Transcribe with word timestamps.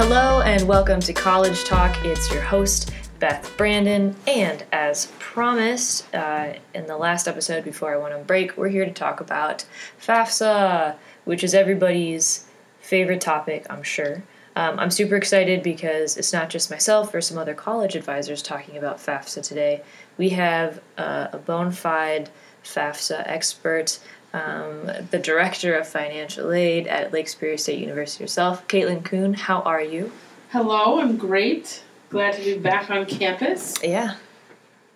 Hello 0.00 0.42
and 0.42 0.68
welcome 0.68 1.00
to 1.00 1.12
College 1.12 1.64
Talk. 1.64 2.04
It's 2.04 2.32
your 2.32 2.40
host, 2.40 2.92
Beth 3.18 3.52
Brandon, 3.56 4.14
and 4.28 4.64
as 4.70 5.10
promised 5.18 6.14
uh, 6.14 6.52
in 6.72 6.86
the 6.86 6.96
last 6.96 7.26
episode 7.26 7.64
before 7.64 7.92
I 7.92 7.96
went 7.96 8.14
on 8.14 8.22
break, 8.22 8.56
we're 8.56 8.68
here 8.68 8.84
to 8.84 8.92
talk 8.92 9.20
about 9.20 9.64
FAFSA, 10.00 10.94
which 11.24 11.42
is 11.42 11.52
everybody's 11.52 12.46
favorite 12.78 13.20
topic, 13.20 13.66
I'm 13.68 13.82
sure. 13.82 14.22
Um, 14.54 14.78
I'm 14.78 14.92
super 14.92 15.16
excited 15.16 15.64
because 15.64 16.16
it's 16.16 16.32
not 16.32 16.48
just 16.48 16.70
myself 16.70 17.12
or 17.12 17.20
some 17.20 17.36
other 17.36 17.54
college 17.54 17.96
advisors 17.96 18.40
talking 18.40 18.76
about 18.76 18.98
FAFSA 18.98 19.42
today. 19.42 19.82
We 20.16 20.28
have 20.28 20.80
uh, 20.96 21.26
a 21.32 21.38
bona 21.38 21.72
fide 21.72 22.30
FAFSA 22.62 23.24
expert, 23.26 23.98
um, 24.32 24.90
the 25.10 25.18
director 25.18 25.74
of 25.76 25.88
financial 25.88 26.52
aid 26.52 26.86
at 26.86 27.12
Lake 27.12 27.28
Superior 27.28 27.56
State 27.56 27.78
University 27.80 28.24
herself, 28.24 28.66
Caitlin 28.68 29.04
Kuhn. 29.04 29.34
How 29.34 29.60
are 29.62 29.82
you? 29.82 30.12
Hello, 30.50 31.00
I'm 31.00 31.16
great. 31.16 31.82
Glad 32.10 32.34
to 32.34 32.42
be 32.42 32.58
back 32.58 32.90
on 32.90 33.04
campus. 33.06 33.74
Yeah, 33.82 34.14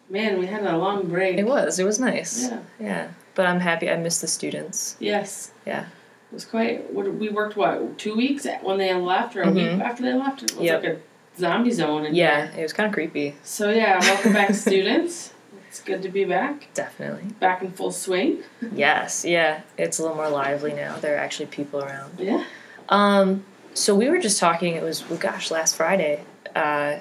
Man, 0.08 0.38
we 0.38 0.46
had 0.46 0.64
a 0.64 0.77
long 0.77 1.08
break. 1.08 1.38
it 1.38 1.45
was. 1.45 1.78
It 1.78 1.84
was 1.84 1.98
nice. 1.98 2.45
Yeah. 2.50 2.60
Yeah. 2.78 3.08
But 3.34 3.46
I'm 3.46 3.60
happy. 3.60 3.88
I 3.91 3.96
missed 3.96 4.20
the 4.20 4.27
students. 4.28 4.96
Yes. 5.00 5.52
Yeah. 5.66 5.83
It 6.30 6.34
was 6.34 6.44
quite. 6.44 6.92
What, 6.92 7.12
we 7.14 7.28
worked 7.30 7.56
what 7.56 7.96
two 7.98 8.14
weeks 8.14 8.46
when 8.62 8.77
they 8.78 8.92
left, 8.94 9.36
or 9.36 9.42
a 9.42 9.50
week 9.50 9.69
Mhm. 9.69 9.80
after 9.83 10.02
they 10.02 10.12
left. 10.12 10.42
It 10.42 10.52
was 10.56 10.64
Yep. 10.64 10.83
like 10.83 10.92
a 10.92 10.98
zombie 11.38 11.70
zone. 11.70 12.14
Yeah, 12.14 12.47
here. 12.48 12.60
it 12.60 12.62
was 12.62 12.72
kind 12.75 12.86
of 12.86 12.92
creepy. 12.92 13.34
So 13.42 13.70
yeah, 13.70 13.98
welcome 14.00 14.33
back, 14.34 14.55
students. 14.66 15.31
It's 15.73 15.81
good 15.81 16.03
to 16.03 16.11
be 16.11 16.27
back, 16.27 16.69
Definitely. 16.75 17.31
back 17.41 17.62
in 17.62 17.73
full 17.73 17.92
swing. 17.92 18.42
Yes. 18.75 19.25
Yeah. 19.25 19.62
It's 19.78 19.98
a 19.98 20.03
little 20.03 20.19
more 20.19 20.28
lively 20.28 20.75
now. 20.75 20.98
There 20.98 21.15
are 21.15 21.19
actually 21.19 21.47
people 21.47 21.81
around. 21.83 22.20
Yeah. 22.20 22.45
Um, 22.91 23.47
so 23.73 23.95
we 23.95 24.11
were 24.11 24.19
just 24.19 24.39
talking. 24.39 24.75
It 24.75 24.83
was 24.83 25.09
well, 25.09 25.19
gosh, 25.19 25.50
last 25.50 25.75
Friday, 25.75 26.25
uh, 26.55 26.97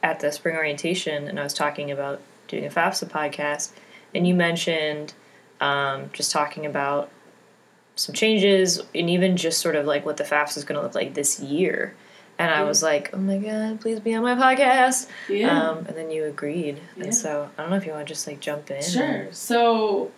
at 0.00 0.20
the 0.20 0.30
spring 0.30 0.54
orientation, 0.54 1.26
and 1.26 1.40
I 1.40 1.42
was 1.42 1.52
talking 1.52 1.90
about 1.90 2.20
doing 2.46 2.64
a 2.64 2.70
FAFSA 2.70 3.10
podcast, 3.10 3.72
and 4.14 4.28
you 4.28 4.34
mentioned 4.36 5.14
um, 5.60 6.08
just 6.12 6.30
talking 6.30 6.66
about 6.66 7.10
some 7.96 8.14
changes, 8.14 8.80
and 8.94 9.10
even 9.10 9.36
just 9.36 9.60
sort 9.60 9.74
of 9.74 9.86
like 9.86 10.06
what 10.06 10.18
the 10.18 10.24
FAFSA 10.24 10.58
is 10.58 10.62
going 10.62 10.78
to 10.78 10.84
look 10.84 10.94
like 10.94 11.14
this 11.14 11.40
year. 11.40 11.96
And 12.38 12.50
I 12.50 12.62
was 12.62 12.82
like, 12.82 13.10
"Oh 13.12 13.18
my 13.18 13.38
god, 13.38 13.80
please 13.80 13.98
be 14.00 14.14
on 14.14 14.22
my 14.22 14.34
podcast!" 14.36 15.08
Yeah. 15.28 15.70
Um, 15.70 15.78
and 15.86 15.96
then 15.96 16.10
you 16.10 16.24
agreed, 16.24 16.78
Yeah. 16.96 17.04
and 17.04 17.14
so 17.14 17.50
I 17.58 17.62
don't 17.62 17.70
know 17.70 17.76
if 17.76 17.84
you 17.86 17.92
want 17.92 18.06
to 18.06 18.14
just 18.14 18.26
like 18.26 18.38
jump 18.40 18.70
in. 18.70 18.82
Sure. 18.82 19.26
So 19.32 20.12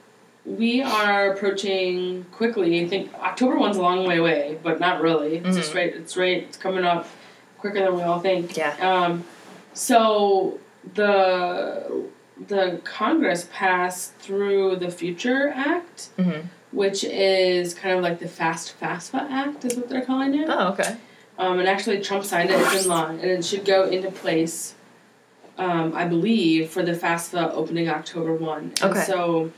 we 0.44 0.82
are 0.82 1.32
approaching 1.32 2.24
quickly. 2.32 2.84
I 2.84 2.88
think 2.88 3.12
October 3.14 3.56
one's 3.58 3.77
a 3.78 3.82
long 3.82 4.06
way 4.06 4.18
away, 4.18 4.58
but 4.62 4.80
not 4.80 5.00
really. 5.00 5.36
It's 5.36 5.56
just 5.56 5.72
Mhm. 5.72 5.77
right. 5.77 5.94
It's 5.94 6.16
right. 6.16 6.42
It's 6.42 6.56
coming 6.58 6.84
up 6.84 7.06
quicker 7.58 7.80
than 7.80 7.94
we 7.96 8.02
all 8.02 8.20
think. 8.20 8.56
Yeah. 8.56 8.74
Um, 8.80 9.24
so 9.72 10.58
the 10.94 12.05
the 12.48 12.80
Congress 12.84 13.46
passed 13.52 14.14
through 14.16 14.77
the 14.77 14.90
Future 14.90 15.52
Act, 15.55 16.08
Mm-hmm. 16.18 16.46
which 16.72 17.05
is 17.05 17.74
kind 17.74 17.96
of 17.96 18.02
like 18.02 18.18
the 18.18 18.28
Fast 18.28 18.74
FAFSA 18.80 19.30
Act, 19.30 19.64
is 19.66 19.77
what 19.77 19.88
they're 19.90 20.05
calling 20.05 20.34
it. 20.34 20.48
Oh, 20.50 20.68
okay. 20.68 20.96
Um, 21.41 21.58
and 21.58 21.66
actually, 21.66 22.00
Trump 22.02 22.24
signed 22.24 22.50
it. 22.50 22.60
It's 22.60 22.84
in 22.84 22.91
law, 22.91 23.06
and 23.06 23.24
it 23.24 23.42
should 23.44 23.64
go 23.64 23.84
into 23.84 24.10
place, 24.10 24.74
um, 25.56 25.94
I 25.94 26.05
believe, 26.05 26.69
for 26.69 26.83
the 26.83 26.92
FAFSA 26.92 27.52
opening 27.55 27.89
October 27.89 28.34
one. 28.34 28.74
And 28.83 28.90
Okay. 28.92 29.05
So, 29.05 29.51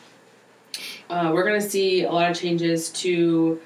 uh, 1.11 1.33
we're 1.35 1.43
going 1.45 1.61
to 1.61 1.69
see 1.69 2.05
a 2.05 2.13
lot 2.13 2.31
of 2.31 2.39
changes 2.39 2.89
to 2.91 3.61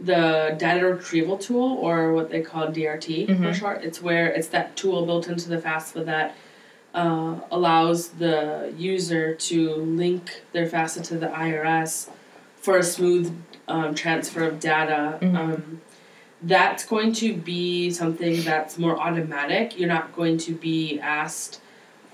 the 0.00 0.54
data 0.58 0.86
retrieval 0.86 1.36
tool, 1.38 1.76
or 1.80 2.12
what 2.14 2.30
they 2.30 2.40
call 2.40 2.68
DRT 2.68 3.26
for 3.26 3.32
Mhm. 3.32 3.54
short. 3.54 3.82
It's 3.82 4.00
where 4.00 4.28
it's 4.28 4.46
that 4.48 4.76
tool 4.76 5.04
built 5.04 5.26
into 5.28 5.48
the 5.48 5.58
FAFSA 5.58 6.04
that 6.06 6.36
uh, 6.92 7.36
allows 7.52 8.08
the 8.08 8.72
user 8.76 9.32
to 9.32 9.74
link 9.76 10.42
their 10.52 10.66
FAFSA 10.66 11.02
to 11.04 11.14
the 11.18 11.28
IRS 11.28 12.08
for 12.60 12.78
a 12.78 12.82
smooth 12.82 13.32
um, 13.68 13.94
transfer 13.94 14.42
of 14.42 14.58
data. 14.58 15.16
Mhm. 15.20 15.36
Um, 15.36 15.80
that's 16.42 16.84
going 16.86 17.12
to 17.14 17.34
be 17.34 17.90
something 17.90 18.42
that's 18.42 18.78
more 18.78 18.98
automatic. 18.98 19.78
You're 19.78 19.88
not 19.88 20.14
going 20.14 20.38
to 20.38 20.52
be 20.52 20.98
asked 21.00 21.60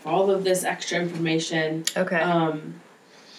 for 0.00 0.10
all 0.10 0.30
of 0.30 0.44
this 0.44 0.64
extra 0.64 0.98
information. 0.98 1.84
Okay. 1.96 2.16
Um, 2.20 2.80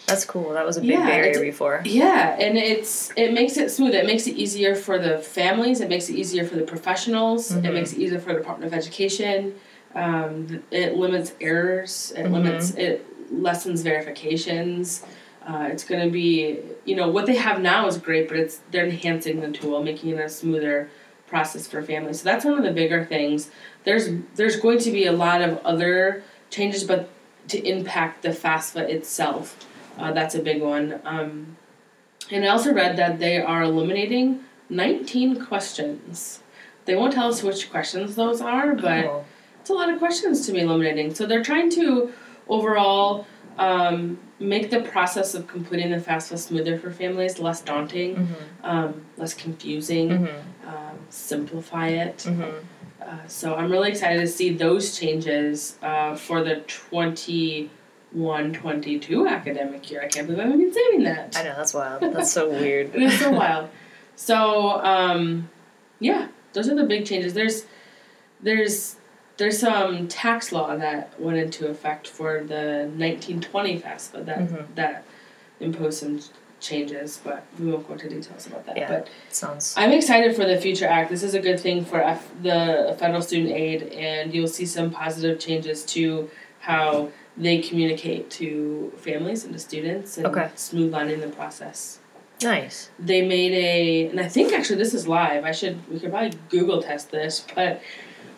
That's 0.06 0.24
cool. 0.24 0.54
That 0.54 0.66
was 0.66 0.78
a 0.78 0.82
big 0.82 0.92
yeah, 0.92 1.06
barrier 1.06 1.42
before. 1.42 1.82
yeah, 1.84 2.38
and 2.40 2.58
it's 2.58 3.12
it 3.18 3.34
makes 3.34 3.58
it 3.58 3.70
smooth. 3.72 3.94
It 3.94 4.06
makes 4.06 4.26
it 4.28 4.36
easier 4.38 4.74
for 4.76 4.98
the 4.98 5.18
families. 5.20 5.82
It 5.82 5.90
makes 5.90 6.08
it 6.10 6.16
easier 6.16 6.46
for 6.46 6.56
the 6.56 6.64
professionals. 6.64 7.52
Mhm. 7.52 7.66
It 7.66 7.74
makes 7.74 7.92
it 7.92 8.00
easier 8.00 8.20
for 8.20 8.32
the 8.32 8.40
Department 8.40 8.72
of 8.72 8.78
Education. 8.78 9.56
Um, 9.96 10.64
it 10.72 10.96
limits 10.96 11.34
errors. 11.42 12.14
It 12.16 12.26
Mhm. 12.26 12.32
limits 12.32 12.72
it 12.76 13.06
lessens 13.34 13.82
verifications. 13.82 15.04
Uh, 15.48 15.70
it's 15.72 15.86
going 15.86 16.04
to 16.04 16.12
be 16.12 16.60
you 16.84 16.96
know 16.96 17.08
what 17.10 17.26
they 17.26 17.36
have 17.36 17.62
now 17.62 17.88
is 17.88 17.98
great, 17.98 18.28
but 18.28 18.38
it's 18.38 18.60
they're 18.72 18.86
enhancing 18.86 19.40
the 19.40 19.52
tool, 19.52 19.82
making 19.82 20.10
it 20.10 20.20
a 20.20 20.28
smoother 20.30 20.90
process 21.28 21.68
for 21.68 21.82
families. 21.82 22.20
So 22.22 22.26
that's 22.26 22.44
one 22.46 22.58
of 22.58 22.64
the 22.64 22.72
bigger 22.72 23.06
things. 23.06 23.50
There's 23.86 24.10
there's 24.36 24.58
going 24.60 24.80
to 24.80 24.92
be 24.92 25.06
a 25.06 25.12
lot 25.14 25.42
of 25.42 25.58
other 25.66 26.24
changes, 26.50 26.84
but 26.84 27.10
to 27.48 27.66
impact 27.66 28.24
the 28.24 28.30
FAFSA 28.30 28.90
itself. 28.90 29.66
Uh, 29.98 30.12
that's 30.12 30.36
a 30.36 30.40
big 30.42 30.62
one. 30.62 31.00
Um, 31.06 31.56
and 32.30 32.44
I 32.44 32.50
also 32.50 32.74
read 32.74 32.98
that 32.98 33.20
they 33.20 33.42
are 33.42 33.64
eliminating 33.64 34.44
19 34.70 35.46
questions. 35.46 36.44
They 36.86 36.96
won't 36.96 37.14
tell 37.14 37.30
us 37.30 37.42
which 37.42 37.72
questions 37.72 38.16
those 38.16 38.42
are, 38.42 38.76
but 38.76 39.06
Oh. 39.06 39.26
it's 39.62 39.70
a 39.70 39.74
lot 39.74 39.90
of 39.90 39.98
questions 39.98 40.46
to 40.46 40.52
be 40.52 40.60
eliminating. 40.60 41.16
So 41.16 41.26
they're 41.26 41.44
trying 41.44 41.70
to 41.72 42.12
overall 42.50 43.26
um, 43.58 44.20
make 44.40 44.70
the 44.70 44.82
process 44.82 45.34
of 45.34 45.48
completing 45.48 45.90
the 45.92 45.98
FAFSA 45.98 46.38
smoother 46.38 46.78
for 46.78 46.92
families, 46.92 47.40
less 47.40 47.62
daunting, 47.62 48.16
Mhm. 48.16 48.36
um, 48.64 49.02
less 49.18 49.34
confusing, 49.34 50.10
Mhm. 50.10 50.28
um, 50.68 50.98
simplify 51.10 51.88
it. 51.88 52.18
Mhm. 52.28 52.54
Uh, 53.02 53.06
so 53.28 53.56
I'm 53.56 53.72
really 53.72 53.90
excited 53.90 54.20
to 54.20 54.28
see 54.28 54.52
those 54.54 54.98
changes 55.00 55.78
uh, 55.82 56.16
for 56.16 56.44
the 56.44 56.58
21 56.68 58.54
22 58.54 59.28
academic 59.28 59.90
year. 59.90 60.02
I 60.04 60.08
can't 60.08 60.28
believe 60.28 60.44
I've 60.46 60.52
been 60.58 60.74
saving 60.74 61.04
that. 61.04 61.36
I 61.38 61.44
know 61.44 61.54
that's 61.58 61.74
wild. 61.74 62.02
That's 62.14 62.32
so 62.32 62.50
weird. 62.50 62.94
It 62.94 63.02
is 63.02 63.20
so 63.20 63.32
wild. 63.32 63.70
So 64.16 64.82
um, 64.84 65.50
yeah, 66.00 66.28
those 66.54 66.70
are 66.70 66.76
the 66.76 66.84
big 66.86 67.06
changes. 67.06 67.34
There's 67.34 67.66
there's 68.42 68.98
there's 69.38 69.60
some 69.60 70.08
tax 70.08 70.52
law 70.52 70.76
that 70.76 71.20
went 71.20 71.38
into 71.38 71.68
effect 71.68 72.08
for 72.08 72.44
the 72.44 72.90
1920 72.98 73.80
FAFSA 73.80 74.26
that 74.26 74.40
Mhm. 74.40 74.66
that 74.76 75.04
imposed 75.60 76.00
some 76.00 76.20
changes, 76.60 77.20
but 77.24 77.44
we 77.60 77.72
won't 77.72 77.88
go 77.88 77.94
into 77.94 78.10
details 78.10 78.48
about 78.48 78.66
that. 78.66 78.78
Yeah. 78.78 78.88
But 78.88 79.08
Sounds. 79.30 79.76
I'm 79.78 79.92
excited 79.92 80.36
for 80.36 80.46
the 80.46 80.58
Future 80.60 80.88
Act. 80.88 81.10
This 81.12 81.22
is 81.22 81.36
a 81.36 81.40
good 81.40 81.60
thing 81.60 81.86
for 81.86 82.02
F- 82.02 82.30
the 82.42 82.96
federal 83.00 83.22
student 83.22 83.52
aid, 83.54 83.84
and 83.94 84.34
you'll 84.34 84.48
see 84.48 84.66
some 84.66 84.90
positive 84.90 85.40
changes 85.40 85.84
to 85.86 86.30
how 86.60 87.10
they 87.38 87.60
communicate 87.60 88.32
to 88.32 88.92
families 88.98 89.44
and 89.46 89.54
to 89.54 89.60
students 89.60 90.18
and 90.18 90.26
Okay. 90.26 90.50
smooth 90.56 90.92
lining 90.92 91.20
the 91.22 91.28
process. 91.28 92.00
Nice. 92.42 92.90
They 93.00 93.22
made 93.22 93.54
a, 93.54 94.08
and 94.10 94.20
I 94.20 94.28
think 94.28 94.52
actually 94.54 94.78
this 94.78 94.94
is 94.96 95.08
live. 95.08 95.44
I 95.44 95.52
should 95.52 95.78
we 95.92 96.00
could 96.00 96.10
probably 96.12 96.34
Google 96.50 96.82
test 96.82 97.12
this, 97.12 97.46
but 97.56 97.82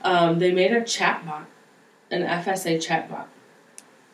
um, 0.04 0.40
they 0.40 0.52
made 0.52 0.72
a 0.72 0.82
chatbot, 0.82 1.46
an 2.12 2.24
FSA 2.24 2.78
chatbot. 2.78 3.26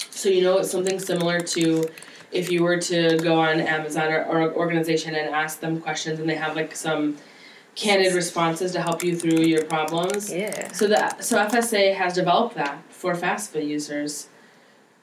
So 0.10 0.30
you 0.30 0.42
know 0.42 0.58
it's 0.58 0.72
something 0.72 1.00
similar 1.00 1.40
to 1.40 1.90
if 2.32 2.52
you 2.52 2.64
were 2.64 2.78
to 2.78 3.18
go 3.20 3.40
on 3.40 3.60
Amazon 3.60 4.12
or, 4.12 4.24
or 4.26 4.54
organization 4.54 5.16
and 5.16 5.34
ask 5.34 5.60
them 5.60 5.80
questions, 5.80 6.20
and 6.20 6.30
they 6.30 6.36
have 6.36 6.56
like 6.56 6.76
some 6.76 7.18
candid 7.76 8.14
responses 8.14 8.72
to 8.72 8.82
help 8.82 9.04
you 9.04 9.16
through 9.16 9.44
your 9.44 9.66
problems. 9.66 10.32
Yeah. 10.32 10.72
So 10.72 10.88
the 10.88 11.18
so 11.22 11.38
FSA 11.38 11.96
has 11.96 12.14
developed 12.14 12.56
that 12.56 12.82
for 12.90 13.14
FAFSA 13.14 13.66
users, 13.66 14.28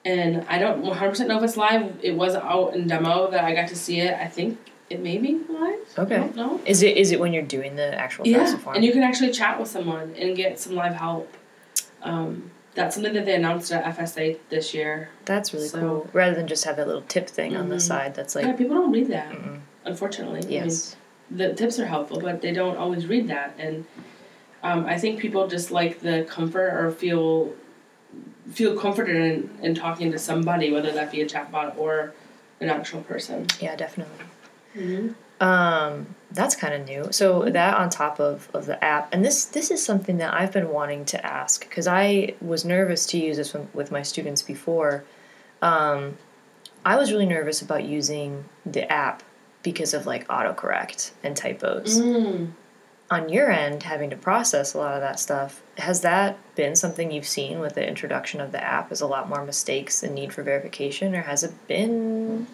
and 0.04 0.44
I 0.48 0.58
don't 0.58 0.82
one 0.82 0.96
hundred 0.96 1.10
percent 1.10 1.28
know 1.28 1.38
if 1.38 1.44
it's 1.44 1.56
live. 1.56 1.98
It 2.02 2.16
was 2.16 2.34
out 2.34 2.74
in 2.74 2.86
demo 2.86 3.30
that 3.30 3.44
I 3.44 3.54
got 3.54 3.68
to 3.68 3.76
see 3.76 4.00
it. 4.00 4.14
I 4.14 4.26
think 4.26 4.58
it 4.92 5.00
may 5.00 5.16
be 5.18 5.40
live. 5.48 5.78
I 5.96 6.00
Okay. 6.02 6.16
don't 6.16 6.36
know. 6.36 6.60
Is 6.66 6.82
it 6.82 6.96
is 6.96 7.12
it 7.12 7.18
when 7.20 7.32
you're 7.32 7.42
doing 7.58 7.76
the 7.76 7.94
actual 7.98 8.26
Yeah, 8.26 8.56
and 8.74 8.84
you 8.84 8.92
can 8.92 9.02
actually 9.02 9.30
chat 9.30 9.58
with 9.58 9.68
someone 9.68 10.14
and 10.18 10.36
get 10.36 10.58
some 10.58 10.74
live 10.74 10.94
help. 10.94 11.32
Um, 12.02 12.50
that's 12.74 12.94
something 12.94 13.14
that 13.14 13.24
they 13.26 13.34
announced 13.34 13.72
at 13.72 13.84
FSA 13.84 14.38
this 14.50 14.74
year. 14.74 15.08
That's 15.24 15.52
really 15.54 15.68
So- 15.68 15.80
cool. 15.80 16.10
Rather 16.12 16.34
than 16.34 16.46
just 16.46 16.64
have 16.64 16.76
that 16.76 16.86
little 16.86 17.02
tip 17.02 17.28
thing 17.28 17.56
on 17.56 17.68
the 17.68 17.76
Mhm. 17.76 17.80
side 17.80 18.14
that's 18.14 18.34
yeah, 18.34 18.42
like, 18.46 18.58
people 18.58 18.76
don't 18.76 18.92
read 18.92 19.08
that, 19.08 19.30
mm-mm. 19.32 19.58
unfortunately. 19.84 20.40
I 20.40 20.42
mean, 20.42 20.52
yes. 20.52 20.96
the 21.30 21.54
tips 21.54 21.78
are 21.78 21.86
helpful, 21.86 22.20
but 22.20 22.42
they 22.42 22.52
don't 22.52 22.76
always 22.76 23.06
read 23.06 23.28
that, 23.28 23.54
and 23.58 23.84
um, 24.62 24.84
I 24.86 24.96
think 24.98 25.18
people 25.18 25.48
just 25.48 25.70
like 25.70 26.00
the 26.00 26.24
comfort 26.28 26.70
or 26.78 26.90
feel 26.90 27.52
feel 28.50 28.76
comforted 28.78 29.16
in, 29.16 29.50
in 29.62 29.74
talking 29.74 30.12
to 30.12 30.18
somebody, 30.18 30.70
whether 30.70 30.90
that 30.92 31.10
be 31.10 31.22
a 31.22 31.26
chatbot 31.26 31.76
or 31.78 32.12
an 32.60 32.68
actual 32.68 33.00
person. 33.02 33.46
Yeah, 33.60 33.74
definitely. 33.76 34.24
Mm-hmm. 34.74 35.12
Um, 35.42 36.14
That's 36.30 36.54
kind 36.54 36.72
of 36.72 36.86
new. 36.86 37.08
So 37.10 37.50
that 37.50 37.76
on 37.76 37.90
top 37.90 38.20
of, 38.20 38.48
of 38.54 38.66
the 38.66 38.82
app, 38.82 39.12
and 39.12 39.24
this 39.24 39.44
this 39.44 39.70
is 39.70 39.84
something 39.84 40.18
that 40.18 40.32
I've 40.32 40.52
been 40.52 40.68
wanting 40.70 41.04
to 41.06 41.26
ask 41.26 41.68
because 41.68 41.86
I 41.86 42.34
was 42.40 42.64
nervous 42.64 43.06
to 43.06 43.18
use 43.18 43.36
this 43.36 43.54
with 43.74 43.90
my 43.90 44.02
students 44.02 44.40
before. 44.40 45.04
Um, 45.60 46.16
I 46.84 46.96
was 46.96 47.12
really 47.12 47.26
nervous 47.26 47.60
about 47.60 47.84
using 47.84 48.44
the 48.64 48.90
app 48.90 49.22
because 49.62 49.94
of 49.94 50.06
like 50.06 50.26
autocorrect 50.28 51.10
and 51.22 51.36
typos. 51.36 52.00
Mm. 52.00 52.52
On 53.10 53.28
your 53.28 53.50
end, 53.50 53.82
having 53.82 54.10
to 54.10 54.16
process 54.16 54.74
a 54.74 54.78
lot 54.78 54.94
of 54.94 55.00
that 55.00 55.20
stuff, 55.20 55.60
has 55.76 56.00
that 56.00 56.38
been 56.54 56.74
something 56.74 57.12
you've 57.12 57.26
seen 57.26 57.60
with 57.60 57.74
the 57.74 57.86
introduction 57.86 58.40
of 58.40 58.52
the 58.52 58.62
app? 58.62 58.90
Is 58.90 59.00
a 59.00 59.06
lot 59.06 59.28
more 59.28 59.44
mistakes 59.44 60.02
and 60.02 60.14
need 60.14 60.32
for 60.32 60.42
verification, 60.42 61.14
or 61.14 61.22
has 61.22 61.44
it 61.44 61.52
been 61.68 62.46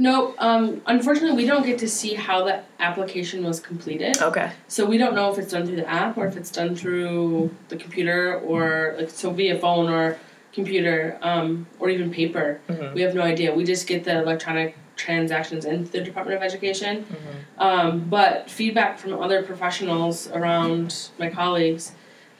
No, 0.00 0.34
um, 0.38 0.80
unfortunately, 0.86 1.36
we 1.36 1.44
don't 1.46 1.66
get 1.66 1.78
to 1.80 1.88
see 1.88 2.14
how 2.14 2.44
the 2.44 2.62
application 2.78 3.44
was 3.44 3.58
completed. 3.58 4.20
okay? 4.22 4.52
So 4.68 4.86
we 4.86 4.96
don't 4.96 5.14
know 5.14 5.32
if 5.32 5.38
it's 5.38 5.50
done 5.52 5.66
through 5.66 5.76
the 5.76 5.88
app 5.88 6.16
or 6.16 6.26
if 6.26 6.36
it's 6.36 6.50
done 6.52 6.76
through 6.76 7.50
the 7.68 7.76
computer 7.76 8.38
or 8.38 8.94
like 8.96 9.10
so 9.10 9.30
via 9.30 9.58
phone 9.58 9.88
or 9.92 10.16
computer 10.52 11.18
um, 11.22 11.66
or 11.80 11.88
even 11.90 12.10
paper. 12.12 12.60
Mhm. 12.68 12.94
We 12.94 13.02
have 13.02 13.14
no 13.14 13.22
idea. 13.22 13.52
We 13.54 13.64
just 13.64 13.86
get 13.88 14.04
the 14.04 14.20
electronic 14.22 14.76
transactions 14.96 15.64
into 15.64 15.90
the 15.90 16.00
Department 16.00 16.36
of 16.36 16.42
Education. 16.44 17.04
Mhm. 17.04 17.60
Um, 17.62 18.00
but 18.08 18.48
feedback 18.50 18.98
from 18.98 19.14
other 19.20 19.42
professionals 19.42 20.28
around 20.30 21.08
my 21.18 21.28
colleagues 21.28 21.92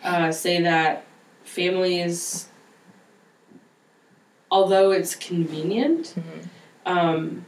uh, 0.05 0.31
say 0.31 0.63
that 0.63 1.05
families, 1.45 2.49
although 4.51 4.91
it's 4.93 5.15
convenient, 5.17 6.15
Mhm. 6.17 6.49
Um, 6.89 7.45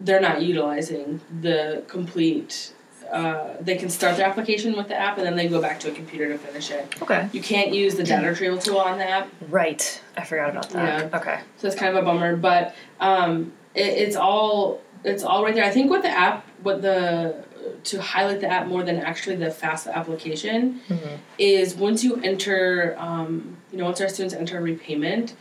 they're 0.00 0.20
not 0.20 0.42
utilizing 0.42 1.20
the 1.40 1.82
complete. 1.88 2.72
Uh, 3.10 3.54
they 3.60 3.76
can 3.76 3.88
start 3.88 4.16
their 4.16 4.26
application 4.26 4.76
with 4.76 4.88
the 4.88 4.94
app 4.96 5.16
and 5.16 5.24
then 5.24 5.36
they 5.36 5.46
go 5.46 5.60
back 5.60 5.78
to 5.78 5.88
a 5.88 5.94
computer 5.94 6.26
to 6.28 6.36
finish 6.38 6.70
it. 6.72 7.00
Okay. 7.00 7.28
You 7.32 7.40
can't 7.40 7.72
use 7.72 7.94
the 7.94 8.02
data 8.02 8.26
retrieval 8.28 8.58
tool 8.58 8.78
on 8.78 8.98
the 8.98 9.08
app, 9.08 9.28
Right. 9.48 10.02
I 10.16 10.24
forgot 10.24 10.50
about 10.50 10.70
that. 10.70 11.10
Yeah. 11.12 11.18
Okay. 11.18 11.38
so 11.56 11.68
it's 11.68 11.76
kind 11.76 11.96
of 11.96 12.02
a 12.02 12.04
bummer. 12.04 12.34
But 12.36 12.74
um, 12.98 13.52
it, 13.74 13.86
it's 13.86 14.16
all 14.16 14.80
it's 15.04 15.22
all 15.22 15.44
right 15.44 15.54
there. 15.54 15.64
I 15.64 15.70
think 15.70 15.88
what 15.88 16.02
the 16.02 16.10
app, 16.10 16.44
what 16.64 16.82
the 16.82 17.44
to 17.84 18.00
highlight 18.02 18.40
the 18.40 18.48
app 18.48 18.66
more 18.66 18.82
than 18.82 18.96
actually 18.98 19.36
the 19.36 19.46
FAFSA 19.46 19.92
application 19.92 20.80
Mhm. 20.88 21.18
is 21.38 21.74
once 21.76 22.02
you 22.02 22.16
enter, 22.22 22.96
um, 22.98 23.56
you 23.70 23.78
know, 23.78 23.84
once 23.84 24.00
our 24.00 24.08
students 24.08 24.34
enter 24.34 24.60
repayment, 24.60 25.34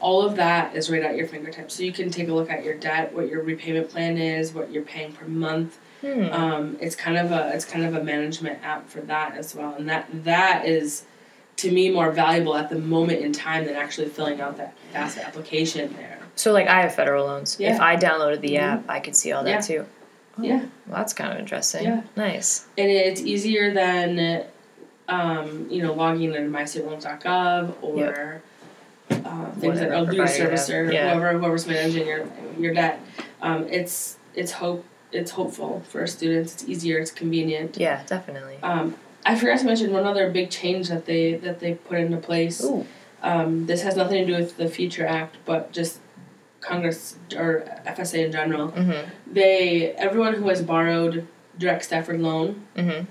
all 0.00 0.22
of 0.22 0.36
that 0.36 0.74
is 0.74 0.90
right 0.90 1.02
at 1.02 1.16
your 1.16 1.26
fingertips. 1.26 1.74
So 1.74 1.82
you 1.82 1.92
can 1.92 2.10
take 2.10 2.28
a 2.28 2.32
look 2.32 2.50
at 2.50 2.64
your 2.64 2.74
debt, 2.74 3.12
what 3.14 3.28
your 3.28 3.42
repayment 3.42 3.90
plan 3.90 4.16
is, 4.18 4.52
what 4.52 4.70
you're 4.70 4.82
paying 4.82 5.12
per 5.12 5.26
month. 5.26 5.78
Hmm. 6.00 6.24
Um, 6.32 6.76
it's 6.80 6.96
kind 6.96 7.18
of 7.18 7.30
a 7.30 7.52
it's 7.54 7.64
kind 7.66 7.84
of 7.84 7.94
a 7.94 8.02
management 8.02 8.60
app 8.64 8.88
for 8.88 9.00
that 9.02 9.36
as 9.36 9.54
well, 9.54 9.74
and 9.74 9.88
that 9.88 10.08
that 10.24 10.64
is 10.66 11.04
to 11.56 11.70
me 11.70 11.90
more 11.90 12.10
valuable 12.10 12.56
at 12.56 12.70
the 12.70 12.78
moment 12.78 13.20
in 13.20 13.32
time 13.32 13.66
than 13.66 13.74
actually 13.76 14.08
filling 14.08 14.40
out 14.40 14.56
that 14.56 14.74
FAFSA 14.94 15.24
application 15.26 15.92
there. 15.94 16.18
So 16.36 16.52
like 16.52 16.68
I 16.68 16.80
have 16.80 16.94
federal 16.94 17.26
loans. 17.26 17.58
Yeah. 17.60 17.74
If 17.74 17.80
I 17.82 17.96
downloaded 17.96 18.40
the 18.40 18.54
Mhm. 18.54 18.60
app, 18.60 18.84
I 18.88 19.00
could 19.00 19.14
see 19.14 19.30
all 19.32 19.44
that 19.44 19.50
Yeah. 19.50 19.60
too. 19.60 19.86
Oh, 20.38 20.42
Yeah. 20.42 20.56
Well, 20.86 20.96
that's 20.96 21.12
kind 21.12 21.30
of 21.32 21.38
interesting. 21.38 21.84
Yeah. 21.84 22.00
Nice. 22.16 22.66
and 22.78 22.90
it's 22.90 23.20
easier 23.20 23.74
than 23.74 24.44
um, 25.08 25.66
you 25.68 25.82
know 25.82 25.92
logging 25.92 26.32
into 26.32 26.40
mystateloans.gov 26.48 27.74
or 27.82 28.42
uh, 29.24 29.50
things 29.52 29.80
like 29.80 29.88
Whatever 29.90 29.94
a 29.94 30.06
provider 30.06 30.22
lead 30.22 30.28
servicer, 30.58 30.92
Yeah. 30.92 31.14
whoever 31.14 31.38
whoever's 31.38 31.66
managing 31.66 32.06
your 32.06 32.26
your 32.58 32.74
debt. 32.74 33.00
Um, 33.42 33.66
it's 33.68 34.16
it's 34.34 34.52
hope 34.52 34.84
it's 35.12 35.32
hopeful 35.32 35.82
for 35.88 36.06
students. 36.06 36.54
It's 36.54 36.64
easier. 36.68 36.98
It's 36.98 37.10
convenient. 37.10 37.76
Yeah, 37.78 38.02
definitely. 38.06 38.58
Um, 38.62 38.94
I 39.26 39.36
forgot 39.38 39.58
to 39.60 39.64
mention 39.66 39.92
one 39.92 40.06
other 40.06 40.30
big 40.30 40.50
change 40.50 40.88
that 40.88 41.06
they 41.06 41.34
that 41.34 41.60
they 41.60 41.74
put 41.74 41.98
into 41.98 42.16
place. 42.18 42.62
Ooh. 42.64 42.86
Um, 43.22 43.66
this 43.66 43.82
has 43.82 43.96
nothing 43.96 44.24
to 44.26 44.32
do 44.32 44.38
with 44.38 44.56
the 44.56 44.68
Future 44.68 45.06
Act, 45.06 45.36
but 45.44 45.72
just 45.72 45.98
Congress 46.60 47.16
or 47.36 47.64
FSA 47.86 48.24
in 48.26 48.32
general. 48.32 48.68
Mm-hmm. 48.70 49.10
They 49.32 49.92
everyone 49.92 50.34
who 50.34 50.48
has 50.48 50.62
borrowed 50.62 51.26
direct 51.58 51.84
Stafford 51.84 52.20
loan 52.20 52.64
Mm-hmm. 52.76 53.04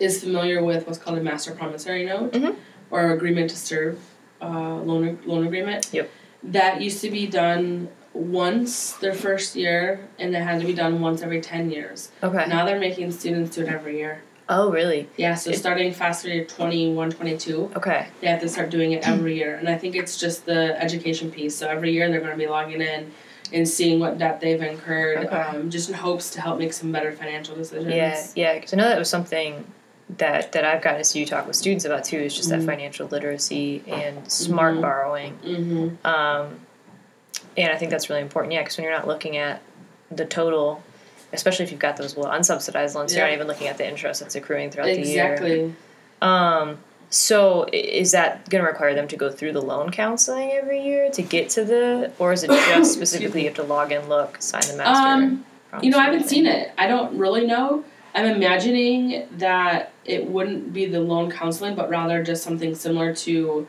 is 0.00 0.20
familiar 0.22 0.62
with 0.64 0.86
what's 0.86 0.98
called 0.98 1.18
a 1.18 1.22
master 1.22 1.52
promissory 1.52 2.04
note 2.04 2.32
Mhm. 2.32 2.56
or 2.90 3.12
agreement 3.12 3.50
to 3.50 3.56
serve 3.56 4.00
uh, 4.44 4.76
loan 4.82 5.18
loan 5.26 5.46
agreement. 5.46 5.88
Yep. 5.92 6.10
That 6.44 6.80
used 6.80 7.00
to 7.00 7.10
be 7.10 7.26
done 7.26 7.88
once 8.12 8.92
their 8.94 9.14
first 9.14 9.56
year, 9.56 10.06
and 10.18 10.34
it 10.36 10.42
had 10.42 10.60
to 10.60 10.66
be 10.66 10.74
done 10.74 11.00
once 11.00 11.22
every 11.22 11.40
ten 11.40 11.70
years. 11.70 12.10
Okay. 12.22 12.46
Now 12.48 12.64
they're 12.64 12.78
making 12.78 13.10
students 13.12 13.56
do 13.56 13.62
it 13.62 13.68
every 13.68 13.98
year. 13.98 14.22
Oh, 14.46 14.70
really? 14.70 15.08
Yeah, 15.16 15.36
so 15.36 15.50
It- 15.50 15.56
starting 15.56 15.90
FAFSA 15.94 16.24
year 16.34 16.44
21, 16.44 17.10
22, 17.12 17.70
Okay. 17.76 18.06
they 18.20 18.26
have 18.26 18.42
to 18.42 18.48
start 18.48 18.68
doing 18.68 18.92
it 18.92 19.08
every 19.08 19.36
year. 19.38 19.54
And 19.54 19.70
I 19.70 19.78
think 19.78 19.96
it's 19.96 20.18
just 20.18 20.44
the 20.44 20.78
education 20.82 21.30
piece. 21.30 21.56
So 21.56 21.66
every 21.66 21.92
year 21.92 22.10
they're 22.10 22.20
going 22.20 22.32
to 22.32 22.36
be 22.36 22.46
logging 22.46 22.82
in 22.82 23.10
and 23.54 23.66
seeing 23.66 24.00
what 24.00 24.18
debt 24.18 24.42
they've 24.42 24.60
incurred, 24.60 25.24
Okay. 25.24 25.34
um, 25.34 25.70
just 25.70 25.88
in 25.88 25.94
hopes 25.94 26.28
to 26.32 26.42
help 26.42 26.58
make 26.58 26.74
some 26.74 26.92
better 26.92 27.10
financial 27.12 27.56
decisions. 27.56 27.94
Yeah, 27.94 28.22
yeah. 28.36 28.54
Because 28.56 28.74
I 28.74 28.76
know 28.76 28.88
that 28.90 28.98
was 28.98 29.08
something 29.08 29.64
that 30.18 30.52
that 30.52 30.64
I've 30.64 30.82
gotten 30.82 30.98
to 30.98 31.04
see 31.04 31.20
you 31.20 31.26
talk 31.26 31.46
with 31.46 31.56
students 31.56 31.84
about 31.84 32.04
too. 32.04 32.18
Is 32.18 32.34
just 32.36 32.48
Mhm. 32.50 32.58
that 32.60 32.62
financial 32.66 33.06
literacy 33.08 33.82
and 33.86 34.30
smart 34.30 34.76
Mhm. 34.76 34.80
borrowing. 34.82 35.38
Mm-hmm. 35.44 36.06
Um, 36.06 36.60
and 37.56 37.72
I 37.72 37.76
think 37.76 37.90
that's 37.90 38.10
really 38.10 38.22
important. 38.22 38.52
Yeah, 38.52 38.62
because 38.62 38.76
when 38.76 38.84
you're 38.84 38.92
not 38.94 39.06
looking 39.06 39.36
at 39.36 39.60
the 40.10 40.24
total, 40.24 40.82
especially 41.32 41.64
if 41.64 41.70
you've 41.70 41.80
got 41.80 41.96
those 41.96 42.16
little 42.16 42.30
unsubsidized 42.30 42.94
loans, 42.94 43.14
you're 43.14 43.24
not 43.24 43.32
even 43.32 43.46
looking 43.46 43.68
at 43.68 43.78
the 43.78 43.88
interest 43.88 44.20
that's 44.20 44.34
accruing 44.34 44.70
throughout 44.70 44.86
the 44.86 45.00
year. 45.00 45.32
Exactly. 45.32 45.74
Um, 46.20 46.78
so 47.10 47.66
is 47.72 48.12
that 48.12 48.48
going 48.50 48.62
to 48.64 48.68
require 48.70 48.94
them 48.94 49.08
to 49.08 49.16
go 49.16 49.30
through 49.30 49.52
the 49.52 49.62
loan 49.62 49.90
counseling 49.90 50.52
every 50.52 50.82
year 50.82 51.10
to 51.12 51.22
get 51.22 51.48
to 51.50 51.64
the, 51.64 52.10
or 52.18 52.32
is 52.32 52.42
it 52.44 52.50
just 52.68 52.92
specifically 52.92 53.40
you 53.42 53.46
have 53.48 53.56
to 53.56 53.62
log 53.62 53.90
in, 53.92 54.08
look, 54.08 54.36
sign 54.40 54.62
the 54.68 54.76
master? 54.76 55.24
Um, 55.24 55.44
you 55.82 55.90
know, 55.90 55.98
I 55.98 56.04
haven't 56.04 56.28
seen 56.28 56.46
it. 56.46 56.72
I 56.78 56.86
don't 56.86 57.16
really 57.18 57.46
know. 57.46 57.84
I'm 58.14 58.26
imagining 58.26 59.26
that 59.38 59.92
it 60.04 60.28
wouldn't 60.30 60.72
be 60.72 60.86
the 60.86 61.00
loan 61.00 61.30
counseling, 61.30 61.74
but 61.74 61.90
rather 61.90 62.22
just 62.22 62.42
something 62.44 62.74
similar 62.74 63.14
to 63.16 63.66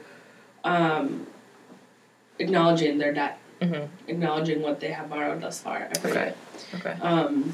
um, 0.64 1.26
acknowledging 2.40 2.98
their 2.98 3.14
debt, 3.14 3.38
Mhm. 3.62 3.88
acknowledging 4.08 4.62
what 4.62 4.80
they 4.80 4.90
have 4.92 5.10
borrowed 5.10 5.42
thus 5.42 5.60
far 5.62 5.88
every 5.96 6.12
Okay. 6.12 6.24
year. 6.26 6.34
Okay. 6.76 6.96
Um, 7.02 7.54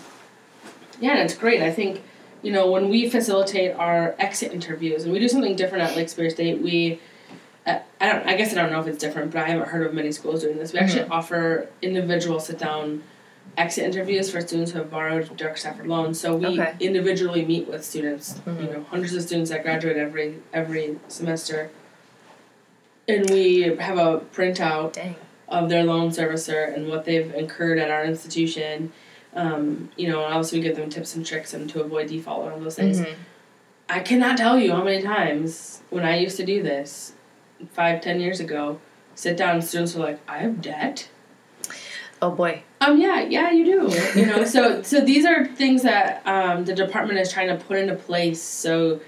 yeah, 1.00 1.12
and 1.12 1.19
it's 1.19 1.33
great. 1.33 1.62
I 1.62 1.71
think, 1.71 2.01
you 2.41 2.51
know, 2.51 2.69
when 2.71 2.89
we 2.89 3.10
facilitate 3.10 3.74
our 3.75 4.15
exit 4.19 4.51
interviews, 4.53 5.03
and 5.03 5.13
we 5.13 5.19
do 5.19 5.27
something 5.27 5.55
different 5.55 5.83
at 5.89 5.95
Lake 5.95 6.10
Superior 6.10 6.29
State, 6.31 6.62
we, 6.62 7.00
uh, 7.67 7.79
I 8.00 8.12
don't, 8.12 8.25
I 8.27 8.36
guess 8.36 8.51
I 8.51 8.55
don't 8.55 8.71
know 8.71 8.79
if 8.79 8.88
it's 8.88 8.98
different, 8.98 9.31
but 9.31 9.43
I 9.43 9.50
haven't 9.50 9.67
heard 9.69 9.86
of 9.86 9.93
many 9.93 10.12
schools 10.12 10.41
doing 10.41 10.57
this. 10.57 10.74
We 10.74 10.79
actually 10.79 11.05
offer 11.10 11.67
individual 11.81 12.39
sit 12.39 12.57
down 12.60 13.03
exit 13.57 13.83
interviews 13.83 14.31
for 14.31 14.39
students 14.41 14.71
who 14.71 14.79
have 14.79 14.89
borrowed 14.89 15.36
direct 15.36 15.60
Stafford 15.60 15.88
loans. 15.88 16.19
So 16.19 16.36
we 16.36 16.60
Okay. 16.60 16.74
individually 16.79 17.45
meet 17.45 17.67
with 17.67 17.83
students, 17.83 18.39
you 18.45 18.53
Mhm. 18.53 18.71
know, 18.74 18.86
hundreds 18.89 19.13
of 19.13 19.24
students 19.24 19.50
that 19.51 19.63
graduate 19.63 19.98
every 19.98 20.36
every 20.53 20.98
semester. 21.07 21.69
And 23.07 23.29
we 23.29 23.62
have 23.63 23.98
a 23.98 24.21
printout 24.33 24.93
Dang. 24.93 25.15
of 25.50 25.69
their 25.69 25.83
loan 25.83 26.12
servicer 26.12 26.74
and 26.74 26.88
what 26.88 27.03
they've 27.05 27.33
incurred 27.33 27.77
at 27.79 27.89
our 27.91 28.05
institution. 28.05 28.91
Um, 29.33 29.89
you 29.98 30.10
know, 30.10 30.24
and 30.25 30.33
obviously 30.33 30.60
we 30.60 30.63
give 30.63 30.75
them 30.77 30.89
tips 30.89 31.15
and 31.15 31.25
tricks 31.25 31.53
and 31.53 31.69
to 31.71 31.81
avoid 31.81 32.07
default 32.07 32.43
and 32.45 32.53
all 32.53 32.60
those 32.60 32.75
things. 32.75 33.00
Mhm. 33.01 33.13
I 33.89 34.00
cannot 34.00 34.38
tell 34.38 34.57
you 34.57 34.71
how 34.74 34.83
many 34.83 35.01
times 35.01 35.81
when 35.89 36.05
I 36.05 36.17
used 36.17 36.38
to 36.38 36.45
do 36.45 36.62
this 36.63 37.13
five, 37.74 38.01
ten 38.01 38.19
years 38.21 38.39
ago, 38.39 38.79
sit 39.15 39.36
down 39.36 39.55
and 39.55 39.63
students 39.63 39.93
were 39.95 40.03
like, 40.03 40.19
I 40.27 40.38
have 40.39 40.62
debt. 40.62 41.10
Oh 42.21 42.31
boy. 42.31 42.61
Um 42.81 42.99
yeah, 43.01 43.21
yeah 43.21 43.51
you 43.51 43.65
do. 43.65 44.19
You 44.19 44.25
know, 44.27 44.43
so 44.43 44.81
so 44.91 45.01
these 45.01 45.25
are 45.25 45.45
things 45.45 45.81
that 45.83 46.21
um, 46.27 46.65
the 46.65 46.73
department 46.75 47.19
is 47.19 47.31
trying 47.31 47.47
to 47.47 47.63
put 47.63 47.77
into 47.77 47.95
place 47.95 48.41
so 48.41 48.99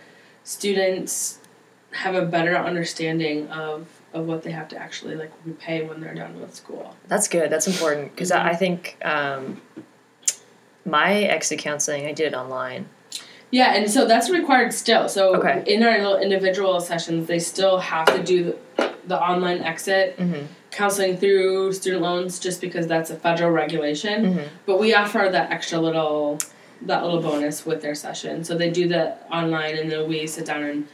students 0.44 1.40
have 1.92 2.16
a 2.16 2.26
better 2.26 2.58
understanding 2.58 3.48
of 3.50 3.88
of 4.14 4.26
what 4.28 4.44
they 4.44 4.52
have 4.52 4.68
to 4.70 4.78
actually 4.78 5.16
like 5.16 5.32
repay 5.46 5.84
when 5.88 6.00
they're 6.02 6.14
done 6.16 6.40
with 6.40 6.54
school. 6.56 6.96
That's 7.08 7.28
good. 7.28 7.50
That's 7.50 7.68
important 7.68 8.12
because 8.16 8.32
Mhm. 8.32 8.36
I, 8.46 8.50
I 8.50 8.56
think 8.56 8.98
um, 9.04 9.62
my 10.86 11.14
exit 11.14 11.60
counseling 11.60 12.06
I 12.06 12.12
did 12.12 12.34
online. 12.34 12.88
Yeah, 13.52 13.76
and 13.76 13.90
so 13.90 14.06
that's 14.08 14.30
required 14.32 14.74
still. 14.74 15.08
So 15.08 15.36
Okay. 15.36 15.64
in 15.68 15.84
our 15.84 15.98
little 16.00 16.18
individual 16.18 16.80
sessions, 16.82 17.28
they 17.28 17.38
still 17.40 17.78
have 17.78 18.06
to 18.08 18.24
do 18.24 18.56
the, 18.78 18.94
the 19.08 19.20
online 19.20 19.60
exit 19.62 20.18
Mm-hmm. 20.18 20.46
Counseling 20.74 21.18
through 21.18 21.72
student 21.74 22.02
loans, 22.02 22.40
just 22.40 22.60
because 22.62 22.88
that's 22.88 23.10
a 23.10 23.16
federal 23.16 23.52
regulation. 23.52 24.26
Mm-hmm. 24.26 24.48
But 24.66 24.80
we 24.80 24.94
offer 24.94 25.30
that 25.32 25.52
extra 25.52 25.80
little, 25.80 26.40
that 26.82 27.04
little 27.04 27.22
bonus 27.22 27.66
with 27.66 27.82
their 27.82 27.96
session. 27.96 28.44
So 28.44 28.58
they 28.58 28.70
do 28.72 28.88
that 28.90 29.28
online, 29.32 29.78
and 29.78 29.92
then 29.92 30.08
we 30.10 30.28
sit 30.28 30.46
down 30.46 30.64
and 30.64 30.88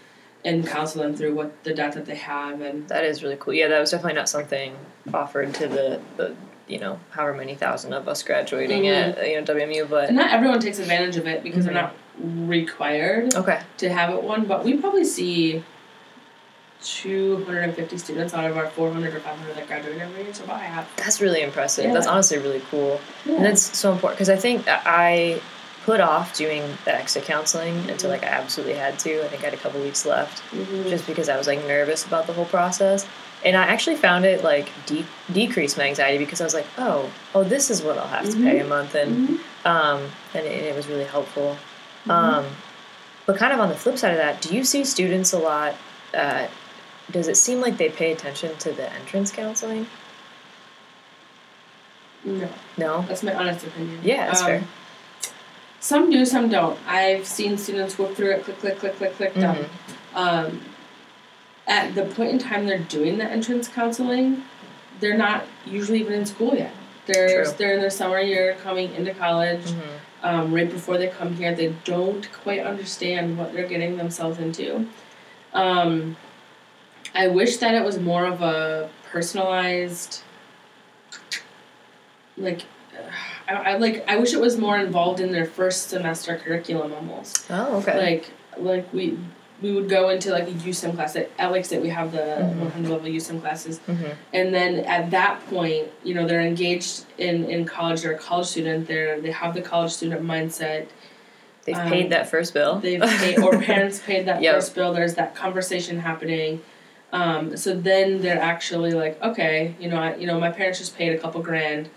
and 0.46 0.66
counsel 0.66 1.02
them 1.04 1.14
through 1.14 1.36
what 1.36 1.66
the 1.66 1.74
debt 1.74 1.92
that 1.92 2.06
they 2.06 2.16
have 2.16 2.62
and 2.62 2.88
That 2.88 3.04
is 3.04 3.22
really 3.22 3.36
cool. 3.38 3.54
Yeah, 3.54 3.68
that 3.68 3.78
was 3.82 3.92
definitely 3.92 4.14
not 4.14 4.30
something 4.30 4.74
offered 5.14 5.54
to 5.56 5.68
the, 5.68 6.00
the 6.16 6.34
you 6.66 6.80
know 6.80 6.98
however 7.10 7.36
many 7.36 7.56
thousand 7.56 7.92
of 7.92 8.08
us 8.08 8.24
graduating 8.24 8.84
Mhm. 8.84 9.18
at 9.18 9.28
you 9.30 9.36
know 9.36 9.44
WMU, 9.44 9.90
but 9.90 10.08
And 10.08 10.16
not 10.16 10.32
everyone 10.32 10.62
takes 10.62 10.80
advantage 10.80 11.18
of 11.18 11.28
it 11.28 11.44
because 11.44 11.64
Mhm. 11.66 11.74
they're 11.74 11.82
not 11.82 11.94
required 12.48 13.36
okay, 13.36 13.60
to 13.80 13.90
have 13.90 14.12
it 14.14 14.24
one, 14.24 14.46
but 14.46 14.64
we 14.64 14.78
probably 14.78 15.04
see 15.04 15.62
250 16.84 17.98
students 17.98 18.34
out 18.34 18.50
of 18.50 18.58
our 18.58 18.68
400 18.68 19.14
or 19.14 19.20
500 19.20 19.56
that 19.56 19.68
graduate 19.68 19.98
every 20.00 20.24
year, 20.24 20.34
so 20.34 20.44
about 20.46 20.62
half. 20.62 20.96
that's 20.96 21.20
really 21.22 21.42
impressive. 21.42 21.86
Yeah. 21.86 21.94
That's 21.94 22.08
honestly 22.08 22.38
really 22.38 22.62
cool, 22.72 23.00
Yeah. 23.26 23.36
and 23.36 23.46
that's 23.46 23.78
so 23.78 23.92
important 23.92 24.18
because 24.18 24.30
I 24.30 24.38
think 24.38 24.64
I 24.68 25.42
put 25.86 26.00
off 26.02 26.36
doing 26.36 26.64
the 26.86 26.94
exit 26.96 27.24
counseling 27.24 27.90
until 27.90 28.10
like 28.10 28.24
I 28.24 28.28
absolutely 28.28 28.76
had 28.76 29.00
to. 29.00 29.24
I 29.24 29.28
think 29.28 29.42
I 29.42 29.46
had 29.46 29.54
a 29.54 29.58
couple 29.58 29.82
weeks 29.82 30.06
left. 30.06 30.42
Mhm. 30.54 30.90
just 30.90 31.08
because 31.08 31.30
I 31.30 31.38
was 31.38 31.48
like 31.48 31.66
nervous 31.66 32.06
about 32.06 32.28
the 32.28 32.34
whole 32.34 32.46
process. 32.46 33.06
And 33.44 33.56
I 33.56 33.64
actually 33.64 33.96
found 33.96 34.26
it 34.26 34.44
like 34.44 34.70
de- 34.86 35.06
decrease 35.32 35.78
my 35.78 35.86
anxiety 35.86 36.18
because 36.18 36.42
I 36.42 36.44
was 36.44 36.54
like, 36.54 36.66
oh, 36.78 37.10
oh, 37.34 37.44
this 37.46 37.70
is 37.72 37.82
what 37.82 37.98
I'll 37.98 38.08
have 38.08 38.30
to 38.30 38.36
pay 38.38 38.60
a 38.60 38.66
month, 38.66 38.94
and 38.96 39.30
Mhm. 39.30 39.40
um, 39.66 40.02
and 40.34 40.46
it, 40.46 40.66
it 40.66 40.76
was 40.76 40.88
really 40.88 41.06
helpful. 41.06 41.58
Mhm. 42.06 42.12
Um, 42.12 42.46
but 43.26 43.38
kind 43.38 43.54
of 43.54 43.60
on 43.60 43.70
the 43.70 43.76
flip 43.76 43.98
side 43.98 44.12
of 44.12 44.18
that, 44.18 44.42
do 44.42 44.54
you 44.56 44.64
see 44.66 44.84
students 44.84 45.32
a 45.34 45.40
lot? 45.40 45.76
Uh, 46.14 46.48
does 47.12 47.28
it 47.28 47.38
seem 47.38 47.62
like 47.62 47.78
they 47.78 47.90
pay 47.90 48.12
attention 48.12 48.56
to 48.58 48.72
the 48.72 48.92
entrance 48.94 49.32
counseling? 49.32 49.88
No, 52.24 52.50
No. 52.78 53.02
that's 53.08 53.24
my 53.24 53.34
honest 53.34 53.66
opinion. 53.66 54.00
Yeah, 54.04 54.26
that's 54.28 54.42
Um, 54.42 54.46
fair. 54.48 54.64
Some 55.80 56.10
do, 56.12 56.26
some 56.26 56.50
don't. 56.50 56.78
I've 56.86 57.26
seen 57.26 57.58
students 57.58 57.98
work 57.98 58.14
through 58.16 58.32
it, 58.32 58.44
click, 58.44 58.60
click, 58.60 58.78
click, 58.80 58.98
click, 58.98 59.16
click, 59.16 59.34
done. 59.36 59.56
Mm-hmm. 59.56 60.18
Um, 60.18 60.62
at 61.68 61.96
the 61.96 62.04
point 62.04 62.32
in 62.32 62.40
time 62.40 62.66
they're 62.66 62.78
doing 62.80 63.18
the 63.18 63.24
entrance 63.26 63.68
counseling, 63.70 64.44
they're 65.00 65.18
not 65.18 65.46
usually 65.66 66.02
even 66.02 66.14
in 66.14 66.26
school 66.26 66.54
yet. 66.56 66.74
They're 67.06 67.46
True. 67.46 67.54
they're 67.58 67.74
in 67.76 67.80
their 67.80 67.90
summer 67.90 68.20
year, 68.20 68.56
coming 68.62 68.94
into 68.94 69.14
college. 69.14 69.64
Mhm. 69.72 69.82
Um, 70.22 70.54
right 70.54 70.70
before 70.70 70.98
they 70.98 71.08
come 71.08 71.36
here, 71.38 71.56
they 71.56 71.74
don't 71.86 72.30
quite 72.34 72.60
understand 72.60 73.38
what 73.38 73.54
they're 73.54 73.68
getting 73.68 73.96
themselves 73.96 74.38
into. 74.38 74.86
Um, 75.54 76.18
I 77.16 77.28
wish 77.28 77.58
that 77.58 77.74
it 77.76 77.84
was 77.84 78.00
more 78.00 78.26
of 78.26 78.42
a 78.42 78.90
personalized, 79.12 80.22
like, 82.38 82.64
I, 83.48 83.54
I 83.54 83.78
like. 83.78 84.04
I 84.08 84.18
wish 84.18 84.34
it 84.34 84.42
was 84.42 84.58
more 84.58 84.78
involved 84.78 85.20
in 85.20 85.32
their 85.32 85.46
first 85.46 85.90
semester 85.90 86.36
curriculum 86.38 86.94
almost 86.94 87.46
Oh, 87.50 87.78
okay. 87.78 87.98
like 87.98 88.32
like 88.58 88.92
we 88.94 89.18
we 89.62 89.72
would 89.74 89.90
go 89.90 90.10
into 90.10 90.32
like 90.32 90.48
a 90.48 90.52
USIM 90.52 90.96
class 90.96 91.16
at 91.16 91.30
at 91.40 91.52
Lake 91.52 91.64
State 91.66 91.82
we 91.82 91.90
have 91.90 92.12
the 92.12 92.18
Mhm. 92.18 92.60
100 92.60 92.90
level 92.90 93.08
USIM 93.10 93.40
classes 93.42 93.80
hmm 93.80 94.06
and 94.34 94.54
then 94.54 94.80
at 94.82 95.12
that 95.12 95.46
point 95.48 95.88
you 96.04 96.14
know 96.14 96.28
they're 96.28 96.42
engaged 96.42 97.06
in 97.18 97.46
in 97.50 97.64
college 97.66 98.02
they're 98.02 98.14
a 98.14 98.18
college 98.18 98.48
student 98.48 98.88
they're 98.88 99.20
they 99.22 99.32
have 99.32 99.54
the 99.54 99.62
college 99.62 99.92
student 99.92 100.22
mindset 100.22 100.88
They've 101.66 101.78
um, 101.78 101.90
paid 101.90 102.10
that 102.12 102.30
first 102.30 102.54
bill. 102.54 102.80
they've 102.80 103.02
paid 103.02 103.40
or 103.40 103.58
parents 103.72 104.00
paid 104.00 104.26
that 104.28 104.42
Yep. 104.42 104.56
first 104.56 104.76
bill 104.76 104.94
there's 104.94 105.16
that 105.16 105.36
conversation 105.36 106.00
happening 106.00 106.62
um, 107.12 107.58
so 107.58 107.76
then 107.76 108.22
they're 108.22 108.42
actually 108.42 108.92
like 108.92 109.22
okay 109.22 109.76
you 109.80 109.90
know 109.90 109.98
I, 109.98 110.16
you 110.16 110.28
know 110.28 110.40
my 110.40 110.52
parents 110.52 110.80
just 110.80 110.96
paid 110.96 111.14
a 111.14 111.18
couple 111.20 111.42
grand. 111.42 111.90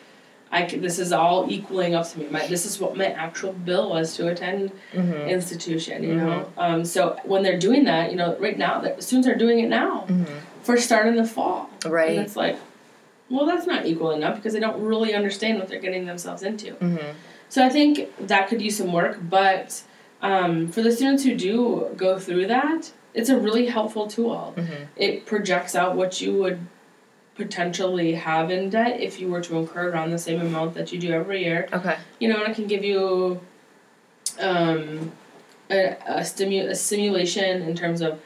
I 0.55 0.67
c- 0.69 0.77
this 0.79 0.99
is 0.99 1.13
all 1.13 1.51
equaling 1.51 1.95
up 1.95 2.07
to 2.11 2.19
me. 2.19 2.27
My 2.31 2.47
this 2.47 2.67
is 2.67 2.79
what 2.79 2.95
my 2.97 3.07
actual 3.07 3.53
bill 3.55 3.89
was 3.91 4.15
to 4.17 4.29
attend 4.29 4.71
hmm 4.93 5.13
institution, 5.29 6.03
you 6.03 6.15
know. 6.17 6.53
Um, 6.59 6.85
so 6.85 7.17
when 7.25 7.43
they're 7.43 7.59
doing 7.59 7.85
that, 7.85 8.11
you 8.11 8.17
know, 8.17 8.37
right 8.39 8.59
now, 8.59 8.81
the 8.81 9.01
students 9.01 9.27
are 9.29 9.35
doing 9.37 9.61
it 9.61 9.69
now 9.69 10.01
hmm 10.03 10.25
for 10.63 10.77
start 10.77 11.07
in 11.07 11.17
the 11.17 11.25
fall, 11.25 11.71
Right. 11.87 12.11
and 12.11 12.19
it's 12.21 12.37
like, 12.37 12.57
well, 13.31 13.47
that's 13.47 13.67
not 13.67 13.85
equal 13.87 14.11
enough 14.13 14.37
because 14.37 14.53
they 14.53 14.61
don't 14.61 14.81
really 14.83 15.13
understand 15.15 15.59
what 15.59 15.69
they're 15.69 15.81
getting 15.81 16.07
themselves 16.07 16.43
into. 16.43 16.73
hmm 16.75 16.97
So 17.49 17.65
I 17.65 17.69
think 17.69 18.11
that 18.29 18.49
could 18.49 18.61
use 18.63 18.77
some 18.77 18.93
work, 18.93 19.19
but 19.29 19.83
um, 20.21 20.69
for 20.69 20.83
the 20.83 20.93
students 20.93 21.25
who 21.25 21.35
do 21.35 21.89
go 21.97 22.19
through 22.19 22.47
that, 22.49 22.93
it's 23.15 23.29
a 23.29 23.39
really 23.39 23.67
helpful 23.67 24.07
tool. 24.09 24.55
hmm 24.57 24.85
It 24.97 25.27
projects 25.27 25.75
out 25.75 25.97
what 25.97 26.21
you 26.21 26.33
would 26.35 26.61
potentially 27.35 28.13
have 28.15 28.51
in 28.51 28.69
debt 28.71 29.01
if 29.01 29.19
you 29.21 29.29
were 29.29 29.41
to 29.41 29.57
incur 29.57 29.89
around 29.91 30.11
the 30.11 30.19
same 30.19 30.41
amount 30.41 30.75
that 30.75 30.93
you 30.93 30.99
do 31.01 31.13
every 31.13 31.43
year 31.45 31.67
Okay. 31.73 31.97
you 32.19 32.29
know, 32.29 32.37
and 32.43 32.53
it 32.53 32.55
can 32.55 32.67
give 32.67 32.85
you 32.85 33.41
um, 34.41 35.13
a, 35.71 35.97
a, 36.07 36.21
stimu- 36.21 36.69
a 36.69 36.75
simulation 36.75 37.63
in 37.63 37.75
terms 37.75 38.01
of 38.03 38.21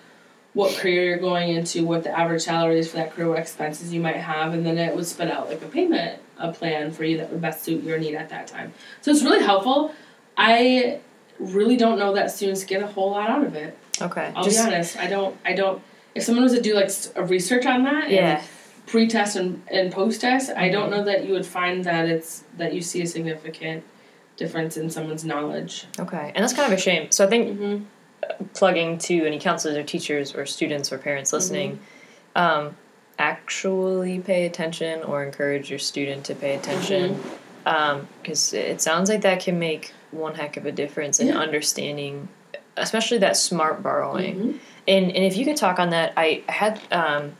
what 0.55 0.75
career 0.77 1.05
you're 1.05 1.19
going 1.19 1.51
into, 1.51 1.85
what 1.85 2.03
the 2.03 2.11
average 2.19 2.43
salary 2.43 2.79
is 2.79 2.91
for 2.91 2.97
that 2.97 3.13
career, 3.13 3.29
what 3.29 3.39
expenses 3.39 3.93
you 3.93 4.01
might 4.01 4.17
have, 4.17 4.55
and 4.55 4.65
then 4.65 4.79
it 4.79 4.95
would 4.97 5.07
spit 5.07 5.31
out 5.31 5.49
like 5.49 5.63
a 5.63 5.67
payment 5.69 6.21
a 6.39 6.53
plan 6.53 6.91
for 6.93 7.05
you 7.05 7.17
that 7.19 7.31
would 7.31 7.41
best 7.41 7.63
suit 7.65 7.83
your 7.83 7.99
need 7.99 8.15
at 8.15 8.29
that 8.29 8.47
time. 8.47 8.73
So 9.01 9.11
it's 9.11 9.23
really 9.23 9.43
helpful. 9.45 9.93
I 10.37 11.01
really 11.39 11.77
don't 11.77 11.99
know 11.99 12.15
that 12.15 12.31
students 12.31 12.65
get 12.65 12.83
a 12.83 12.87
whole 12.87 13.11
lot 13.13 13.29
out 13.31 13.45
of 13.45 13.55
it. 13.55 13.77
Okay. 14.01 14.33
I'll 14.35 14.45
Just 14.45 14.59
be 14.67 14.75
honest. 14.75 14.97
I 14.99 15.07
don't. 15.07 15.37
I 15.45 15.53
don't. 15.55 15.83
If 16.15 16.23
someone 16.25 16.45
was 16.45 16.53
to 16.55 16.61
do 16.63 16.75
like 16.75 16.91
a 17.15 17.25
research 17.25 17.67
on 17.67 17.85
that, 17.85 18.11
yeah. 18.11 18.43
pre-test 18.87 19.37
and, 19.37 19.63
and 19.71 19.93
post-test, 19.93 20.51
I 20.57 20.69
don't 20.71 20.89
Mhm. 20.89 20.91
know 20.93 21.05
that 21.05 21.25
you 21.27 21.33
would 21.33 21.45
find 21.47 21.85
that 21.85 22.09
it's 22.09 22.45
that 22.57 22.73
you 22.75 22.81
see 22.81 23.03
a 23.03 23.07
significant 23.07 23.85
difference 24.37 24.77
in 24.77 24.89
someone's 24.91 25.25
knowledge. 25.25 25.87
Okay. 25.99 26.33
And 26.35 26.43
that's 26.43 26.53
kind 26.53 26.73
of 26.73 26.79
a 26.79 26.81
shame. 26.81 27.11
So 27.11 27.25
I 27.25 27.29
think 27.29 27.59
Mm-hmm. 27.59 28.45
plugging 28.55 28.99
to 28.99 29.25
any 29.27 29.39
counselors 29.39 29.77
or 29.77 29.83
teachers 29.83 30.35
or 30.35 30.47
students 30.47 30.93
or 30.93 30.99
parents 30.99 31.33
listening, 31.33 31.79
Mm-hmm. 32.37 32.67
um, 32.67 32.77
actually 33.19 34.21
pay 34.21 34.47
attention 34.47 35.03
or 35.03 35.25
encourage 35.25 35.71
your 35.71 35.79
student 35.79 36.25
to 36.27 36.35
pay 36.35 36.55
attention. 36.55 37.15
Mm-hmm. 37.65 38.05
Because 38.23 38.53
it 38.53 38.81
sounds 38.81 39.09
like 39.11 39.23
that 39.23 39.41
can 39.41 39.59
make 39.59 39.93
one 40.11 40.35
heck 40.35 40.57
of 40.57 40.67
a 40.67 40.73
difference 40.73 41.21
in 41.21 41.29
Yeah. 41.29 41.39
understanding, 41.39 42.29
especially 42.77 43.19
that 43.19 43.37
smart 43.37 43.83
borrowing. 43.83 44.37
Mhm. 44.37 44.59
And, 44.89 45.07
and 45.07 45.25
if 45.25 45.37
you 45.37 45.45
could 45.45 45.57
talk 45.57 45.79
on 45.79 45.91
that, 45.91 46.13
I, 46.17 46.43
I 46.49 46.53
had 46.53 46.81
um, 46.93 47.33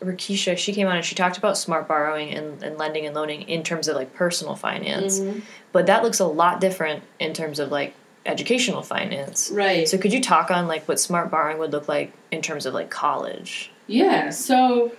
Rakisha, 0.00 0.56
she 0.56 0.72
came 0.72 0.86
on 0.86 0.96
and 0.96 1.04
she 1.04 1.14
talked 1.14 1.36
about 1.38 1.58
smart 1.58 1.86
borrowing 1.88 2.32
and, 2.32 2.62
and 2.62 2.78
lending 2.78 3.04
and 3.06 3.14
loaning 3.14 3.42
in 3.42 3.62
terms 3.62 3.88
of 3.88 3.96
like 3.96 4.14
personal 4.14 4.54
finance. 4.54 5.20
Mhm. 5.20 5.42
But 5.72 5.86
that 5.86 6.02
looks 6.02 6.18
a 6.20 6.26
lot 6.26 6.60
different 6.60 7.02
in 7.18 7.34
terms 7.34 7.58
of 7.58 7.70
like 7.70 7.94
educational 8.24 8.82
finance. 8.82 9.50
Right. 9.52 9.88
So 9.88 9.98
could 9.98 10.12
you 10.12 10.20
talk 10.20 10.50
on 10.50 10.66
like 10.68 10.86
what 10.86 11.00
smart 11.00 11.30
borrowing 11.30 11.58
would 11.58 11.72
look 11.72 11.88
like 11.88 12.12
in 12.30 12.42
terms 12.42 12.64
of 12.66 12.74
like 12.74 12.90
college? 12.90 13.70
Yeah, 13.86 14.30
so 14.30 14.92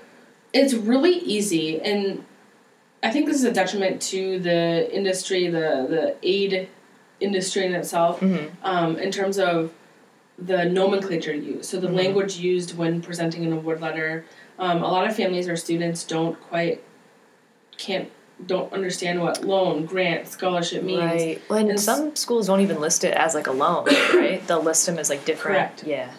it's 0.51 0.73
really 0.73 1.13
easy, 1.19 1.79
and 1.79 2.25
I 3.03 3.11
think 3.11 3.27
this 3.27 3.35
is 3.35 3.43
a 3.43 3.51
detriment 3.53 4.01
to 4.03 4.39
the 4.39 4.91
industry, 4.93 5.47
the 5.47 5.85
the 5.87 6.15
aid 6.23 6.67
industry 7.19 7.65
in 7.65 7.73
itself, 7.73 8.19
Mm-hmm. 8.19 8.47
um, 8.65 8.97
in 8.97 9.11
terms 9.11 9.37
of 9.39 9.71
the 10.37 10.65
nomenclature 10.65 11.33
used. 11.33 11.65
So 11.65 11.79
the 11.79 11.87
Mhm. 11.87 11.95
language 11.97 12.37
used 12.37 12.77
when 12.77 13.01
presenting 13.01 13.43
an 13.45 13.51
award 13.53 13.81
letter. 13.81 14.25
Um, 14.57 14.83
a 14.83 14.87
lot 14.91 15.07
of 15.07 15.15
families 15.15 15.47
or 15.49 15.55
students 15.55 16.03
don't 16.03 16.39
quite 16.49 16.81
can't 17.77 18.09
don't 18.45 18.71
understand 18.71 19.21
what 19.21 19.43
loan, 19.43 19.85
grant, 19.85 20.25
scholarship 20.27 20.81
means. 20.81 21.01
Right. 21.01 21.41
Well, 21.49 21.59
and 21.59 21.69
And 21.71 21.77
s- 21.77 21.83
some 21.83 22.15
schools 22.15 22.47
won't 22.49 22.61
even 22.61 22.79
list 22.79 23.03
it 23.03 23.13
as 23.13 23.35
like 23.35 23.47
a 23.47 23.51
loan, 23.51 23.85
right? 24.13 24.41
They'll 24.47 24.63
list 24.63 24.85
them 24.85 24.97
as 24.97 25.09
like 25.09 25.25
different. 25.25 25.57
Correct. 25.57 25.83
Yeah. 25.85 26.09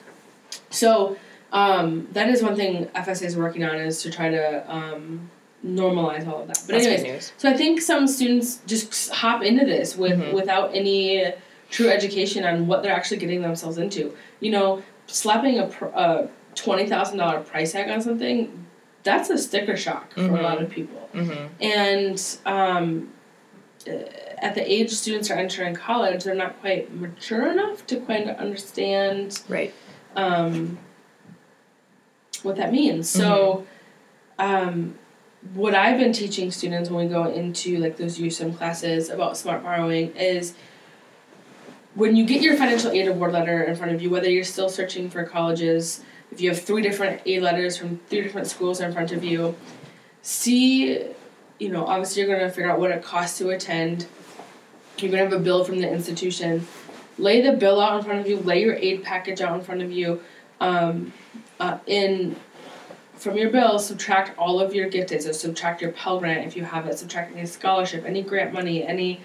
So 0.69 1.17
um, 1.51 2.09
that 2.13 2.29
is 2.29 2.43
one 2.43 2.57
thing 2.57 2.87
FSA 2.95 3.25
is 3.25 3.37
working 3.39 3.65
on 3.65 3.77
is 3.77 4.03
to 4.03 4.11
try 4.11 4.29
to 4.29 4.71
um, 4.71 5.31
normalize 5.67 6.27
all 6.27 6.43
of 6.43 6.47
that. 6.49 6.59
But 6.67 6.73
That's 6.75 6.87
anyways, 6.87 7.33
so 7.37 7.49
I 7.51 7.55
think 7.55 7.81
some 7.83 8.07
students 8.07 8.61
just 8.67 9.11
hop 9.11 9.43
into 9.43 9.65
this 9.67 9.97
with 9.97 10.19
Mhm. 10.19 10.33
without 10.33 10.75
any 10.75 11.33
true 11.71 11.89
education 11.89 12.45
on 12.45 12.67
what 12.67 12.83
they're 12.83 12.93
actually 12.95 13.19
getting 13.19 13.43
themselves 13.43 13.79
into. 13.79 14.15
You 14.41 14.51
know, 14.53 14.83
slapping 15.07 15.59
a, 15.59 15.67
pr- 15.67 15.85
a 15.87 16.29
twenty 16.55 16.87
thousand 16.87 17.19
dollar 17.19 17.41
price 17.41 17.73
tag 17.73 17.91
on 17.91 18.01
something, 18.01 18.67
that's 19.03 19.29
a 19.31 19.39
sticker 19.39 19.77
shock 19.77 20.13
for 20.15 20.21
Mhm. 20.21 20.39
a 20.39 20.43
lot 20.43 20.63
of 20.63 20.71
people. 20.71 21.09
Mm-hmm. 21.15 21.47
And 21.63 22.37
um, 22.47 23.13
uh, 23.89 23.93
at 24.39 24.55
the 24.55 24.73
age 24.73 24.91
students 24.93 25.31
are 25.31 25.35
entering 25.35 25.75
college, 25.75 26.25
they're 26.25 26.35
not 26.35 26.59
quite 26.61 26.93
mature 26.95 27.51
enough 27.51 27.87
to 27.89 27.97
quite 28.01 28.27
understand 28.29 29.41
Right. 29.49 29.73
um, 30.17 30.79
what 32.43 32.57
that 32.57 32.73
means. 32.73 33.09
So, 33.09 33.67
um, 34.39 34.95
what 35.55 35.75
I've 35.75 35.99
been 35.99 36.13
teaching 36.13 36.51
students 36.51 36.91
when 36.91 37.07
we 37.07 37.13
go 37.13 37.25
into 37.25 37.79
like 37.79 37.97
those 37.97 38.19
USIM 38.19 38.57
classes 38.57 39.09
about 39.09 39.37
smart 39.37 39.63
borrowing 39.63 40.15
is 40.15 40.55
when 41.95 42.15
you 42.15 42.25
get 42.25 42.43
your 42.43 42.57
financial 42.57 42.91
aid 42.91 43.09
award 43.09 43.33
letter 43.33 43.63
in 43.63 43.75
front 43.75 43.93
of 43.93 44.03
you, 44.03 44.11
whether 44.11 44.31
you're 44.31 44.45
still 44.45 44.69
searching 44.69 45.11
for 45.11 45.25
colleges, 45.25 46.05
if 46.31 46.41
you 46.41 46.51
have 46.51 46.61
three 46.61 46.83
different 46.83 47.23
aid 47.27 47.43
letters 47.43 47.77
from 47.77 47.99
three 48.09 48.21
different 48.23 48.47
schools 48.47 48.81
in 48.81 48.93
front 48.93 49.13
of 49.13 49.25
you, 49.25 49.57
see, 50.23 51.07
you 51.59 51.69
know, 51.69 51.85
obviously 51.87 52.23
you're 52.23 52.31
going 52.31 52.47
to 52.47 52.55
figure 52.55 52.71
out 52.71 52.79
what 52.79 52.91
it 52.91 53.03
costs 53.03 53.39
to 53.39 53.51
attend. 53.51 54.07
You're 54.99 55.11
going 55.11 55.25
to 55.25 55.31
have 55.31 55.41
a 55.41 55.43
bill 55.43 55.65
from 55.65 55.81
the 55.81 55.91
institution. 55.91 56.67
Lay 57.19 57.41
the 57.41 57.53
bill 57.53 57.81
out 57.81 57.99
in 57.99 58.05
front 58.05 58.21
of 58.21 58.29
you, 58.29 58.39
lay 58.39 58.63
your 58.63 58.75
aid 58.75 59.03
package 59.03 59.41
out 59.41 59.59
in 59.59 59.65
front 59.65 59.83
of 59.83 59.91
you. 59.91 60.21
Um, 60.61 61.13
uh, 61.59 61.79
in 61.87 62.37
from 63.21 63.37
your 63.37 63.51
bill, 63.51 63.79
subtract 63.79 64.37
all 64.39 64.59
of 64.61 64.75
your 64.75 64.89
gift 64.89 65.13
aid. 65.13 65.23
So 65.23 65.33
subtract 65.33 65.83
your 65.83 65.93
Pell 65.93 66.19
Grant 66.19 66.47
if 66.47 66.57
you 66.57 66.65
have 66.65 66.87
it, 66.87 66.99
subtract 66.99 67.37
any 67.37 67.47
scholarship, 67.47 68.05
any 68.07 68.23
grant 68.23 68.53
money, 68.53 68.85
any 68.85 69.21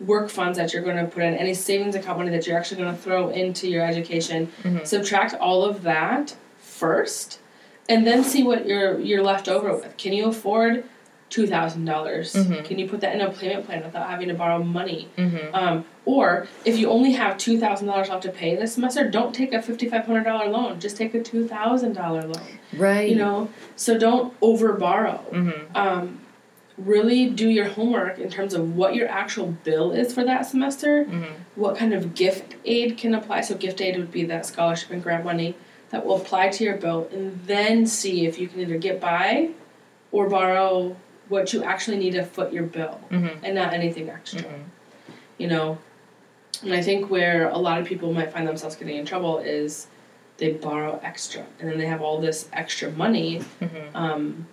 work 0.00 0.28
funds 0.28 0.58
that 0.58 0.72
you're 0.72 0.82
going 0.82 0.96
to 0.96 1.06
put 1.06 1.22
in, 1.22 1.34
any 1.34 1.54
savings 1.54 1.94
account 1.94 2.18
money 2.18 2.30
that 2.30 2.46
you're 2.46 2.58
actually 2.58 2.82
going 2.82 2.94
to 2.94 3.00
throw 3.00 3.30
into 3.30 3.68
your 3.68 3.84
education. 3.84 4.52
Mm-hmm. 4.62 4.84
Subtract 4.84 5.34
all 5.34 5.64
of 5.64 5.82
that 5.84 6.36
first, 6.58 7.40
and 7.88 8.06
then 8.06 8.24
see 8.24 8.42
what 8.42 8.66
you're 8.66 8.98
you're 8.98 9.22
left 9.22 9.48
over 9.48 9.72
with. 9.72 9.96
Can 9.96 10.12
you 10.12 10.26
afford 10.26 10.84
two 11.30 11.46
dollars? 11.46 12.34
Mhm. 12.34 12.64
Can 12.64 12.78
you 12.78 12.88
put 12.88 13.00
that 13.00 13.14
in 13.14 13.20
a 13.20 13.30
payment 13.30 13.64
plan 13.64 13.82
without 13.84 14.10
having 14.10 14.28
to 14.28 14.34
borrow 14.34 14.62
money? 14.62 15.08
Mm-hmm. 15.16 15.54
Um, 15.54 15.84
or 16.06 16.46
if 16.64 16.78
you 16.78 16.88
only 16.88 17.12
have 17.12 17.36
two 17.36 17.58
thousand 17.60 17.86
dollars 17.88 18.08
left 18.08 18.22
to 18.22 18.30
pay 18.30 18.56
this 18.56 18.72
semester, 18.74 19.10
don't 19.10 19.34
take 19.34 19.52
a 19.52 19.60
fifty 19.60 19.86
five 19.88 20.06
hundred 20.06 20.24
dollar 20.24 20.48
loan. 20.48 20.80
Just 20.80 20.96
take 20.96 21.12
a 21.14 21.22
two 21.22 21.46
thousand 21.46 21.92
dollar 21.92 22.22
loan. 22.22 22.46
Right. 22.74 23.10
You 23.10 23.16
know, 23.16 23.50
so 23.76 23.98
don't 23.98 24.32
over 24.40 24.72
borrow. 24.72 25.22
Mm-hmm. 25.30 25.76
Um, 25.76 26.20
really 26.78 27.28
do 27.30 27.48
your 27.48 27.66
homework 27.66 28.18
in 28.18 28.28
terms 28.30 28.52
of 28.54 28.76
what 28.76 28.94
your 28.94 29.08
actual 29.08 29.46
bill 29.64 29.92
is 29.92 30.14
for 30.14 30.24
that 30.24 30.46
semester. 30.46 31.04
Mm-hmm. 31.04 31.34
What 31.54 31.76
kind 31.76 31.92
of 31.92 32.14
gift 32.14 32.54
aid 32.64 32.96
can 32.98 33.14
apply? 33.14 33.40
So 33.42 33.54
gift 33.56 33.80
aid 33.80 33.96
would 33.98 34.12
be 34.12 34.24
that 34.24 34.46
scholarship 34.46 34.90
and 34.90 35.02
grant 35.02 35.24
money 35.24 35.54
that 35.90 36.04
will 36.04 36.16
apply 36.16 36.48
to 36.48 36.64
your 36.64 36.76
bill, 36.76 37.08
and 37.12 37.40
then 37.46 37.86
see 37.86 38.26
if 38.26 38.38
you 38.38 38.48
can 38.48 38.60
either 38.60 38.76
get 38.78 39.00
by 39.00 39.50
or 40.12 40.28
borrow 40.28 40.96
what 41.28 41.52
you 41.52 41.62
actually 41.64 41.96
need 41.98 42.12
to 42.12 42.24
foot 42.24 42.52
your 42.52 42.62
bill 42.64 43.00
Mm-hmm. 43.10 43.44
and 43.44 43.54
not 43.54 43.72
anything 43.72 44.08
extra 44.10 44.42
Mhm. 44.42 44.62
you 45.38 45.48
know 45.48 45.78
and 46.62 46.72
i 46.74 46.82
think 46.82 47.10
where 47.10 47.48
a 47.48 47.58
lot 47.58 47.80
of 47.80 47.86
people 47.86 48.12
might 48.12 48.32
find 48.32 48.46
themselves 48.46 48.76
getting 48.76 48.96
in 48.96 49.04
trouble 49.06 49.38
is 49.38 49.86
they 50.38 50.52
borrow 50.52 51.00
extra 51.02 51.44
and 51.58 51.68
then 51.70 51.78
they 51.78 51.86
have 51.86 52.02
all 52.02 52.20
this 52.20 52.48
extra 52.52 52.90
money 52.92 53.40
Mm-hmm. 53.60 53.96
um, 53.96 54.46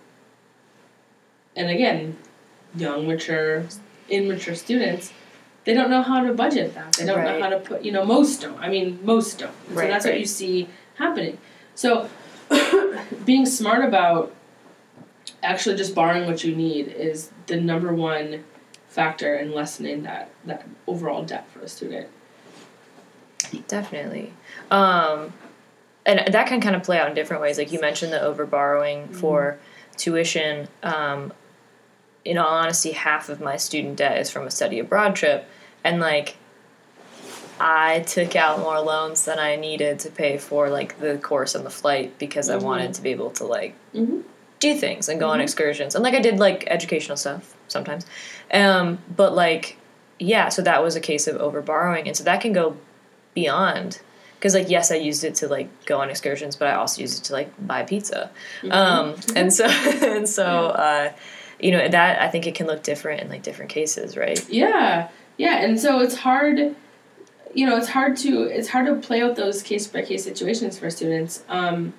and 1.56 1.70
again 1.70 2.16
young 2.76 3.06
mature 3.06 3.64
immature 4.08 4.54
students 4.54 5.12
they 5.64 5.72
don't 5.72 5.88
know 5.90 6.02
how 6.02 6.22
to 6.24 6.32
budget 6.34 6.74
that 6.74 6.92
they 6.94 7.06
don't 7.06 7.18
Right. 7.18 7.38
know 7.38 7.42
how 7.42 7.50
to 7.50 7.58
put 7.60 7.84
you 7.84 7.92
know 7.92 8.04
most 8.04 8.40
don't 8.42 8.58
i 8.58 8.68
mean 8.68 8.98
most 9.02 9.38
don't 9.38 9.52
so 9.68 9.74
Right, 9.74 9.88
that's 9.88 10.04
right. 10.04 10.12
what 10.14 10.20
you 10.20 10.26
see 10.26 10.68
happening 10.96 11.38
so 11.74 12.08
being 13.24 13.46
smart 13.46 13.84
about 13.84 14.34
actually 15.42 15.76
just 15.76 15.94
borrowing 15.94 16.26
what 16.26 16.42
you 16.44 16.54
need 16.54 16.88
is 16.88 17.30
the 17.46 17.56
number 17.60 17.92
one 17.94 18.44
factor 18.94 19.34
in 19.34 19.52
lessening 19.52 20.04
that 20.04 20.30
that 20.44 20.66
overall 20.86 21.24
debt 21.24 21.46
for 21.52 21.60
a 21.60 21.68
student 21.68 22.06
Definitely. 23.68 24.32
Um, 24.70 25.32
and 26.06 26.32
that 26.32 26.46
can 26.46 26.60
kind 26.60 26.76
of 26.76 26.82
play 26.82 26.98
out 26.98 27.08
in 27.08 27.14
different 27.14 27.40
ways. 27.42 27.56
Like 27.58 27.72
you 27.72 27.80
mentioned 27.80 28.12
the 28.12 28.20
over 28.20 28.46
borrowing 28.46 29.08
for 29.08 29.58
tuition. 29.96 30.68
Um, 30.82 31.32
in 32.24 32.38
all 32.38 32.48
honesty, 32.48 32.92
half 32.92 33.28
of 33.28 33.40
my 33.40 33.56
student 33.56 33.96
debt 33.96 34.18
is 34.18 34.30
from 34.30 34.46
a 34.46 34.50
study 34.50 34.78
abroad 34.78 35.14
trip. 35.14 35.48
And 35.84 36.00
like, 36.00 36.36
I 37.60 38.00
took 38.00 38.34
out 38.34 38.58
more 38.58 38.80
loans 38.80 39.24
than 39.24 39.38
I 39.38 39.56
needed 39.56 40.00
to 40.00 40.10
pay 40.10 40.38
for 40.38 40.68
like 40.68 40.98
the 40.98 41.18
course 41.18 41.54
and 41.54 41.64
the 41.64 41.70
flight 41.70 42.18
because 42.18 42.50
I 42.50 42.56
Mhm. 42.56 42.62
wanted 42.62 42.94
to 42.94 43.02
be 43.02 43.10
able 43.10 43.30
to 43.32 43.44
like 43.44 43.74
mm-hmm. 43.94 44.20
do 44.58 44.74
things 44.76 45.08
and 45.08 45.20
go 45.20 45.28
on 45.28 45.38
Mhm. 45.38 45.44
excursions 45.44 45.94
and 45.94 46.02
like 46.02 46.14
I 46.14 46.20
did 46.20 46.40
like 46.40 46.64
educational 46.66 47.16
stuff 47.16 47.53
sometimes. 47.68 48.06
Um, 48.52 48.98
but 49.16 49.34
like 49.34 49.78
yeah, 50.18 50.48
so 50.48 50.62
that 50.62 50.82
was 50.82 50.96
a 50.96 51.00
case 51.00 51.26
of 51.26 51.36
over 51.36 51.60
borrowing 51.60 52.06
and 52.06 52.16
so 52.16 52.24
that 52.24 52.40
can 52.40 52.52
go 52.52 52.76
beyond 53.34 54.00
because 54.44 54.54
like 54.54 54.68
yes, 54.68 54.92
I 54.92 54.96
used 54.96 55.24
it 55.24 55.36
to 55.36 55.48
like 55.48 55.86
go 55.86 56.02
on 56.02 56.10
excursions, 56.10 56.54
but 56.54 56.68
I 56.68 56.74
also 56.74 57.00
used 57.00 57.18
it 57.18 57.24
to 57.28 57.32
like 57.32 57.50
buy 57.66 57.82
pizza. 57.82 58.30
Um, 58.70 59.14
and 59.34 59.50
so 59.50 59.64
and 60.02 60.28
so 60.28 60.44
uh, 60.44 61.12
you 61.58 61.70
know 61.70 61.88
that 61.88 62.20
I 62.20 62.28
think 62.28 62.46
it 62.46 62.54
can 62.54 62.66
look 62.66 62.82
different 62.82 63.22
in 63.22 63.30
like 63.30 63.42
different 63.42 63.70
cases, 63.70 64.18
right? 64.18 64.46
Yeah, 64.50 65.08
yeah, 65.38 65.64
and 65.64 65.80
so 65.80 66.00
it's 66.00 66.16
hard. 66.16 66.76
You 67.54 67.66
know, 67.66 67.78
it's 67.78 67.88
hard 67.88 68.18
to 68.18 68.42
it's 68.42 68.68
hard 68.68 68.84
to 68.84 68.96
play 68.96 69.22
out 69.22 69.36
those 69.36 69.62
case 69.62 69.86
by 69.86 70.02
case 70.02 70.24
situations 70.24 70.78
for 70.78 70.90
students. 70.90 71.42
Um, 71.48 71.94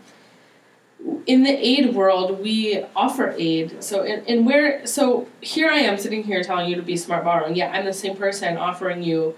in 1.28 1.44
the 1.44 1.52
aid 1.52 1.94
world, 1.94 2.40
we 2.42 2.84
offer 2.96 3.36
aid. 3.38 3.84
So, 3.84 4.04
in, 4.04 4.24
in 4.26 4.46
where 4.46 4.86
so 4.88 5.28
here 5.42 5.70
I 5.70 5.78
am 5.78 5.98
sitting 5.98 6.24
here 6.24 6.44
telling 6.44 6.70
you 6.70 6.76
to 6.76 6.82
be 6.82 6.98
smart 6.98 7.24
borrowing. 7.24 7.56
Yeah, 7.56 7.72
I'm 7.72 7.86
the 7.86 7.94
same 7.94 8.16
person 8.16 8.58
offering 8.58 9.04
you 9.04 9.36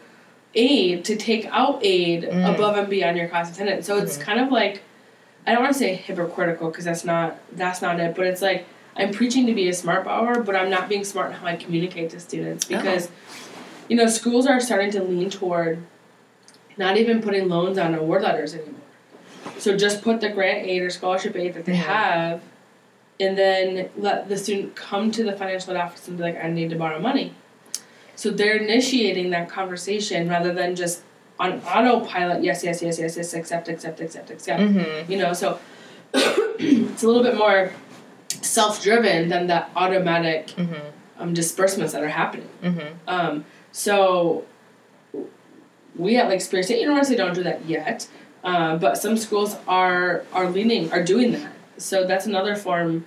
aid 0.56 1.04
to 1.06 1.16
take 1.16 1.46
out 1.48 1.80
aid 1.84 2.24
Mm. 2.24 2.56
above 2.56 2.78
and 2.78 2.90
beyond 2.90 3.18
your 3.18 3.28
cost 3.28 3.52
of 3.52 3.56
attendance. 3.58 3.86
So 3.86 3.98
it's 3.98 4.18
Mhm. 4.18 4.22
kind 4.22 4.40
of 4.40 4.52
like 4.52 4.82
I 5.46 5.54
don't 5.54 5.62
want 5.62 5.74
to 5.74 5.80
say 5.80 5.94
hypocritical 5.96 6.70
because 6.70 6.86
that's 6.86 7.06
not 7.06 7.38
that's 7.54 7.82
not 7.82 8.00
it. 8.00 8.16
But 8.16 8.28
it's 8.28 8.42
like 8.42 8.66
I'm 8.96 9.12
preaching 9.12 9.46
to 9.48 9.54
be 9.54 9.68
a 9.70 9.74
smart 9.74 10.04
borrower, 10.06 10.42
but 10.42 10.56
I'm 10.56 10.70
not 10.70 10.90
being 10.90 11.04
smart 11.04 11.28
in 11.32 11.34
how 11.38 11.48
I 11.48 11.56
communicate 11.56 12.10
to 12.12 12.20
students 12.20 12.66
because 12.66 13.10
you 13.90 13.96
know 13.96 14.08
schools 14.08 14.48
are 14.48 14.60
starting 14.60 14.92
to 14.92 15.04
lean 15.04 15.30
toward 15.30 15.80
not 16.78 16.98
even 16.98 17.22
putting 17.22 17.50
loans 17.50 17.78
on 17.78 17.94
award 17.94 18.22
letters 18.24 18.54
anymore. 18.56 18.74
So 19.60 19.76
just 19.78 20.02
put 20.02 20.22
the 20.22 20.30
grant 20.30 20.68
aid 20.68 20.82
or 20.82 20.90
scholarship 20.90 21.36
aid 21.36 21.54
that 21.56 21.66
they 21.66 21.76
have, 21.76 22.42
and 23.20 23.38
then 23.38 23.90
let 23.98 24.30
the 24.30 24.38
student 24.38 24.76
come 24.76 25.12
to 25.12 25.24
the 25.24 25.34
financial 25.34 25.74
aid 25.74 25.78
office 25.80 26.08
and 26.08 26.18
be 26.18 26.24
like, 26.24 26.44
"I 26.44 26.50
need 26.50 26.70
to 26.70 26.76
borrow 26.76 27.00
money." 27.00 27.34
So 28.16 28.30
they're 28.32 28.58
initiating 28.58 29.30
that 29.32 29.50
conversation 29.50 30.28
rather 30.30 30.54
than 30.54 30.76
just 30.76 31.02
on 31.40 31.62
autopilot. 31.62 32.44
Yes, 32.44 32.64
yes, 32.64 32.82
yes, 32.82 32.98
yes, 33.00 33.16
yes. 33.18 33.34
Accept, 33.34 33.68
accept, 33.68 34.00
accept, 34.00 34.30
accept 34.32 34.60
Mm-hmm. 34.62 35.12
you 35.12 35.18
know 35.20 35.34
so 35.34 35.60
it's 36.14 37.04
a 37.04 37.08
little 37.08 37.22
bit 37.24 37.36
more 37.38 37.72
self-driven 38.42 39.30
than 39.30 39.48
the 39.48 39.66
automatic 39.76 40.48
Mm-hmm. 40.48 41.22
um, 41.22 41.34
disbursements 41.34 41.94
that 41.94 42.02
are 42.04 42.08
happening 42.10 42.50
Mm-hmm. 42.64 42.88
um, 43.08 43.46
so 43.72 44.46
we 45.96 46.18
at 46.18 46.28
lake 46.30 46.42
superior 46.42 46.64
state 46.64 46.82
university 46.82 47.16
don't 47.16 47.34
do 47.36 47.44
that 47.44 47.66
yet 47.66 48.08
uh, 48.48 48.78
but 48.78 48.98
some 48.98 49.18
schools 49.18 49.58
are 49.68 50.24
are 50.32 50.50
leaning 50.50 50.90
are 50.94 51.04
doing 51.04 51.34
that. 51.34 51.52
So 51.78 52.08
that's 52.08 52.26
another 52.26 52.56
form 52.56 53.06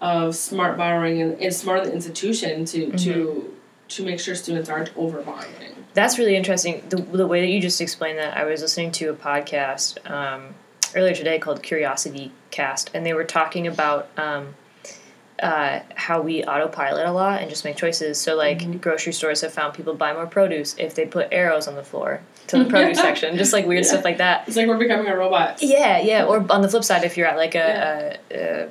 of 0.00 0.34
smart 0.34 0.76
borrowing 0.76 1.22
and, 1.22 1.40
and 1.40 1.54
smart 1.54 1.84
the 1.84 1.92
institution 1.92 2.64
to 2.66 2.90
to 2.98 3.54
to 3.88 4.04
make 4.04 4.18
sure 4.18 4.34
students 4.34 4.68
aren't 4.68 4.96
over 4.96 5.22
borrowing 5.22 5.54
That's 5.94 6.18
really 6.18 6.34
interesting. 6.34 6.82
The, 6.88 6.96
the 6.96 7.26
way 7.26 7.40
that 7.40 7.48
you 7.48 7.60
just 7.60 7.80
explained 7.80 8.18
that, 8.18 8.36
I 8.36 8.44
was 8.44 8.62
listening 8.62 8.92
to 8.92 9.10
a 9.10 9.14
podcast 9.14 9.98
um, 10.10 10.54
earlier 10.94 11.14
today 11.14 11.38
called 11.38 11.62
Curiosity 11.62 12.32
Cast, 12.50 12.90
and 12.92 13.06
they 13.06 13.12
were 13.12 13.24
talking 13.24 13.68
about 13.68 14.08
um, 14.16 14.54
uh, 15.42 15.80
how 15.94 16.20
we 16.20 16.44
autopilot 16.44 17.06
a 17.06 17.12
lot 17.12 17.40
and 17.40 17.48
just 17.50 17.64
make 17.64 17.76
choices. 17.76 18.18
So, 18.20 18.36
like, 18.36 18.80
grocery 18.80 19.12
stores 19.12 19.40
have 19.40 19.52
found 19.52 19.74
people 19.74 19.94
buy 19.94 20.12
more 20.12 20.26
produce 20.26 20.74
if 20.78 20.94
they 20.94 21.06
put 21.06 21.28
arrows 21.32 21.66
on 21.66 21.76
the 21.76 21.82
floor 21.84 22.20
to 22.48 22.58
the 22.62 22.64
produce 22.70 22.98
section, 22.98 23.36
just 23.36 23.52
like 23.52 23.66
weird 23.66 23.84
Yeah. 23.84 23.90
stuff 23.90 24.04
like 24.04 24.18
that. 24.18 24.46
it's 24.46 24.56
like 24.56 24.66
we're 24.68 24.78
becoming 24.78 25.06
a 25.06 25.16
robot 25.16 25.62
Yeah, 25.62 25.98
yeah. 26.00 26.24
Or 26.26 26.44
on 26.50 26.62
the 26.62 26.68
flip 26.68 26.84
side, 26.84 27.04
if 27.04 27.16
you're 27.16 27.26
at 27.26 27.36
like 27.36 27.54
a, 27.54 28.18
a, 28.30 28.64
a 28.64 28.68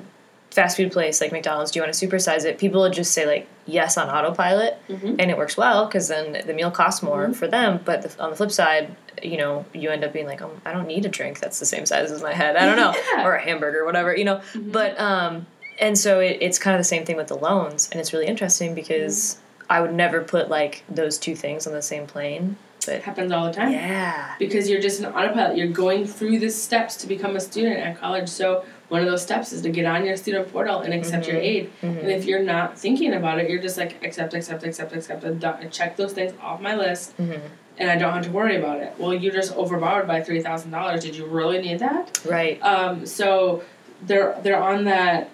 fast 0.52 0.76
food 0.76 0.90
place 0.92 1.20
like 1.20 1.32
McDonald's, 1.32 1.70
do 1.70 1.78
you 1.78 1.82
want 1.84 1.94
to 1.94 2.06
supersize 2.08 2.44
it? 2.44 2.58
People 2.58 2.80
would 2.82 2.92
just 2.92 3.12
say 3.12 3.26
like 3.26 3.46
yes 3.66 3.96
on 3.96 4.08
autopilot, 4.08 4.76
Mhm. 4.88 5.16
and 5.18 5.30
it 5.30 5.36
works 5.38 5.56
well 5.56 5.86
because 5.86 6.08
then 6.08 6.42
the 6.46 6.52
meal 6.52 6.70
costs 6.70 7.02
more 7.02 7.28
Mhm. 7.28 7.36
for 7.36 7.46
them. 7.48 7.80
But 7.84 8.02
the, 8.02 8.22
on 8.22 8.30
the 8.30 8.36
flip 8.36 8.50
side, 8.50 8.94
you 9.22 9.36
know, 9.38 9.64
you 9.72 9.90
end 9.90 10.02
up 10.04 10.12
being 10.12 10.26
like, 10.26 10.40
oh, 10.42 10.50
I 10.64 10.72
don't 10.72 10.86
need 10.86 11.04
a 11.04 11.08
drink 11.08 11.40
that's 11.40 11.58
the 11.58 11.66
same 11.66 11.86
size 11.86 12.10
as 12.10 12.22
my 12.22 12.32
head. 12.32 12.56
I 12.56 12.66
don't 12.66 12.76
know, 12.76 12.92
Yeah. 13.16 13.26
or 13.26 13.34
a 13.34 13.40
hamburger, 13.42 13.84
whatever, 13.84 14.14
you 14.16 14.24
know. 14.24 14.40
But 14.56 14.98
um, 15.00 15.46
and 15.80 15.98
so 15.98 16.20
it, 16.20 16.38
it's 16.40 16.58
kind 16.58 16.74
of 16.76 16.80
the 16.80 16.84
same 16.84 17.04
thing 17.04 17.16
with 17.16 17.28
the 17.28 17.36
loans, 17.36 17.88
and 17.90 18.00
it's 18.00 18.12
really 18.12 18.26
interesting 18.26 18.74
because 18.74 19.38
I 19.68 19.80
would 19.80 19.92
never 19.94 20.20
put 20.22 20.48
like 20.48 20.84
those 20.88 21.18
two 21.18 21.34
things 21.34 21.66
on 21.66 21.72
the 21.72 21.82
same 21.82 22.06
plane. 22.06 22.56
But 22.86 22.94
it 22.96 23.02
happens 23.02 23.30
all 23.30 23.44
the 23.46 23.52
time 23.52 23.72
yeah, 23.72 24.34
because 24.38 24.68
you're 24.70 24.80
just 24.80 25.00
an 25.00 25.06
autopilot. 25.06 25.56
You're 25.58 25.68
going 25.68 26.06
through 26.06 26.38
the 26.38 26.48
steps 26.50 26.96
to 26.98 27.06
become 27.06 27.36
a 27.36 27.40
student 27.40 27.76
at 27.78 27.98
college. 28.00 28.28
So 28.28 28.64
one 28.88 29.02
of 29.02 29.06
those 29.06 29.22
steps 29.22 29.52
is 29.52 29.60
to 29.62 29.68
get 29.70 29.84
on 29.84 30.04
your 30.06 30.16
student 30.16 30.50
portal 30.50 30.80
and 30.80 30.94
accept 30.94 31.26
your 31.28 31.36
aid. 31.36 31.70
Mhm. 31.82 32.00
And 32.00 32.10
if 32.10 32.24
you're 32.24 32.42
not 32.42 32.78
thinking 32.78 33.12
about 33.12 33.38
it, 33.38 33.50
you're 33.50 33.60
just 33.60 33.76
like 33.76 34.02
accept, 34.02 34.32
accept, 34.34 34.64
accept, 34.64 34.94
accept, 34.94 35.24
and 35.24 35.70
check 35.70 35.96
those 35.96 36.12
things 36.14 36.32
off 36.42 36.60
my 36.62 36.74
list, 36.74 37.16
Mhm. 37.18 37.38
and 37.78 37.90
I 37.90 37.96
don't 37.96 38.12
have 38.14 38.24
to 38.24 38.30
worry 38.32 38.56
about 38.56 38.80
it. 38.80 38.94
Well, 38.98 39.12
you 39.12 39.30
just 39.30 39.54
overborrowed 39.54 40.06
by 40.06 40.22
three 40.22 40.40
thousand 40.42 40.70
dollars. 40.70 41.04
Did 41.04 41.14
you 41.16 41.26
really 41.26 41.60
need 41.60 41.80
that? 41.80 42.18
right. 42.26 42.58
Um, 42.62 43.04
so 43.04 43.62
they're 44.06 44.36
they're 44.42 44.60
on 44.60 44.84
that 44.84 45.28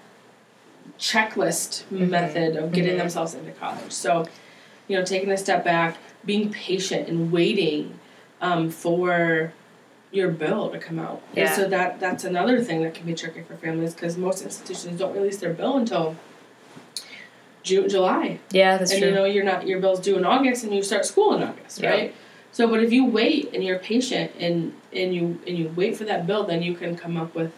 checklist 0.98 1.85
Mhm. 1.92 2.09
method 2.11 2.56
of 2.56 2.72
getting 2.72 2.94
Mhm. 2.94 2.98
themselves 2.98 3.35
into 3.35 3.52
college. 3.52 3.92
So, 3.92 4.26
you 4.88 4.96
know, 4.96 5.04
taking 5.04 5.30
a 5.30 5.37
step 5.37 5.64
back, 5.64 5.96
being 6.24 6.50
patient 6.50 7.09
and 7.09 7.30
waiting 7.32 7.98
um, 8.40 8.68
for 8.70 9.52
your 10.12 10.28
bill 10.28 10.68
to 10.70 10.78
come 10.78 10.98
out. 10.98 11.20
And 11.30 11.46
Yeah. 11.46 11.52
so 11.56 11.68
that 11.68 11.98
that's 12.00 12.24
another 12.24 12.62
thing 12.62 12.82
that 12.82 12.94
can 12.94 13.06
be 13.06 13.14
tricky 13.14 13.40
for 13.42 13.56
families 13.56 13.94
because 13.94 14.16
most 14.16 14.42
institutions 14.42 14.98
don't 14.98 15.14
release 15.14 15.38
their 15.38 15.52
bill 15.52 15.76
until 15.76 16.16
June, 17.62 17.88
July, 17.88 18.38
Yeah, 18.52 18.76
that's 18.78 18.92
and 18.92 19.00
true. 19.00 19.09
And 19.09 19.16
you 19.16 19.22
know 19.22 19.26
you're 19.26 19.44
not 19.44 19.66
your 19.66 19.80
bill's 19.80 19.98
due 20.00 20.16
in 20.16 20.24
August, 20.24 20.62
and 20.64 20.72
you 20.74 20.82
start 20.82 21.04
school 21.04 21.35
in 21.35 21.42
August, 21.42 21.80
Yeah. 21.80 21.90
right? 21.90 22.14
So, 22.52 22.68
but 22.68 22.82
if 22.82 22.92
you 22.92 23.04
wait 23.04 23.50
and 23.52 23.64
you're 23.64 23.78
patient 23.78 24.30
and 24.38 24.72
and 24.92 25.14
you 25.14 25.40
and 25.46 25.59
you 25.59 25.72
wait 25.74 25.96
for 25.96 26.04
that 26.04 26.26
bill, 26.26 26.44
then 26.44 26.62
you 26.62 26.74
can 26.74 26.96
come 26.96 27.16
up 27.16 27.35
with 27.35 27.50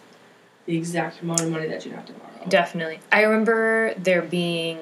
the 0.67 0.77
exact 0.77 1.21
amount 1.23 1.41
of 1.43 1.51
money 1.51 1.67
that 1.69 1.85
you'd 1.85 1.95
have 1.95 2.07
to 2.07 2.13
borrow. 2.15 2.28
Definitely. 2.49 3.01
I 3.13 3.23
remember 3.23 3.95
there 3.99 4.23
being 4.23 4.79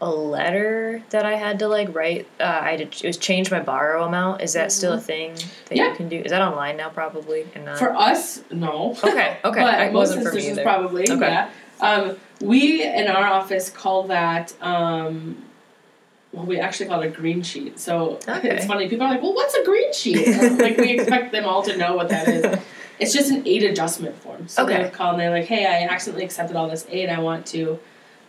a 0.00 0.08
letter 0.08 1.02
that 1.10 1.26
I 1.26 1.34
had 1.34 1.58
to 1.58 1.68
like 1.68 1.92
write. 1.94 2.28
Uh, 2.38 2.44
I 2.44 2.76
had 2.76 2.92
to, 2.92 3.04
it 3.04 3.08
was 3.08 3.16
change 3.16 3.50
my 3.50 3.60
borrow 3.60 4.04
amount. 4.04 4.42
Is 4.42 4.52
that 4.52 4.70
still 4.72 4.92
a 4.92 5.00
thing 5.00 5.34
that 5.34 5.40
Mm-hmm. 5.42 5.74
Yeah. 5.76 5.90
you 5.90 5.96
can 5.96 6.08
do? 6.08 6.16
Is 6.20 6.30
that 6.30 6.40
online 6.40 6.76
now? 6.76 6.88
Probably. 6.88 7.46
And 7.54 7.64
not. 7.64 7.78
For 7.78 7.92
us, 7.94 8.42
no. 8.50 8.96
okay. 9.02 9.38
Okay. 9.44 9.60
but 9.62 9.80
it 9.80 9.92
most 9.92 10.16
wasn't 10.16 10.22
for 10.24 10.32
me 10.32 10.38
instances 10.38 10.62
probably 10.62 11.10
Okay. 11.10 11.20
yeah. 11.28 11.50
Um, 11.80 12.16
we 12.40 12.82
in 12.84 13.06
our 13.08 13.26
office 13.26 13.70
call 13.70 14.04
that 14.08 14.52
um, 14.62 15.42
well, 16.32 16.44
we 16.44 16.58
actually 16.60 16.86
call 16.88 17.00
it 17.02 17.06
a 17.06 17.10
green 17.10 17.42
sheet. 17.42 17.78
So 17.80 18.18
Okay. 18.28 18.50
it's 18.56 18.66
funny. 18.66 18.88
People 18.88 19.06
are 19.06 19.10
like, 19.10 19.22
"Well, 19.22 19.34
what's 19.34 19.54
a 19.54 19.64
green 19.64 19.92
sheet?" 19.92 20.26
Like 20.58 20.76
we 20.76 20.90
expect 20.90 21.32
them 21.32 21.44
all 21.44 21.62
to 21.62 21.76
know 21.76 21.96
what 21.96 22.08
that 22.10 22.28
is. 22.28 22.44
It's 22.98 23.12
just 23.12 23.30
an 23.30 23.42
aid 23.46 23.62
adjustment 23.64 24.16
form. 24.16 24.48
So 24.48 24.64
Okay. 24.64 24.76
they 24.76 24.82
would 24.84 24.92
call 24.92 25.12
and 25.12 25.20
they're 25.20 25.30
like, 25.30 25.46
"Hey, 25.46 25.64
I 25.66 25.86
accidentally 25.92 26.24
accepted 26.24 26.56
all 26.56 26.68
this 26.68 26.86
aid. 26.90 27.08
I 27.08 27.20
want 27.20 27.46
to 27.46 27.78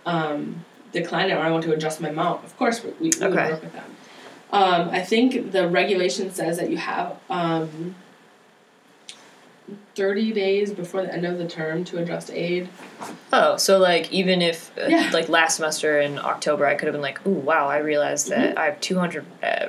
um, 0.06 0.64
decline 0.92 1.30
it, 1.30 1.34
or 1.34 1.40
I 1.40 1.50
want 1.52 1.64
to 1.64 1.74
adjust 1.74 2.00
my 2.02 2.10
amount." 2.10 2.44
Of 2.46 2.56
course, 2.58 2.84
we, 2.84 2.92
we, 3.00 3.12
we 3.20 3.28
would 3.28 3.36
work 3.36 3.62
with 3.62 3.74
them. 3.74 3.96
Um, 4.52 4.90
I 4.90 5.02
think 5.02 5.52
the 5.52 5.68
regulation 5.68 6.32
says 6.32 6.58
that 6.58 6.70
you 6.72 6.78
have 6.78 7.18
um, 7.30 7.96
30 9.96 10.32
days 10.34 10.72
before 10.72 11.04
the 11.04 11.14
end 11.14 11.26
of 11.26 11.38
the 11.38 11.48
term 11.48 11.84
to 11.86 11.98
adjust 12.00 12.32
aid. 12.32 12.70
Oh, 13.32 13.58
so 13.58 13.78
like 13.78 14.12
even 14.12 14.42
if 14.42 14.76
uh, 14.78 14.86
Yeah. 14.88 15.10
like 15.14 15.30
last 15.30 15.58
semester 15.58 16.00
in 16.00 16.18
October, 16.18 16.66
I 16.66 16.76
could 16.76 16.88
have 16.88 16.94
been 16.94 17.02
like, 17.02 17.26
"Ooh, 17.28 17.32
wow! 17.32 17.68
I 17.68 17.78
realized 17.78 18.30
that 18.30 18.58
I 18.58 18.66
have 18.66 18.80
two 18.82 18.98
hundred 18.98 19.26
uh, 19.44 19.68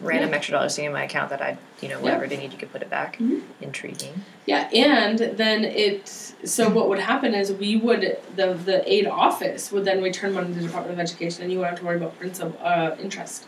random 0.00 0.30
Yeah. 0.30 0.36
extra 0.36 0.52
dollars 0.52 0.74
sitting 0.74 0.86
in 0.86 0.92
my 0.92 1.04
account 1.04 1.30
that 1.30 1.42
I, 1.42 1.56
you 1.80 1.88
know, 1.88 1.98
whatever 2.00 2.26
they 2.26 2.36
need, 2.36 2.52
you 2.52 2.58
could 2.58 2.72
put 2.72 2.82
it 2.82 2.90
back." 2.90 3.18
Mhm. 3.18 3.42
Intriguing. 3.60 4.24
Yeah, 4.46 4.68
and 4.72 5.18
then 5.18 5.64
it. 5.64 6.08
So 6.44 6.68
what 6.68 6.88
would 6.88 7.00
happen 7.00 7.34
is 7.34 7.52
we 7.52 7.76
would 7.76 8.18
the 8.36 8.54
the 8.54 8.90
aid 8.92 9.06
office 9.06 9.72
would 9.72 9.84
then 9.84 10.02
return 10.02 10.32
money 10.32 10.48
to 10.48 10.54
the 10.60 10.66
Department 10.66 10.94
of 10.94 11.00
Education, 11.00 11.42
and 11.42 11.52
you 11.52 11.58
wouldn't 11.58 11.72
have 11.72 11.80
to 11.80 11.86
worry 11.86 11.96
about 11.96 12.18
principal 12.18 12.56
uh, 12.62 12.92
interest. 13.00 13.46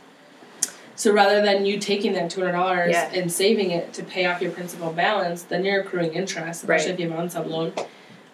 So 0.96 1.12
rather 1.12 1.40
than 1.40 1.64
you 1.64 1.78
taking 1.78 2.12
that 2.14 2.28
two 2.30 2.40
hundred 2.40 2.52
dollars 2.52 2.90
Yeah. 2.92 3.10
and 3.14 3.32
saving 3.32 3.70
it 3.70 3.92
to 3.94 4.02
pay 4.02 4.26
off 4.26 4.42
your 4.42 4.50
principal 4.50 4.92
balance, 4.92 5.42
then 5.42 5.64
you're 5.64 5.80
accruing 5.80 6.12
interest, 6.12 6.62
especially 6.62 6.90
Right. 6.90 6.94
if 6.94 7.00
you 7.00 7.10
have 7.10 7.18
an 7.18 7.28
unsub 7.28 7.46
loan. 7.48 7.72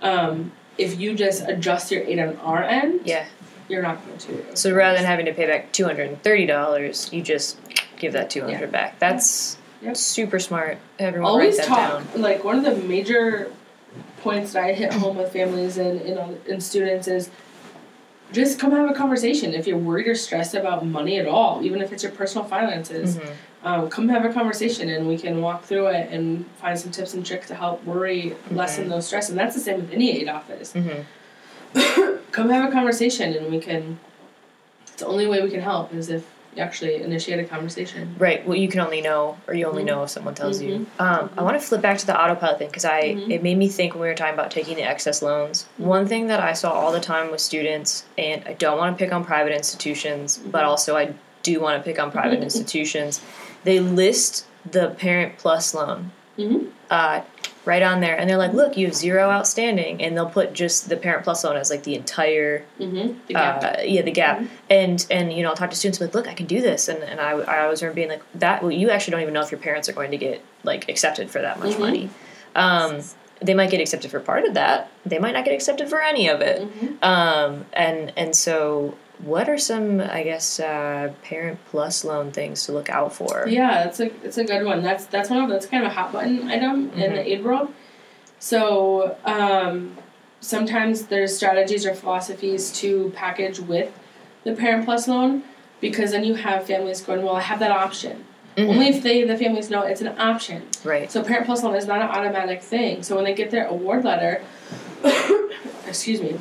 Um, 0.03 0.53
if 0.79 0.99
you 1.01 1.15
just 1.15 1.47
adjust 1.49 1.91
your 1.93 2.03
aid 2.03 2.19
on 2.19 2.37
our 2.45 2.63
end, 2.65 3.01
Yeah. 3.05 3.25
you're 3.69 3.83
not 3.83 4.05
going 4.05 4.19
to. 4.19 4.57
So 4.57 4.73
rather 4.75 4.97
than 4.97 5.07
having 5.07 5.27
to 5.27 5.33
pay 5.33 5.47
back 5.47 5.71
two 5.73 5.85
hundred 5.85 6.09
and 6.09 6.21
thirty 6.23 6.45
dollars, 6.47 7.09
you 7.13 7.23
just 7.23 7.57
give 7.99 8.13
that 8.15 8.31
two 8.31 8.43
hundred 8.43 8.71
back. 8.73 8.99
That's 8.99 9.57
super 9.95 10.39
smart. 10.39 10.79
Everyone 10.99 11.31
always 11.31 11.59
write 11.59 11.69
that 11.69 11.75
talk 12.01 12.13
down. 12.13 12.23
like 12.23 12.45
one 12.45 12.57
of 12.59 12.65
the 12.65 12.77
major 12.87 13.53
points 14.23 14.53
that 14.55 14.65
I 14.65 14.73
hit 14.73 14.93
home 14.93 15.17
with 15.17 15.33
families 15.33 15.77
and 15.79 16.01
and, 16.01 16.41
and 16.49 16.63
students 16.63 17.07
is 17.09 17.31
just 18.33 18.59
come 18.59 18.73
have 18.73 18.91
a 18.91 18.95
conversation 18.95 19.55
if 19.55 19.67
you're 19.69 19.79
worried 19.79 20.09
or 20.09 20.15
stressed 20.17 20.55
about 20.55 20.85
money 20.85 21.19
at 21.19 21.27
all 21.29 21.63
even 21.65 21.81
if 21.81 21.93
it's 21.93 22.03
your 22.03 22.11
personal 22.13 22.45
finances 22.47 23.17
Mhm. 23.19 23.29
um, 23.63 23.89
come 23.89 24.09
have 24.09 24.25
a 24.25 24.33
conversation 24.33 24.89
and 24.89 25.07
we 25.07 25.17
can 25.17 25.41
walk 25.41 25.63
through 25.65 25.87
it 25.87 26.09
and 26.11 26.45
find 26.61 26.77
some 26.77 26.91
tips 26.91 27.15
and 27.15 27.25
tricks 27.25 27.47
to 27.49 27.55
help 27.55 27.85
worry 27.85 28.35
lessen 28.51 28.89
those 28.89 29.07
stress 29.07 29.29
and 29.29 29.39
that's 29.39 29.55
the 29.55 29.61
same 29.61 29.77
with 29.77 29.93
any 29.93 30.21
aid 30.21 30.29
office 30.29 30.73
Mhm. 30.75 32.21
come 32.33 32.49
have 32.51 32.69
a 32.69 32.73
conversation 32.73 33.33
and 33.33 33.51
we 33.51 33.61
can 33.61 33.99
it's 34.89 34.97
the 35.03 35.07
only 35.07 35.27
way 35.29 35.41
we 35.43 35.51
can 35.51 35.61
help 35.61 35.95
is 35.95 36.09
if 36.11 36.25
actually 36.59 36.97
initiate 37.03 37.39
a 37.39 37.45
conversation 37.45 38.15
Right. 38.19 38.47
Well, 38.47 38.57
you 38.57 38.69
can 38.69 38.81
only 38.81 39.01
know, 39.01 39.37
or 39.47 39.55
you 39.55 39.67
only 39.67 39.83
Mhm. 39.83 39.87
know 39.87 40.03
if 40.05 40.11
someone 40.11 40.35
tells 40.35 40.61
you. 40.63 40.87
Mhm. 40.99 41.01
Um, 41.01 41.31
I 41.37 41.43
want 41.43 41.61
to 41.61 41.67
flip 41.67 41.83
back 41.83 41.99
to 41.99 42.07
the 42.07 42.19
autopilot 42.21 42.59
thing 42.59 42.69
because 42.69 42.85
I 42.85 43.15
Mhm. 43.15 43.31
it 43.31 43.43
made 43.43 43.59
me 43.59 43.69
think 43.69 43.95
when 43.95 44.03
we 44.03 44.09
were 44.09 44.15
talking 44.15 44.35
about 44.35 44.51
taking 44.51 44.77
the 44.77 44.83
excess 44.83 45.23
loans. 45.23 45.67
Mhm. 45.81 45.85
One 45.85 46.07
thing 46.07 46.27
that 46.29 46.41
I 46.41 46.53
saw 46.53 46.71
all 46.73 46.93
the 46.93 47.01
time 47.01 47.31
with 47.31 47.41
students, 47.41 48.05
and 48.17 48.43
I 48.47 48.53
don't 48.55 48.79
want 48.79 48.97
to 48.97 49.05
pick 49.05 49.13
on 49.13 49.25
private 49.25 49.53
institutions, 49.55 50.39
but 50.45 50.63
Mhm. 50.65 50.69
also 50.69 50.97
I 50.97 51.11
do 51.43 51.61
want 51.61 51.77
to 51.79 51.83
pick 51.89 51.99
on 52.03 52.11
private 52.11 52.41
institutions. 52.49 53.21
They 53.65 53.79
list 53.81 54.45
the 54.71 54.89
parent 54.91 55.39
plus 55.39 55.75
loan 55.75 56.11
uh, 56.91 57.21
right 57.67 57.83
on 57.83 58.01
there, 58.01 58.17
and 58.17 58.31
they're 58.31 58.39
like, 58.39 58.53
"Look, 58.55 58.77
you 58.77 58.87
have 58.87 58.95
zero 58.95 59.29
outstanding," 59.31 60.01
and 60.03 60.17
they'll 60.17 60.31
put 60.31 60.53
just 60.55 60.89
the 60.89 60.97
parent 60.97 61.25
plus 61.25 61.45
loan 61.45 61.57
as 61.57 61.69
like 61.69 61.83
the 61.83 61.95
entire 61.95 62.65
mm-hmm. 62.81 63.19
the 63.27 63.35
gap 63.35 63.65
uh, 63.65 63.83
yeah, 63.83 64.03
the 64.03 64.11
gap. 64.13 64.39
Mhm. 64.39 64.49
And 64.71 65.07
and 65.11 65.33
you 65.33 65.43
know, 65.43 65.51
I'll 65.51 65.57
talk 65.57 65.71
to 65.71 65.77
students 65.77 66.01
like, 66.01 66.15
look, 66.15 66.29
I 66.29 66.35
can 66.35 66.47
do 66.47 66.63
this, 66.63 66.89
and 66.89 67.03
and 67.03 67.21
I, 67.21 67.33
I 67.33 67.65
always 67.65 67.83
remember 67.83 67.97
being 67.97 68.09
like 68.09 68.23
that. 68.37 68.63
Well, 68.63 68.71
you 68.71 68.91
actually 68.91 69.11
don't 69.13 69.23
even 69.23 69.35
know 69.35 69.43
if 69.43 69.51
your 69.51 69.61
parents 69.61 69.89
are 69.89 69.93
going 69.93 70.13
to 70.13 70.17
get 70.19 70.43
like 70.63 70.89
accepted 70.89 71.31
for 71.31 71.43
that 71.43 71.59
much 71.59 71.75
Mhm. 71.75 71.81
money. 71.81 72.11
Um, 72.55 73.03
they 73.43 73.53
might 73.53 73.71
get 73.71 73.83
accepted 73.83 74.11
for 74.11 74.19
part 74.21 74.47
of 74.47 74.55
that. 74.55 74.89
They 75.05 75.19
might 75.19 75.33
not 75.33 75.45
get 75.45 75.53
accepted 75.53 75.91
for 75.91 76.01
any 76.01 76.29
of 76.29 76.41
it. 76.41 76.63
Mhm. 76.63 77.05
Um, 77.05 77.67
and 77.75 78.13
and 78.17 78.35
so, 78.35 78.95
what 79.19 79.49
are 79.49 79.59
some, 79.59 80.01
I 80.01 80.23
guess, 80.23 80.61
uh, 80.61 81.13
parent 81.23 81.59
plus 81.71 82.05
loan 82.05 82.33
things 82.33 82.67
to 82.67 82.73
look 82.73 82.91
out 82.91 83.13
for? 83.15 83.47
Yeah, 83.49 83.85
that's 83.85 84.01
a 84.01 84.07
it's 84.25 84.39
a 84.39 84.45
good 84.45 84.65
one. 84.65 84.83
That's 84.83 85.07
that's 85.07 85.31
one 85.31 85.43
of 85.43 85.49
that's 85.51 85.67
kind 85.67 85.85
of 85.85 85.91
a 85.91 85.95
hot 85.95 86.13
button 86.13 86.49
item 86.49 86.91
in 86.93 87.15
the 87.15 87.27
aid 87.33 87.45
world. 87.45 87.73
So 88.39 89.17
um, 89.25 89.97
sometimes 90.41 91.07
there's 91.07 91.35
strategies 91.35 91.87
or 91.87 91.95
philosophies 91.95 92.71
to 92.81 93.11
package 93.17 93.59
with 93.59 93.93
the 94.45 94.53
parent 94.55 94.85
plus 94.85 95.09
loan 95.09 95.43
because 95.81 96.13
then 96.13 96.25
you 96.25 96.35
have 96.35 96.67
families 96.67 97.01
going, 97.01 97.23
well, 97.23 97.37
I 97.37 97.41
have 97.41 97.59
that 97.61 97.71
option. 97.71 98.25
Mhm. 98.57 98.69
Only 98.71 98.89
if 98.89 99.03
they 99.03 99.25
the 99.25 99.37
families 99.37 99.69
know 99.71 99.83
it's 99.83 100.01
an 100.01 100.19
option. 100.19 100.63
Right. 100.85 101.11
So 101.11 101.23
parent 101.23 101.47
plus 101.47 101.63
loan 101.63 101.75
is 101.75 101.87
not 101.87 102.01
an 102.01 102.09
automatic 102.09 102.63
thing. 102.63 103.03
So 103.03 103.15
when 103.15 103.25
they 103.25 103.35
get 103.35 103.51
their 103.51 103.67
award 103.67 104.05
letter, 104.05 104.43
excuse 105.87 106.21
me, 106.21 106.39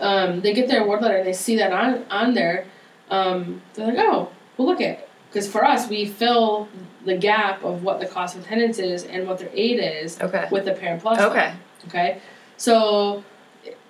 um, 0.00 0.40
they 0.40 0.52
get 0.52 0.68
their 0.68 0.82
award 0.82 1.02
letter 1.02 1.16
and 1.16 1.26
they 1.26 1.32
see 1.32 1.56
that 1.56 1.72
on 1.72 2.04
on 2.10 2.34
there, 2.34 2.66
um, 3.10 3.62
they're 3.74 3.86
like, 3.86 3.98
oh, 3.98 4.30
well 4.56 4.66
look 4.68 4.80
at, 4.80 5.08
because 5.28 5.48
for 5.48 5.64
us 5.64 5.88
we 5.88 6.04
fill 6.06 6.68
the 7.04 7.16
gap 7.16 7.62
of 7.62 7.82
what 7.82 8.00
the 8.00 8.06
cost 8.06 8.36
of 8.36 8.44
attendance 8.44 8.78
is 8.78 9.04
and 9.04 9.26
what 9.28 9.38
their 9.38 9.50
aid 9.52 9.78
is 9.78 10.20
Okay. 10.20 10.46
with 10.50 10.64
the 10.64 10.72
parent 10.72 11.00
plus. 11.02 11.18
loan. 11.18 11.30
Okay. 11.30 11.52
Okay, 11.88 12.20
so. 12.56 13.22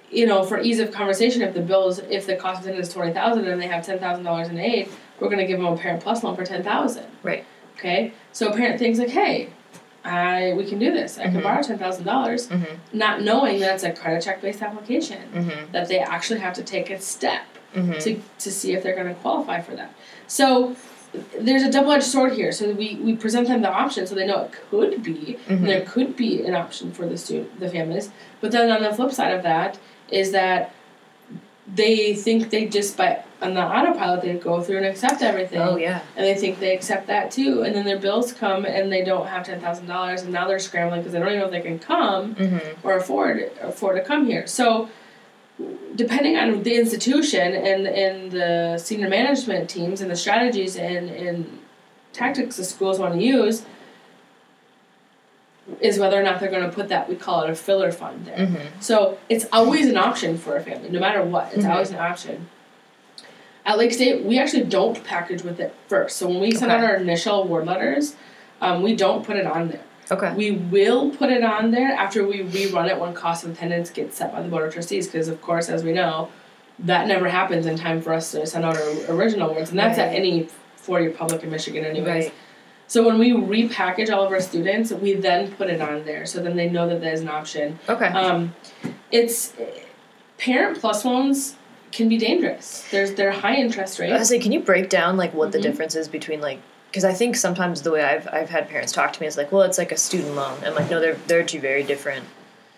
You 0.09 0.25
know, 0.25 0.45
for 0.45 0.61
ease 0.61 0.79
of 0.79 0.93
conversation, 0.93 1.43
if 1.43 1.53
the 1.53 1.61
bills, 1.61 1.99
if 1.99 2.27
the 2.29 2.37
cost 2.37 2.61
of 2.61 2.67
attendance 2.67 2.87
is 2.89 2.95
twenty 2.95 3.13
thousand 3.13 3.49
and 3.49 3.61
they 3.61 3.67
have 3.67 3.85
ten 3.85 3.99
thousand 3.99 4.23
dollars 4.23 4.47
in 4.49 4.57
aid, 4.57 4.89
we're 5.19 5.27
going 5.27 5.41
to 5.41 5.47
give 5.47 5.59
them 5.59 5.67
a 5.67 5.77
parent 5.77 6.01
plus 6.01 6.23
loan 6.23 6.37
for 6.37 6.45
ten 6.45 6.63
thousand. 6.63 7.07
Right. 7.25 7.45
Okay, 7.77 8.13
so 8.33 8.51
a 8.53 8.57
parent 8.57 8.79
thinks 8.79 9.01
like, 9.01 9.09
hey, 9.09 9.51
I 10.07 10.53
we 10.57 10.65
can 10.65 10.79
do 10.79 10.93
this. 10.93 11.19
I 11.19 11.25
can 11.25 11.41
Mhm. 11.41 11.43
borrow 11.43 11.63
ten 11.63 11.79
thousand 11.79 12.05
dollars, 12.05 12.49
Mhm. 12.49 12.67
not 12.93 13.23
knowing 13.23 13.61
that 13.61 13.75
it's 13.75 13.85
a 13.85 13.93
credit 13.93 14.23
check 14.23 14.41
based 14.41 14.63
application. 14.63 15.23
Mhm. 15.35 15.73
That 15.73 15.89
they 15.89 15.99
actually 15.99 16.41
have 16.41 16.55
to 16.55 16.63
take 16.63 16.91
a 16.91 16.99
step 17.01 17.43
Mhm. 17.75 17.99
to 18.05 18.21
to 18.39 18.51
see 18.51 18.73
if 18.75 18.83
they're 18.83 18.95
going 18.95 19.09
to 19.09 19.15
qualify 19.21 19.61
for 19.61 19.75
that. 19.75 19.91
So 20.27 20.77
there's 21.41 21.63
a 21.63 21.71
double 21.71 21.93
edged 21.93 22.05
sword 22.05 22.33
here. 22.35 22.53
So 22.53 22.71
we, 22.73 22.97
we 23.03 23.17
present 23.17 23.49
them 23.49 23.63
the 23.63 23.71
option 23.71 24.07
so 24.07 24.15
they 24.15 24.27
know 24.27 24.41
it 24.43 24.53
could 24.71 25.03
be 25.03 25.39
Mhm. 25.49 25.65
there 25.67 25.81
could 25.81 26.15
be 26.17 26.43
an 26.45 26.55
option 26.55 26.93
for 26.93 27.07
the 27.07 27.17
student 27.19 27.59
the 27.59 27.69
families. 27.69 28.11
But 28.41 28.53
then 28.53 28.71
on 28.71 28.83
the 28.83 28.93
flip 28.95 29.13
side 29.13 29.33
of 29.33 29.43
that 29.43 29.79
is 30.11 30.31
that 30.33 30.73
they 31.75 32.15
think 32.15 32.51
they 32.51 32.67
just 32.67 32.97
by 32.97 33.23
on 33.43 33.55
the 33.55 33.61
autopilot 33.61 34.23
they 34.23 34.35
go 34.35 34.63
through 34.63 34.77
and 34.79 34.87
accept 34.87 35.21
everything 35.21 35.61
Oh 35.61 35.77
yeah. 35.77 36.01
and 36.17 36.25
they 36.25 36.35
think 36.35 36.59
they 36.61 36.75
accept 36.75 37.09
that 37.09 37.31
too 37.31 37.63
and 37.65 37.75
then 37.75 37.85
their 37.85 37.99
bills 37.99 38.33
come 38.33 38.65
and 38.65 38.91
they 38.91 39.03
don't 39.05 39.27
have 39.27 39.45
ten 39.45 39.61
thousand 39.61 39.87
dollars 39.87 40.23
and 40.23 40.33
now 40.33 40.47
they're 40.47 40.59
scrambling 40.61 41.01
because 41.01 41.13
they 41.13 41.19
don't 41.19 41.29
even 41.29 41.41
know 41.41 41.45
if 41.47 41.51
they 41.51 41.61
can 41.61 41.79
come 41.79 42.35
Mhm. 42.37 42.63
or 42.85 42.97
afford 42.97 43.51
afford 43.61 43.97
to 43.97 44.03
come 44.03 44.27
here 44.27 44.47
so 44.47 44.89
depending 45.95 46.37
on 46.37 46.63
the 46.63 46.75
institution 46.77 47.53
and 47.55 47.87
and 47.87 48.31
the 48.33 48.79
senior 48.79 49.09
management 49.09 49.69
teams 49.69 50.01
and 50.01 50.11
the 50.11 50.17
strategies 50.17 50.77
and 50.77 51.11
and 51.11 51.59
tactics 52.13 52.57
the 52.57 52.65
schools 52.65 52.99
want 52.99 53.15
to 53.15 53.21
use 53.21 53.65
is 55.81 55.99
whether 55.99 56.19
or 56.19 56.23
not 56.23 56.39
they're 56.41 56.51
going 56.51 56.63
to 56.69 56.75
put 56.75 56.89
that 56.89 57.09
we 57.09 57.17
call 57.17 57.43
it 57.43 57.51
a 57.51 57.55
filler 57.55 57.91
fund 57.91 58.25
there 58.27 58.37
Mhm. 58.47 58.61
so 58.81 59.19
it's 59.29 59.47
always 59.53 59.87
an 59.87 59.97
option 59.97 60.39
for 60.39 60.57
a 60.57 60.61
family, 60.63 60.89
no 60.91 61.01
matter 61.01 61.23
what. 61.23 61.53
It's 61.55 61.65
Mhm. 61.65 61.71
always 61.73 61.91
an 61.91 61.99
option. 61.99 62.49
At 63.65 63.79
Lake 63.79 63.93
State, 63.93 64.25
we 64.25 64.39
actually 64.39 64.63
don't 64.65 65.03
package 65.03 65.43
with 65.43 65.59
it 65.59 65.75
first. 65.89 66.17
So 66.19 66.29
when 66.29 66.39
we 66.41 66.53
send 66.53 66.71
out 66.71 66.85
our 66.85 66.95
initial 66.95 67.43
award 67.43 67.67
letters, 67.67 68.15
um, 68.61 68.83
we 68.83 68.95
don't 68.95 69.25
put 69.27 69.37
it 69.37 69.45
on 69.47 69.69
there. 69.71 69.81
Okay. 70.13 70.33
We 70.37 70.53
will 70.53 71.11
put 71.11 71.31
it 71.31 71.43
on 71.43 71.73
there 71.73 71.89
after 71.91 72.25
we 72.25 72.45
rerun 72.45 72.89
it 72.89 73.01
when 73.01 73.13
cost 73.13 73.43
of 73.45 73.51
attendance 73.51 73.91
gets 73.91 74.17
set 74.17 74.33
by 74.33 74.41
the 74.43 74.49
board 74.49 74.69
of 74.69 74.73
trustees, 74.73 75.09
because 75.09 75.27
of 75.27 75.43
course, 75.43 75.69
as 75.69 75.83
we 75.83 75.93
know, 75.93 76.29
that 76.79 77.09
never 77.09 77.29
happens 77.29 77.67
in 77.67 77.77
time 77.77 78.01
for 78.01 78.13
us 78.13 78.31
to 78.33 78.47
send 78.47 78.65
out 78.65 78.77
our 78.77 79.17
original 79.17 79.51
awards, 79.51 79.71
and 79.71 79.79
that's 79.81 79.99
at 79.99 80.15
any 80.15 80.49
four-year 80.77 81.11
public 81.11 81.43
in 81.43 81.51
Michigan, 81.51 81.85
anyways. 81.85 82.27
Right. 82.27 82.35
So 82.89 83.05
when 83.05 83.19
we 83.19 83.33
repackage 83.33 84.11
all 84.11 84.25
of 84.25 84.31
our 84.33 84.41
students, 84.41 84.93
we 84.93 85.15
then 85.15 85.51
put 85.53 85.69
it 85.69 85.81
on 85.81 86.05
there, 86.05 86.25
so 86.27 86.41
then 86.43 86.57
they 86.57 86.69
know 86.71 86.89
that 86.89 87.01
there's 87.01 87.21
an 87.21 87.29
option. 87.29 87.79
Okay. 87.89 88.07
Um, 88.07 88.55
it's 89.11 89.53
parent 90.39 90.79
plus 90.79 91.05
loans 91.05 91.57
can 91.93 92.09
be 92.09 92.19
dangerous. 92.19 92.87
There's 92.91 93.15
they're 93.15 93.33
high 93.33 93.57
interest 93.57 93.99
rates. 93.99 94.13
I 94.13 94.19
was 94.19 94.31
rates. 94.31 94.31
like, 94.33 94.43
can 94.43 94.53
you 94.53 94.61
break 94.61 94.89
down 94.89 95.17
like 95.17 95.33
what 95.35 95.53
the 95.53 95.59
Mhm. 95.59 95.63
difference 95.63 95.95
is 95.97 96.09
between 96.09 96.41
like 96.41 96.61
because 96.91 97.05
I 97.05 97.13
think 97.13 97.37
sometimes 97.37 97.83
the 97.83 97.91
way 97.91 98.03
I've 98.05 98.29
I've 98.33 98.51
had 98.51 98.69
parents 98.69 98.93
talk 98.93 99.13
to 99.15 99.21
me 99.21 99.27
is 99.27 99.37
like, 99.37 99.51
well, 99.53 99.63
it's 99.63 99.79
like 99.79 99.93
a 99.93 99.97
student 99.97 100.35
loan. 100.35 100.57
And 100.59 100.67
I'm 100.69 100.75
like, 100.75 100.91
no, 100.91 101.01
they're 101.01 101.17
they're 101.27 101.43
two 101.45 101.61
very 101.61 101.83
different 101.83 102.25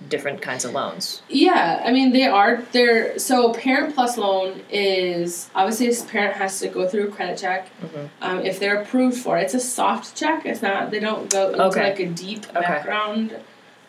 different 0.09 0.41
kinds 0.41 0.65
of 0.65 0.73
loans. 0.73 1.23
Yeah, 1.29 1.83
I 1.85 1.93
mean 1.93 2.13
they 2.13 2.25
are 2.27 2.63
they're 2.73 3.19
so 3.19 3.53
parent 3.53 3.95
plus 3.95 4.17
loan 4.17 4.61
is 4.71 5.51
obviously 5.55 5.87
this 5.87 6.05
parent 6.05 6.35
has 6.37 6.61
to 6.61 6.69
go 6.69 6.89
through 6.89 7.09
a 7.09 7.11
credit 7.11 7.39
check. 7.39 7.69
Mm-hmm. 7.81 8.07
Um, 8.23 8.39
if 8.45 8.61
they're 8.61 8.81
approved 8.81 9.19
for 9.19 9.39
it, 9.39 9.45
it's 9.45 9.55
a 9.55 9.61
soft 9.61 10.17
check. 10.17 10.47
It's 10.47 10.63
not 10.63 10.91
they 10.91 11.01
don't 11.01 11.29
go 11.31 11.51
into 11.51 11.63
Okay. 11.65 11.83
like 11.91 12.01
a 12.01 12.07
deep 12.07 12.47
Okay. 12.51 12.61
background 12.61 13.37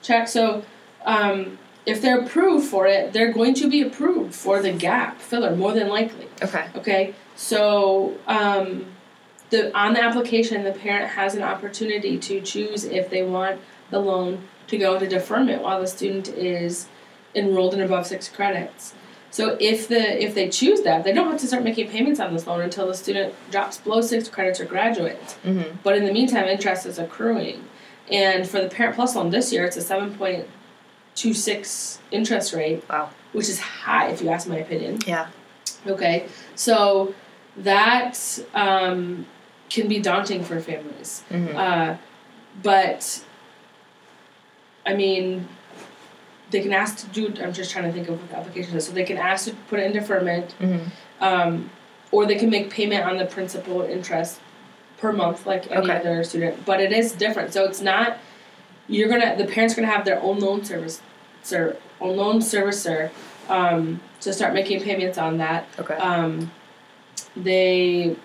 check. 0.02 0.28
So 0.28 0.64
um, 1.06 1.58
if 1.86 2.02
they're 2.02 2.22
approved 2.22 2.68
for 2.68 2.88
it, 2.88 3.14
they're 3.14 3.32
going 3.32 3.54
to 3.56 3.70
be 3.70 3.82
approved 3.82 4.34
for 4.36 4.62
the 4.62 4.72
gap 4.72 5.22
filler 5.22 5.56
more 5.56 5.74
than 5.74 5.88
likely. 5.90 6.28
Okay. 6.42 6.68
Okay, 6.76 7.14
so 7.36 8.18
um, 8.28 8.86
the 9.52 9.76
on 9.78 9.94
the 9.94 10.04
application, 10.04 10.64
the 10.64 10.72
parent 10.72 11.12
has 11.12 11.36
an 11.36 11.44
opportunity 11.44 12.18
to 12.18 12.42
choose 12.42 12.84
if 12.84 13.10
they 13.10 13.24
want 13.24 13.62
the 13.92 14.00
loan 14.00 14.44
to 14.70 14.78
go 14.78 14.94
into 14.96 15.08
deferment 15.08 15.62
while 15.62 15.80
the 15.82 15.88
student 15.88 16.28
is 16.30 16.88
enrolled 17.36 17.74
in 17.74 17.82
above 17.82 18.08
six 18.08 18.28
credits. 18.30 18.94
So 19.32 19.58
if 19.60 19.88
the 19.88 20.24
if 20.24 20.34
they 20.34 20.50
choose 20.50 20.82
that, 20.82 21.04
they 21.04 21.14
don't 21.14 21.30
have 21.32 21.40
to 21.42 21.48
start 21.48 21.64
making 21.64 21.90
payments 21.90 22.20
on 22.20 22.34
this 22.34 22.48
loan 22.48 22.62
until 22.62 22.88
the 22.88 22.96
student 22.96 23.34
drops 23.52 23.78
below 23.78 24.02
six 24.02 24.28
credits 24.28 24.60
or 24.60 24.66
graduates. 24.66 25.36
Mm-hmm. 25.46 25.78
But 25.84 25.96
in 25.98 26.06
the 26.06 26.12
meantime, 26.14 26.46
interest 26.46 26.86
is 26.88 26.98
accruing, 26.98 27.64
and 28.12 28.48
for 28.50 28.60
the 28.62 28.70
Parent 28.70 28.96
Plus 28.96 29.16
loan 29.16 29.30
this 29.30 29.54
year, 29.54 29.66
it's 29.66 29.78
a 29.78 29.82
seven 29.82 30.16
point 30.16 30.48
two 31.14 31.34
six 31.34 32.00
interest 32.12 32.54
rate, 32.54 32.84
Wow. 32.90 33.10
which 33.34 33.50
is 33.50 33.60
high 33.60 34.08
if 34.10 34.22
you 34.22 34.30
ask 34.30 34.48
my 34.48 34.58
opinion. 34.58 35.00
Yeah. 35.06 35.28
Okay, 35.86 36.26
so 36.56 37.14
that 37.58 38.18
um, 38.56 39.28
can 39.70 39.88
be 39.88 40.00
daunting 40.00 40.44
for 40.44 40.60
families. 40.60 41.24
Mm-hmm. 41.30 41.56
Uh, 41.56 41.98
but 42.64 43.24
I 44.90 44.96
mean, 44.96 45.48
they 46.50 46.62
can 46.62 46.74
ask 46.74 46.98
to 46.98 47.08
do. 47.08 47.32
I'm 47.44 47.54
just 47.54 47.70
trying 47.72 47.86
to 47.86 47.92
think 47.92 48.10
of 48.10 48.20
what 48.20 48.30
the 48.30 48.38
application 48.38 48.76
is. 48.76 48.86
So 48.88 48.92
they 48.92 49.04
can 49.04 49.18
ask 49.18 49.46
to 49.46 49.54
put 49.70 49.80
it 49.80 49.86
in 49.86 49.94
deferment, 49.94 50.56
Mm-hmm. 50.60 51.24
um, 51.24 51.70
or 52.12 52.26
they 52.26 52.36
can 52.36 52.50
make 52.50 52.72
payment 52.72 53.06
on 53.06 53.18
the 53.18 53.26
principal 53.26 53.82
interest 53.84 54.40
per 54.98 55.12
month, 55.14 55.46
like 55.46 55.70
any 55.70 55.82
Okay. 55.82 55.98
other 55.98 56.24
student. 56.24 56.66
But 56.66 56.82
it 56.82 56.92
is 56.92 57.12
different. 57.14 57.54
So 57.54 57.66
it's 57.66 57.82
not. 57.82 58.18
You're 58.88 59.10
gonna. 59.10 59.36
The 59.38 59.46
parents 59.46 59.76
gonna 59.76 59.88
have 59.88 60.06
their 60.06 60.20
own 60.24 60.40
loan 60.40 60.66
service, 60.66 61.02
sir, 61.44 61.78
own 62.02 62.18
loan 62.18 62.40
servicer, 62.40 63.12
um, 63.48 64.00
to 64.22 64.34
start 64.34 64.56
making 64.56 64.82
payments 64.82 65.20
on 65.20 65.38
that. 65.38 65.68
Okay. 65.78 65.94
Um, 65.94 66.52
they 67.36 68.16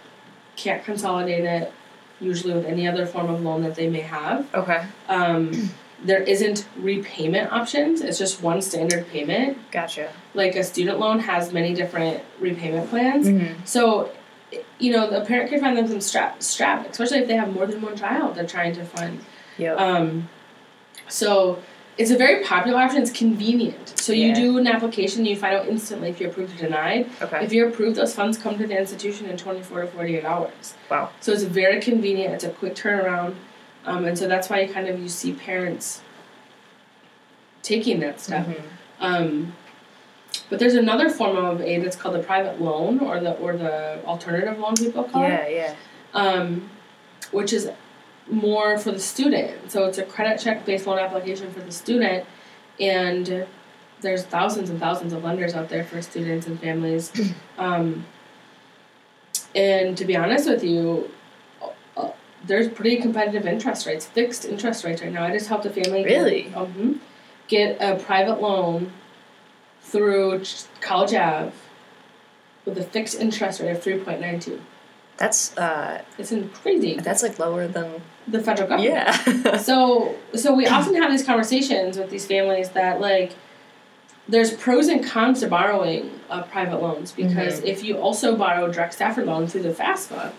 can't 0.56 0.82
consolidate 0.82 1.44
it 1.44 1.72
usually 2.20 2.54
with 2.54 2.64
any 2.64 2.88
other 2.88 3.04
form 3.04 3.28
of 3.28 3.42
loan 3.42 3.62
that 3.62 3.74
they 3.74 3.88
may 3.90 4.00
have. 4.00 4.46
okay. 4.54 4.86
Um, 5.08 5.68
there 6.04 6.22
isn't 6.22 6.66
repayment 6.76 7.50
options. 7.50 8.02
It's 8.02 8.18
just 8.18 8.42
one 8.42 8.60
standard 8.62 9.08
payment. 9.08 9.58
Gotcha. 9.70 10.12
Like 10.34 10.54
a 10.54 10.62
student 10.62 10.98
loan 11.00 11.18
has 11.20 11.52
many 11.52 11.74
different 11.74 12.22
repayment 12.38 12.90
plans. 12.90 13.26
Mm-hmm. 13.26 13.64
So, 13.64 14.12
you 14.78 14.92
know, 14.92 15.10
the 15.10 15.24
parent 15.24 15.50
can 15.50 15.60
find 15.60 15.76
them 15.76 15.88
some 15.88 16.00
strap, 16.00 16.42
strap, 16.42 16.88
especially 16.88 17.18
if 17.18 17.28
they 17.28 17.36
have 17.36 17.52
more 17.52 17.66
than 17.66 17.80
one 17.80 17.96
child 17.96 18.36
they're 18.36 18.46
trying 18.46 18.74
to 18.74 18.84
fund. 18.84 19.20
Yep. 19.56 19.78
Um, 19.80 20.28
so 21.08 21.62
it's 21.96 22.10
a 22.10 22.16
very 22.18 22.44
popular 22.44 22.78
option. 22.78 23.00
It's 23.00 23.10
convenient. 23.10 23.98
So 23.98 24.12
you 24.12 24.28
Yeah. 24.28 24.34
do 24.34 24.58
an 24.58 24.66
application, 24.66 25.24
you 25.24 25.36
find 25.36 25.54
out 25.54 25.68
instantly 25.68 26.10
if 26.10 26.20
you're 26.20 26.30
approved 26.30 26.54
or 26.60 26.64
denied. 26.66 27.08
okay. 27.22 27.44
If 27.44 27.52
you're 27.52 27.68
approved, 27.68 27.96
those 27.96 28.14
funds 28.14 28.36
come 28.36 28.58
to 28.58 28.66
the 28.66 28.78
institution 28.78 29.26
in 29.26 29.36
24 29.38 29.82
to 29.82 29.86
48 29.86 30.24
hours. 30.24 30.74
Wow. 30.90 31.10
So 31.20 31.32
it's 31.32 31.44
very 31.44 31.80
convenient. 31.80 32.34
It's 32.34 32.44
a 32.44 32.50
quick 32.50 32.74
turnaround, 32.74 33.34
um, 33.86 34.04
and 34.04 34.18
so 34.18 34.26
that's 34.28 34.48
why 34.48 34.60
you 34.60 34.72
kind 34.72 34.88
of 34.88 34.98
you 35.00 35.08
see 35.08 35.32
parents 35.32 36.00
taking 37.62 38.00
that 38.00 38.20
step. 38.20 38.46
Mhm. 38.46 38.62
Um, 39.00 39.52
but 40.50 40.58
there's 40.58 40.74
another 40.74 41.08
form 41.10 41.36
of 41.36 41.60
aid 41.60 41.84
that's 41.84 41.96
called 41.96 42.14
the 42.14 42.22
private 42.22 42.60
loan 42.60 43.00
or 43.00 43.20
the 43.20 43.32
or 43.38 43.56
the 43.56 44.00
alternative 44.04 44.58
loan 44.58 44.74
people 44.74 45.04
call 45.04 45.24
it 45.24 45.28
Yeah. 45.28 45.48
Yeah. 45.48 45.74
um, 46.12 46.70
which 47.30 47.52
is 47.52 47.70
more 48.30 48.78
for 48.78 48.90
the 48.92 49.00
student. 49.00 49.70
So 49.70 49.84
it's 49.86 49.98
a 49.98 50.02
credit 50.04 50.38
check 50.40 50.64
based 50.64 50.86
loan 50.86 50.98
application 50.98 51.50
for 51.52 51.60
the 51.60 51.72
student, 51.72 52.24
and 52.80 53.46
there's 54.00 54.24
thousands 54.24 54.68
and 54.70 54.78
thousands 54.80 55.12
of 55.12 55.24
lenders 55.24 55.54
out 55.54 55.68
there 55.68 55.84
for 55.84 56.00
students 56.02 56.46
and 56.46 56.60
families. 56.60 57.12
Um, 57.58 58.04
and 59.54 59.96
to 59.96 60.04
be 60.04 60.16
honest 60.16 60.48
with 60.48 60.64
you, 60.64 61.08
there's 62.46 62.68
pretty 62.68 62.96
competitive 62.96 63.46
interest 63.46 63.86
rates, 63.86 64.06
fixed 64.06 64.44
interest 64.44 64.84
rates 64.84 65.02
right 65.02 65.12
now. 65.12 65.24
I 65.24 65.30
just 65.32 65.48
helped 65.48 65.64
a 65.66 65.70
family 65.70 66.04
get- 66.04 66.18
Really? 66.22 66.44
mhm, 66.54 66.98
get 67.48 67.80
a 67.80 67.96
private 67.96 68.40
loan 68.40 68.92
through 69.82 70.42
College 70.80 71.14
Ave 71.14 71.52
with 72.64 72.78
a 72.78 72.82
fixed 72.82 73.20
interest 73.20 73.60
rate 73.60 73.70
of 73.70 73.82
three 73.82 73.98
point 73.98 74.20
nine 74.20 74.40
two. 74.40 74.60
That's 75.16 75.56
uh. 75.56 76.02
It's 76.18 76.32
crazy. 76.54 76.94
That's 76.96 77.22
like 77.22 77.38
lower 77.38 77.68
than. 77.68 78.00
The 78.26 78.40
federal 78.40 78.68
government. 78.68 78.94
Yeah. 78.94 79.56
So 79.58 80.16
so 80.34 80.54
we 80.54 80.66
often 80.66 80.94
have 81.00 81.10
these 81.10 81.24
conversations 81.24 81.98
with 81.98 82.10
these 82.10 82.26
families 82.26 82.70
that 82.70 83.00
like 83.00 83.34
there's 84.26 84.52
pros 84.54 84.88
and 84.88 85.04
cons 85.04 85.40
to 85.40 85.46
borrowing 85.46 86.18
uh, 86.30 86.42
private 86.44 86.80
loans 86.80 87.12
because 87.12 87.60
if 87.60 87.84
you 87.84 87.98
also 87.98 88.34
borrow 88.34 88.72
direct 88.72 88.94
Stafford 88.94 89.26
loan 89.26 89.46
through 89.46 89.62
the 89.62 89.68
FAFSA, 89.74 90.32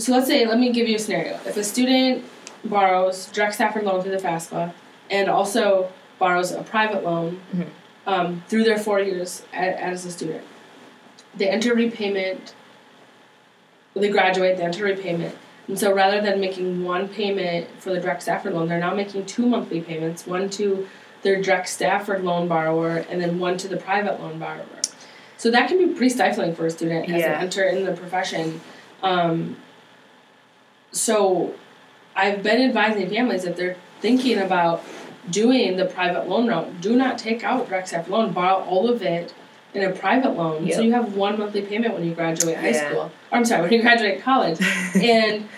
so 0.00 0.12
let's 0.12 0.26
say 0.26 0.46
let 0.46 0.58
me 0.58 0.72
give 0.72 0.88
you 0.88 0.96
a 0.96 0.98
scenario. 0.98 1.34
If 1.46 1.56
a 1.56 1.64
student 1.64 2.24
borrows 2.64 3.26
direct 3.26 3.54
Stafford 3.54 3.84
loan 3.84 4.02
through 4.02 4.12
the 4.12 4.18
FAFSA 4.22 4.72
and 5.10 5.28
also 5.28 5.90
borrows 6.18 6.52
a 6.52 6.62
private 6.62 7.02
loan 7.04 7.40
Mhm. 7.54 7.66
um, 8.06 8.42
through 8.48 8.64
their 8.64 8.78
four 8.78 9.00
years 9.00 9.42
a 9.52 9.56
as 9.56 10.04
a 10.04 10.10
student, 10.10 10.42
they 11.36 11.48
enter 11.48 11.74
repayment. 11.74 12.54
They 13.94 14.08
graduate, 14.08 14.56
they 14.56 14.62
enter 14.62 14.84
repayment. 14.84 15.34
And 15.68 15.78
so 15.78 15.92
rather 15.92 16.20
than 16.20 16.40
making 16.40 16.84
one 16.84 17.08
payment 17.08 17.68
for 17.78 17.90
the 17.90 18.00
direct 18.00 18.22
Stafford 18.22 18.54
loan, 18.54 18.68
they're 18.68 18.78
now 18.78 18.94
making 18.94 19.26
two 19.26 19.46
monthly 19.46 19.80
payments, 19.80 20.26
one 20.26 20.48
to 20.50 20.88
their 21.22 21.40
direct 21.40 21.68
Stafford 21.68 22.24
loan 22.24 22.48
borrower 22.48 23.04
and 23.10 23.20
then 23.20 23.38
one 23.38 23.56
to 23.58 23.68
the 23.68 23.76
private 23.76 24.20
loan 24.20 24.38
borrower. 24.38 24.64
So 25.36 25.50
that 25.50 25.68
can 25.68 25.78
be 25.78 25.86
pretty 25.94 26.10
stifling 26.10 26.54
for 26.54 26.66
a 26.66 26.70
student 26.70 27.10
as 27.10 27.22
they 27.22 27.28
enter 27.28 27.64
in 27.64 27.84
the 27.84 27.92
profession. 27.92 28.60
Um, 29.02 29.56
so 30.92 31.54
I've 32.16 32.42
been 32.42 32.60
advising 32.62 33.08
families 33.08 33.44
if 33.44 33.56
they're 33.56 33.76
thinking 34.00 34.38
about 34.38 34.82
doing 35.30 35.76
the 35.76 35.84
private 35.84 36.28
loan 36.28 36.48
route, 36.48 36.80
do 36.80 36.96
not 36.96 37.18
take 37.18 37.44
out 37.44 37.68
direct 37.68 37.88
Stafford 37.88 38.10
loan, 38.10 38.32
borrow 38.32 38.64
all 38.64 38.88
of 38.90 39.02
it 39.02 39.32
in 39.74 39.84
a 39.84 39.90
private 39.90 40.30
loan. 40.36 40.70
So 40.72 40.80
you 40.80 40.92
have 40.92 41.14
one 41.14 41.38
monthly 41.38 41.62
payment 41.62 41.94
when 41.94 42.04
you 42.04 42.14
graduate 42.14 42.56
high 42.56 42.70
Yeah. 42.70 42.88
school. 42.90 43.00
Or 43.30 43.38
I'm 43.38 43.44
sorry, 43.44 43.62
when 43.62 43.72
you 43.72 43.82
graduate 43.82 44.20
college 44.22 44.58
and 44.94 45.48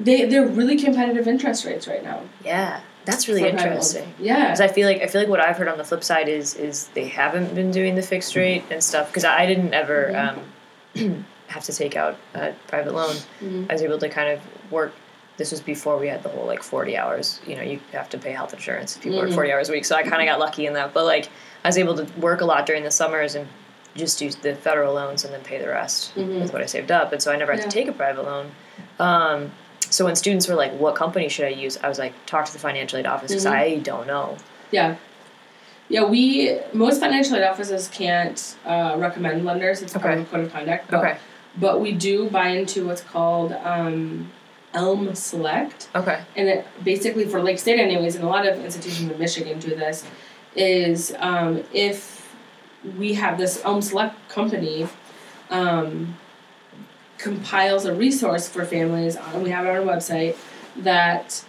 they 0.00 0.24
they're 0.26 0.46
really 0.46 0.76
competitive 0.76 1.28
interest 1.28 1.64
rates 1.64 1.86
right 1.86 2.02
now. 2.02 2.22
yeah. 2.44 2.80
That's 3.04 3.28
really 3.28 3.42
for 3.42 3.50
private 3.50 3.70
loans. 3.74 3.94
interesting. 3.94 4.14
Yeah. 4.26 4.46
Because 4.46 4.60
I 4.60 4.66
feel 4.66 4.88
like 4.88 5.00
I 5.00 5.06
feel 5.06 5.20
like 5.20 5.30
what 5.30 5.38
I've 5.38 5.56
heard 5.56 5.68
on 5.68 5.78
the 5.78 5.84
flip 5.84 6.02
side 6.02 6.28
is 6.28 6.54
is 6.54 6.88
they 6.94 7.06
haven't 7.06 7.54
been 7.54 7.70
doing 7.70 7.94
the 7.94 8.02
fixed 8.02 8.34
rate 8.34 8.64
and 8.68 8.82
stuff. 8.82 9.06
Because 9.06 9.24
I 9.24 9.46
didn't 9.46 9.72
ever 9.74 10.10
Mm-hmm. 10.12 10.98
um, 11.12 11.24
have 11.46 11.62
to 11.66 11.72
take 11.72 11.94
out 11.94 12.16
a 12.34 12.52
private 12.66 12.92
loan. 12.94 13.14
Mhm. 13.40 13.70
I 13.70 13.74
was 13.74 13.82
able 13.82 13.98
to 13.98 14.08
kind 14.08 14.30
of 14.30 14.40
work. 14.70 14.92
This 15.36 15.50
was 15.50 15.60
before 15.60 15.98
we 15.98 16.08
had 16.08 16.22
the 16.22 16.28
whole 16.30 16.46
like 16.46 16.62
forty 16.62 16.96
hours. 16.96 17.40
You 17.46 17.56
know, 17.56 17.62
you 17.62 17.80
have 17.92 18.08
to 18.10 18.18
pay 18.18 18.30
health 18.32 18.54
insurance 18.54 18.96
if 18.96 19.04
you 19.04 19.12
work 19.12 19.28
Mhm. 19.30 19.34
forty 19.34 19.52
hours 19.52 19.68
a 19.68 19.72
week. 19.72 19.84
So 19.84 19.94
I 19.94 20.02
kind 20.02 20.22
of 20.22 20.26
got 20.26 20.38
lucky 20.38 20.66
in 20.66 20.72
that. 20.74 20.94
But 20.94 21.04
like, 21.04 21.28
I 21.64 21.68
was 21.68 21.76
able 21.78 21.94
to 21.96 22.04
work 22.18 22.40
a 22.40 22.44
lot 22.46 22.64
during 22.66 22.84
the 22.84 22.90
summers 22.90 23.34
and 23.34 23.46
just 23.96 24.20
use 24.22 24.36
the 24.36 24.54
federal 24.54 24.94
loans 24.94 25.24
and 25.24 25.32
then 25.34 25.42
pay 25.42 25.58
the 25.58 25.68
rest 25.68 26.14
Mhm. 26.16 26.40
with 26.40 26.52
what 26.52 26.62
I 26.62 26.66
saved 26.66 26.90
up. 26.90 27.12
And 27.12 27.22
so 27.22 27.32
I 27.32 27.36
never 27.36 27.52
had 27.52 27.60
Yeah. 27.60 27.66
to 27.66 27.70
take 27.70 27.88
a 27.88 27.92
private 27.92 28.24
loan. 28.24 28.52
Um, 28.98 29.52
so 29.80 30.04
when 30.06 30.16
students 30.16 30.48
were 30.48 30.54
like, 30.54 30.72
"What 30.72 30.94
company 30.94 31.28
should 31.28 31.44
I 31.46 31.50
use?" 31.50 31.78
I 31.82 31.88
was 31.88 31.98
like, 31.98 32.12
"Talk 32.26 32.46
to 32.46 32.52
the 32.52 32.58
financial 32.58 32.98
aid 32.98 33.06
office 33.06 33.30
because 33.30 33.44
Mhm. 33.46 33.52
I 33.52 33.74
don't 33.76 34.06
know." 34.06 34.36
Yeah. 34.70 34.94
Yeah, 35.88 36.04
we 36.04 36.58
most 36.72 36.98
financial 36.98 37.36
aid 37.36 37.44
offices 37.44 37.88
can't 37.92 38.54
uh, 38.66 38.94
recommend 38.96 39.44
lenders. 39.44 39.82
It's 39.82 39.92
part 39.92 40.06
Okay. 40.06 40.20
of 40.22 40.30
code 40.30 40.40
of 40.46 40.52
conduct. 40.52 40.90
But, 40.90 40.98
Okay. 41.04 41.16
But 41.58 41.80
we 41.80 41.92
do 41.92 42.28
buy 42.28 42.48
into 42.48 42.86
what's 42.86 43.00
called 43.02 43.52
um, 43.64 44.30
Elm 44.74 45.14
Select. 45.14 45.88
Okay. 45.94 46.22
and 46.36 46.48
it 46.48 46.66
basically 46.84 47.26
for 47.26 47.42
Lake 47.42 47.58
State 47.58 47.78
anyways, 47.78 48.14
and 48.14 48.24
a 48.24 48.28
lot 48.28 48.46
of 48.46 48.62
institutions 48.64 49.10
in 49.10 49.18
Michigan 49.18 49.58
do 49.58 49.70
this, 49.70 50.04
is 50.54 51.14
um, 51.18 51.62
if 51.72 52.34
we 52.98 53.14
have 53.14 53.38
this 53.38 53.64
Elm 53.64 53.82
Select 53.82 54.14
company 54.28 54.86
um, 55.50 56.16
compiles 57.18 57.84
a 57.84 57.94
resource 57.94 58.48
for 58.48 58.64
families, 58.64 59.16
and 59.16 59.42
we 59.42 59.50
have 59.50 59.64
it 59.64 59.70
on 59.70 59.76
our 59.76 59.82
website, 59.82 60.36
that 60.76 61.44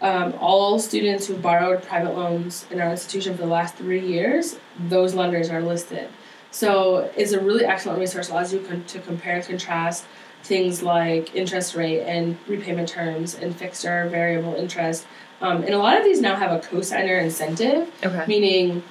um, 0.00 0.34
all 0.40 0.78
students 0.80 1.26
who 1.26 1.36
borrowed 1.36 1.82
private 1.82 2.16
loans 2.16 2.66
in 2.70 2.80
our 2.80 2.90
institution 2.90 3.36
for 3.36 3.42
the 3.42 3.48
last 3.48 3.76
three 3.76 4.04
years, 4.04 4.58
those 4.88 5.14
lenders 5.14 5.48
are 5.48 5.62
listed. 5.62 6.08
So 6.50 7.10
it's 7.16 7.32
a 7.32 7.40
really 7.40 7.64
excellent 7.64 8.00
resource, 8.00 8.28
allows 8.28 8.52
you 8.52 8.60
con- 8.60 8.84
to 8.84 8.98
compare 9.00 9.36
and 9.36 9.44
contrast 9.44 10.04
things 10.42 10.82
like 10.82 11.34
interest 11.34 11.74
rate 11.74 12.00
and 12.02 12.36
repayment 12.48 12.88
terms 12.88 13.34
and 13.34 13.54
fixed 13.54 13.84
or 13.84 14.08
variable 14.08 14.54
interest. 14.54 15.06
Um, 15.40 15.62
and 15.64 15.70
a 15.74 15.78
lot 15.78 15.96
of 15.98 16.04
these 16.04 16.20
now 16.20 16.36
have 16.36 16.52
a 16.52 16.58
cosigner 16.60 17.20
incentive, 17.22 17.88
Okay. 18.04 18.24
meaning 18.28 18.82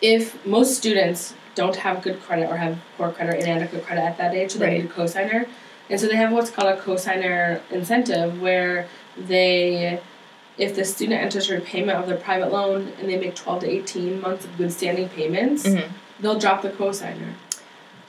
if 0.00 0.44
most 0.44 0.76
students 0.76 1.34
don't 1.54 1.76
have 1.76 2.02
good 2.02 2.20
credit 2.22 2.50
or 2.50 2.56
have 2.56 2.76
poor 2.98 3.10
credit 3.10 3.34
or 3.34 3.38
inadequate 3.38 3.84
credit 3.86 4.02
at 4.02 4.18
that 4.18 4.34
age, 4.34 4.52
so 4.52 4.58
they 4.58 4.66
Right. 4.66 4.82
need 4.82 4.90
a 4.90 4.92
cosigner. 4.92 5.46
And 5.88 6.00
so 6.00 6.06
they 6.06 6.16
have 6.16 6.32
what's 6.32 6.50
called 6.50 6.68
a 6.68 6.80
cosigner 6.80 7.60
incentive 7.70 8.40
where 8.40 8.86
they 9.16 10.00
if 10.56 10.76
the 10.76 10.84
student 10.84 11.20
enters 11.20 11.50
repayment 11.50 11.98
of 11.98 12.06
their 12.06 12.16
private 12.16 12.52
loan 12.52 12.92
and 13.00 13.08
they 13.08 13.16
make 13.16 13.34
12 13.34 13.62
to 13.62 13.68
18 13.68 14.20
months 14.20 14.44
of 14.44 14.56
good 14.56 14.72
standing 14.72 15.08
payments, 15.08 15.66
Mhm. 15.66 15.88
they'll 16.20 16.38
drop 16.38 16.62
the 16.62 16.68
cosigner. 16.70 17.32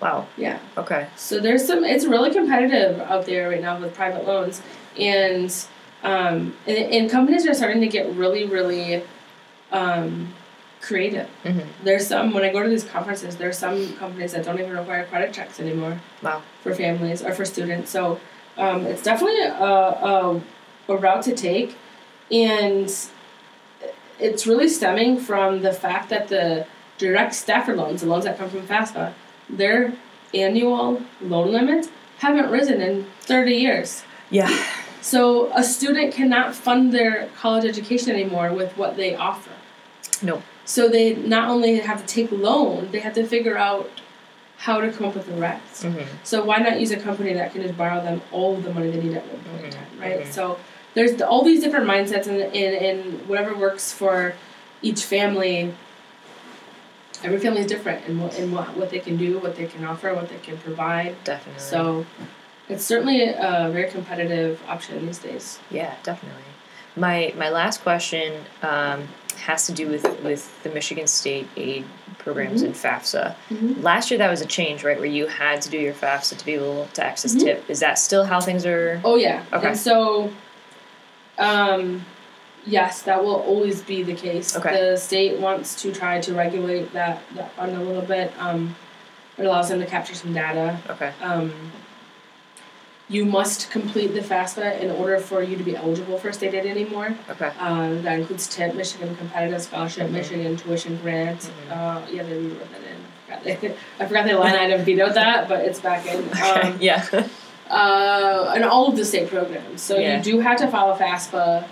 Wow. 0.01 0.27
Yeah. 0.37 0.59
Okay. 0.77 1.07
So 1.15 1.39
there's 1.39 1.65
some. 1.65 1.83
It's 1.83 2.05
really 2.05 2.31
competitive 2.31 2.99
out 3.01 3.25
there 3.25 3.49
right 3.49 3.61
now 3.61 3.79
with 3.79 3.93
private 3.93 4.25
loans, 4.27 4.61
and 4.99 5.53
um, 6.03 6.53
and, 6.67 6.77
and 6.77 7.09
companies 7.09 7.47
are 7.47 7.53
starting 7.53 7.81
to 7.81 7.87
get 7.87 8.13
really, 8.15 8.45
really 8.45 9.03
um, 9.71 10.33
creative. 10.81 11.27
hmm 11.43 11.59
There's 11.83 12.07
some 12.07 12.33
when 12.33 12.43
I 12.43 12.51
go 12.51 12.61
to 12.61 12.69
these 12.69 12.83
conferences. 12.83 13.37
There's 13.37 13.57
some 13.57 13.93
companies 13.93 14.33
that 14.33 14.43
don't 14.45 14.59
even 14.59 14.71
require 14.77 15.05
credit 15.05 15.33
checks 15.33 15.59
anymore 15.59 15.99
Wow. 16.21 16.41
for 16.61 16.75
families 16.75 17.23
or 17.23 17.33
for 17.33 17.45
students. 17.45 17.89
So 17.89 18.19
um, 18.57 18.85
it's 18.85 19.01
definitely 19.01 19.41
a, 19.41 19.53
a 19.53 20.41
a 20.87 20.95
route 20.97 21.23
to 21.23 21.33
take, 21.35 21.75
and 22.31 22.93
it's 24.19 24.45
really 24.47 24.67
stemming 24.69 25.19
from 25.19 25.61
the 25.61 25.73
fact 25.73 26.09
that 26.09 26.27
the 26.27 26.67
direct 26.97 27.33
Stafford 27.33 27.77
loans, 27.77 28.01
the 28.01 28.07
loans 28.07 28.23
that 28.25 28.37
come 28.37 28.49
from 28.49 28.61
FAFSA, 28.67 29.13
their 29.49 29.93
annual 30.33 31.01
loan 31.21 31.51
limits 31.51 31.89
haven't 32.17 32.49
risen 32.49 32.81
in 32.81 33.05
30 33.21 33.53
years. 33.55 34.03
Yeah. 34.29 34.49
So 35.01 35.51
a 35.53 35.63
student 35.63 36.13
cannot 36.13 36.55
fund 36.55 36.91
their 36.93 37.27
college 37.37 37.65
education 37.65 38.11
anymore 38.11 38.51
with 38.53 38.75
what 38.77 38.95
they 38.97 39.15
offer. 39.15 39.51
No. 40.21 40.41
So 40.65 40.87
they 40.87 41.13
not 41.15 41.49
only 41.49 41.79
have 41.79 42.01
to 42.05 42.07
take 42.07 42.31
loan, 42.31 42.89
they 42.91 42.99
have 42.99 43.13
to 43.13 43.25
figure 43.25 43.57
out 43.57 43.89
how 44.57 44.81
to 44.81 44.91
come 44.91 45.05
up 45.07 45.13
with 45.15 45.27
the 45.27 45.33
rest. 45.35 45.83
hmm 45.83 45.97
So 46.23 46.43
why 46.43 46.57
not 46.57 46.79
use 46.79 46.91
a 46.91 46.97
company 46.97 47.33
that 47.33 47.51
can 47.51 47.61
just 47.61 47.77
borrow 47.77 48.01
them 48.01 48.21
all 48.31 48.55
of 48.55 48.63
the 48.63 48.73
money 48.73 48.89
they 48.89 49.01
need 49.01 49.13
at 49.15 49.25
one 49.27 49.41
point 49.43 49.65
in 49.65 49.69
Mhm, 49.71 49.75
time, 49.75 49.99
right? 49.99 50.21
mhm. 50.23 50.31
So 50.33 50.57
there's 50.95 51.21
all 51.21 51.43
these 51.43 51.61
different 51.61 51.85
mindsets 51.87 52.25
and, 52.27 52.37
in 52.55 52.73
and 52.73 53.27
whatever 53.27 53.53
works 53.55 53.91
for 53.91 54.33
each 54.81 55.03
family. 55.03 55.73
Every 57.25 57.39
family 57.39 57.61
is 57.61 57.65
different 57.67 58.05
in 58.05 58.19
what, 58.21 58.37
in 58.37 58.51
what, 58.51 58.77
what 58.77 58.91
they 58.91 58.99
can 58.99 59.17
do, 59.17 59.39
what 59.39 59.55
they 59.55 59.65
can 59.65 59.83
offer, 59.83 60.13
what 60.13 60.29
they 60.29 60.37
can 60.37 60.57
provide. 60.59 61.15
Definitely. 61.23 61.59
So 61.59 62.05
it's 62.69 62.83
certainly 62.85 63.23
a 63.23 63.69
very 63.73 63.89
competitive 63.89 64.61
option 64.67 65.03
these 65.07 65.17
days. 65.17 65.59
Yeah, 65.71 65.95
definitely. 66.03 66.43
My 66.95 67.33
my 67.35 67.49
last 67.49 67.81
question 67.81 68.45
um, 68.61 69.07
has 69.37 69.65
to 69.65 69.73
do 69.73 69.87
with 69.89 70.03
with 70.23 70.63
the 70.63 70.69
Michigan 70.69 71.07
State 71.07 71.47
aid 71.57 71.83
programs 72.19 72.61
Mhm. 72.61 72.67
and 72.67 72.75
FAFSA. 72.75 73.35
Mhm. 73.49 73.83
Last 73.83 74.09
year 74.11 74.17
that 74.19 74.29
was 74.29 74.41
a 74.41 74.45
change, 74.45 74.83
right? 74.83 74.97
Where 74.97 75.05
you 75.19 75.25
had 75.27 75.61
to 75.63 75.69
do 75.69 75.77
your 75.77 75.93
FAFSA 75.93 76.37
to 76.37 76.45
be 76.45 76.53
able 76.53 76.87
to 76.93 77.03
access 77.03 77.33
Mhm. 77.35 77.39
TIP. 77.41 77.69
Is 77.69 77.79
that 77.81 77.97
still 77.99 78.23
how 78.23 78.39
things 78.39 78.65
are? 78.65 79.01
Oh 79.03 79.15
yeah. 79.17 79.43
Okay. 79.51 79.67
And 79.69 79.77
so, 79.77 80.31
um, 81.37 82.05
yes, 82.65 83.01
that 83.03 83.23
will 83.23 83.35
always 83.41 83.81
be 83.81 84.03
the 84.03 84.13
case. 84.15 84.55
Okay. 84.55 84.71
The 84.91 84.97
state 84.97 85.39
wants 85.39 85.81
to 85.81 85.91
try 85.91 86.19
to 86.21 86.33
regulate 86.33 86.93
that 86.93 87.21
that 87.35 87.51
fund 87.53 87.75
a 87.75 87.79
little 87.81 88.01
bit. 88.01 88.31
Um, 88.39 88.75
it 89.37 89.45
allows 89.45 89.69
them 89.69 89.79
to 89.79 89.85
capture 89.85 90.15
some 90.15 90.33
data. 90.33 90.79
Okay. 90.89 91.11
Um, 91.21 91.53
you 93.07 93.23
must 93.23 93.69
complete 93.69 94.07
the 94.15 94.19
FAFSA 94.21 94.79
in 94.79 94.89
order 94.89 95.19
for 95.19 95.43
you 95.43 95.55
to 95.57 95.63
be 95.63 95.75
eligible 95.75 96.17
for 96.17 96.31
state 96.31 96.55
aid 96.55 96.65
anymore. 96.65 97.15
Okay. 97.29 97.51
Um, 97.59 98.01
that 98.01 98.17
includes 98.19 98.47
TIP, 98.47 98.73
Michigan 98.73 99.15
Competitive 99.15 99.61
Scholarship, 99.61 100.07
Mhm. 100.07 100.11
Michigan 100.11 100.57
Tuition 100.57 100.97
Grant. 101.03 101.41
Mhm. 101.41 101.71
Uh, 101.71 102.01
yeah, 102.11 102.23
they 102.23 102.33
rewrote 102.37 102.67
that 102.71 102.81
in. 102.81 102.97
I 103.27 103.37
forgot 103.37 103.61
the, 103.61 103.75
I 104.03 104.05
forgot 104.07 104.25
the 104.25 104.33
line 104.33 104.55
item 104.55 104.83
vetoed 104.83 105.13
that, 105.13 105.47
but 105.47 105.59
it's 105.65 105.79
back 105.79 106.05
in. 106.07 106.27
Um, 106.41 106.77
yeah. 106.81 107.05
uh, 107.69 108.51
and 108.55 108.63
all 108.63 108.87
of 108.87 108.95
the 108.95 109.05
state 109.05 109.29
programs. 109.29 109.81
So 109.83 109.97
Yeah. 109.97 110.17
you 110.17 110.23
do 110.23 110.39
have 110.39 110.57
to 110.57 110.67
follow 110.67 110.95
FAFSA 110.95 111.65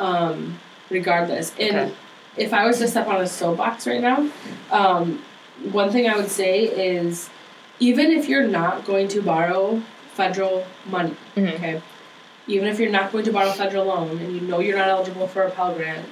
um, 0.00 0.58
regardless. 0.88 1.52
And 1.60 1.76
Okay. 1.76 1.92
if 2.36 2.52
I 2.52 2.66
was 2.66 2.78
to 2.78 2.88
step 2.88 3.06
on 3.06 3.20
a 3.20 3.26
soapbox 3.28 3.86
right 3.86 4.00
now, 4.00 4.28
um, 4.72 5.22
one 5.70 5.90
thing 5.92 6.08
I 6.08 6.16
would 6.16 6.30
say 6.30 6.64
is 6.64 7.28
even 7.78 8.10
if 8.10 8.28
you're 8.28 8.48
not 8.48 8.84
going 8.84 9.08
to 9.08 9.22
borrow 9.22 9.82
federal 10.14 10.64
money, 10.86 11.14
Mhm. 11.36 11.54
okay, 11.54 11.82
even 12.48 12.66
if 12.66 12.80
you're 12.80 12.90
not 12.90 13.12
going 13.12 13.24
to 13.24 13.32
borrow 13.32 13.52
federal 13.52 13.84
loan 13.86 14.18
and 14.18 14.34
you 14.34 14.40
know 14.40 14.58
you're 14.60 14.76
not 14.78 14.88
eligible 14.88 15.28
for 15.28 15.42
a 15.42 15.50
Pell 15.50 15.74
Grant, 15.74 16.06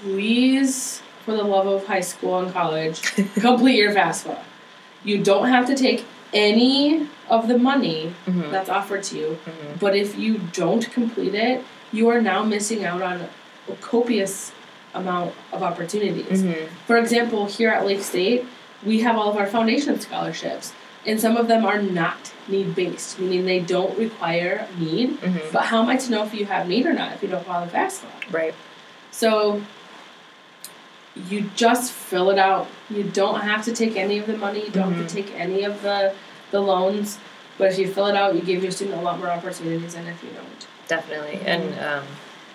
please, 0.00 1.02
for 1.24 1.32
the 1.32 1.42
love 1.42 1.66
of 1.66 1.86
high 1.86 2.00
school 2.00 2.38
and 2.38 2.52
college, 2.52 3.02
complete 3.34 3.76
your 3.76 3.92
FAFSA. 3.92 4.38
You 5.04 5.22
don't 5.22 5.48
have 5.48 5.66
to 5.66 5.74
take 5.74 6.04
any 6.32 7.08
of 7.28 7.48
the 7.48 7.58
money 7.58 8.14
Mhm. 8.26 8.50
that's 8.50 8.68
offered 8.68 9.02
to 9.04 9.16
you, 9.18 9.38
Mhm. 9.44 9.78
but 9.80 9.96
if 9.96 10.18
you 10.18 10.40
don't 10.52 10.90
complete 10.92 11.34
it, 11.34 11.64
you 11.96 12.08
are 12.10 12.20
now 12.20 12.42
missing 12.44 12.84
out 12.84 13.02
on 13.02 13.16
a 13.68 13.74
copious 13.80 14.52
amount 14.94 15.32
of 15.52 15.62
opportunities. 15.62 16.42
Mhm. 16.42 16.68
For 16.86 16.96
example, 16.98 17.46
here 17.46 17.70
at 17.70 17.86
Lake 17.86 18.02
State, 18.02 18.44
we 18.84 19.00
have 19.00 19.16
all 19.16 19.30
of 19.30 19.36
our 19.36 19.46
foundation 19.46 19.98
scholarships, 20.00 20.72
and 21.06 21.20
some 21.20 21.36
of 21.36 21.48
them 21.48 21.64
are 21.64 21.80
not 21.80 22.32
need 22.48 22.74
based, 22.74 23.18
meaning 23.18 23.44
they 23.46 23.60
don't 23.60 23.96
require 23.98 24.66
need. 24.78 25.20
Mhm. 25.20 25.52
But 25.52 25.62
how 25.70 25.82
am 25.82 25.88
I 25.88 25.96
to 25.96 26.10
know 26.10 26.22
if 26.24 26.32
you 26.34 26.44
have 26.46 26.68
need 26.68 26.86
or 26.86 26.92
not 26.92 27.12
if 27.14 27.22
you 27.22 27.28
don't 27.28 27.44
file 27.46 27.64
the 27.66 27.72
FAFSA? 27.72 28.04
Right. 28.30 28.54
So 29.10 29.62
you 31.30 31.50
just 31.56 31.92
fill 31.92 32.28
it 32.30 32.38
out. 32.38 32.66
You 32.90 33.02
don't 33.02 33.40
have 33.40 33.64
to 33.64 33.72
take 33.72 33.96
any 33.96 34.18
of 34.18 34.26
the 34.26 34.36
money. 34.36 34.64
You 34.64 34.70
don't 34.70 34.92
have 34.92 35.08
to 35.08 35.14
take 35.14 35.32
any 35.38 35.64
of 35.64 35.82
the 35.82 36.12
the 36.50 36.60
loans. 36.60 37.18
But 37.58 37.72
if 37.72 37.78
you 37.78 37.88
fill 37.88 38.06
it 38.06 38.16
out, 38.16 38.34
you 38.34 38.42
give 38.42 38.62
your 38.62 38.70
student 38.70 38.98
a 38.98 39.02
lot 39.02 39.18
more 39.18 39.30
opportunities 39.30 39.94
than 39.94 40.06
if 40.06 40.22
you 40.22 40.28
don't. 40.30 40.66
Definitely. 40.88 41.40
And 41.44 41.78
um, 41.80 42.04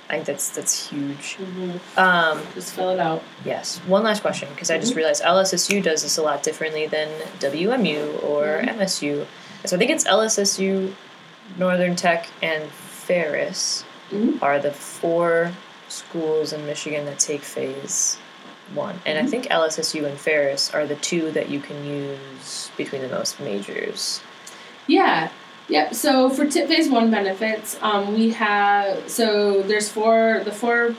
I 0.10 0.14
think 0.16 0.26
that's 0.26 0.50
that's 0.50 0.88
huge. 0.90 1.38
Mm-hmm. 1.40 2.00
Um, 2.00 2.42
Just 2.54 2.74
fill 2.74 2.90
it 2.92 3.00
out. 3.00 3.24
Yes. 3.46 3.78
One 3.88 4.04
last 4.04 4.22
question, 4.22 4.50
because 4.54 4.70
I 4.72 4.78
just 4.78 4.94
Mhm. 4.94 4.98
realized 4.98 5.24
LSSU 5.24 5.82
does 5.84 6.04
this 6.04 6.18
a 6.18 6.22
lot 6.22 6.44
differently 6.44 6.88
than 6.88 7.10
WMU 7.40 8.20
or 8.24 8.62
Mhm. 8.64 8.70
MSU. 8.78 9.26
So 9.66 9.76
I 9.76 9.80
think 9.80 9.92
it's 9.92 10.06
LSSU, 10.06 10.96
Northern 11.58 11.96
Tech, 11.96 12.28
and 12.42 12.70
Ferris 12.72 13.84
Mhm. 14.12 14.42
are 14.42 14.60
the 14.60 14.72
four 14.72 15.52
schools 15.88 16.54
in 16.54 16.66
Michigan 16.66 17.06
that 17.06 17.20
take 17.20 17.42
phase 17.44 18.18
one. 18.74 19.02
And 19.06 19.18
I 19.20 19.24
Mhm. 19.24 19.30
think 19.30 19.48
LSSU 19.52 20.06
and 20.06 20.18
Ferris 20.20 20.72
are 20.74 20.86
the 20.86 20.96
two 20.96 21.32
that 21.32 21.50
you 21.50 21.60
can 21.60 21.86
use 21.86 22.70
between 22.78 23.02
the 23.02 23.10
most 23.10 23.40
majors. 23.40 24.22
Yeah. 24.88 25.30
Yep. 25.68 25.94
So 25.94 26.30
for 26.30 26.46
tip 26.48 26.68
phase 26.68 26.90
one 26.90 27.12
benefits, 27.12 27.78
um, 27.82 28.14
we 28.14 28.32
have 28.32 29.10
so 29.10 29.62
there's 29.64 29.90
four 29.90 30.42
the 30.44 30.52
four 30.52 30.96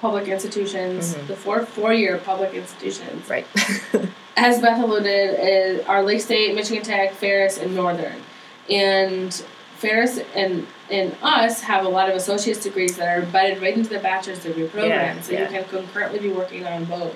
public 0.00 0.28
institutions, 0.28 1.14
Mhm. 1.14 1.26
the 1.28 1.36
four 1.36 1.64
four 1.64 1.92
year 1.92 2.18
public 2.18 2.52
institutions. 2.54 3.28
Right. 3.30 3.46
as 4.36 4.60
Beth 4.60 4.82
alluded, 4.82 5.38
is 5.40 5.86
are 5.86 6.02
Lake 6.02 6.20
State, 6.20 6.54
Michigan 6.54 6.82
Tech, 6.84 7.12
Ferris, 7.12 7.56
and 7.58 7.74
Northern. 7.74 8.20
And 8.68 9.32
Ferris 9.78 10.20
and 10.34 10.66
and 10.90 11.14
us 11.22 11.62
have 11.62 11.86
a 11.86 11.88
lot 11.88 12.10
of 12.10 12.16
associate's 12.16 12.62
degrees 12.62 12.96
that 12.96 13.08
are 13.08 13.22
embedded 13.22 13.62
right 13.62 13.74
into 13.74 13.88
the 13.90 13.98
bachelor's 13.98 14.40
degree 14.40 14.66
program. 14.66 15.16
Yeah, 15.16 15.22
so 15.22 15.32
yeah. 15.32 15.40
you 15.42 15.46
can 15.48 15.64
concurrently 15.64 16.18
be 16.18 16.28
working 16.30 16.66
on 16.66 16.84
both. 16.84 17.14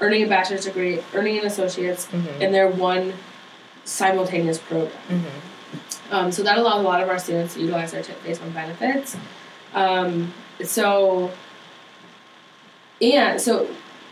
Earning 0.00 0.22
a 0.22 0.26
bachelor's 0.26 0.64
degree, 0.64 1.00
earning 1.14 1.38
an 1.38 1.44
associate's, 1.44 2.06
hmm 2.06 2.26
and 2.40 2.54
they're 2.54 2.68
one 2.68 3.12
simultaneous 3.84 4.58
program. 4.58 4.90
hmm 5.08 5.22
Um, 6.12 6.30
so 6.30 6.42
that 6.42 6.58
allows 6.58 6.80
a 6.80 6.82
lot 6.82 7.02
of 7.02 7.08
our 7.08 7.18
students 7.18 7.54
to 7.54 7.60
utilize 7.60 7.92
their 7.92 8.02
tip 8.02 8.18
phase 8.18 8.38
one 8.38 8.50
benefits. 8.50 9.16
Um, 9.74 10.32
so, 10.62 11.30
and 13.00 13.40
so 13.40 13.68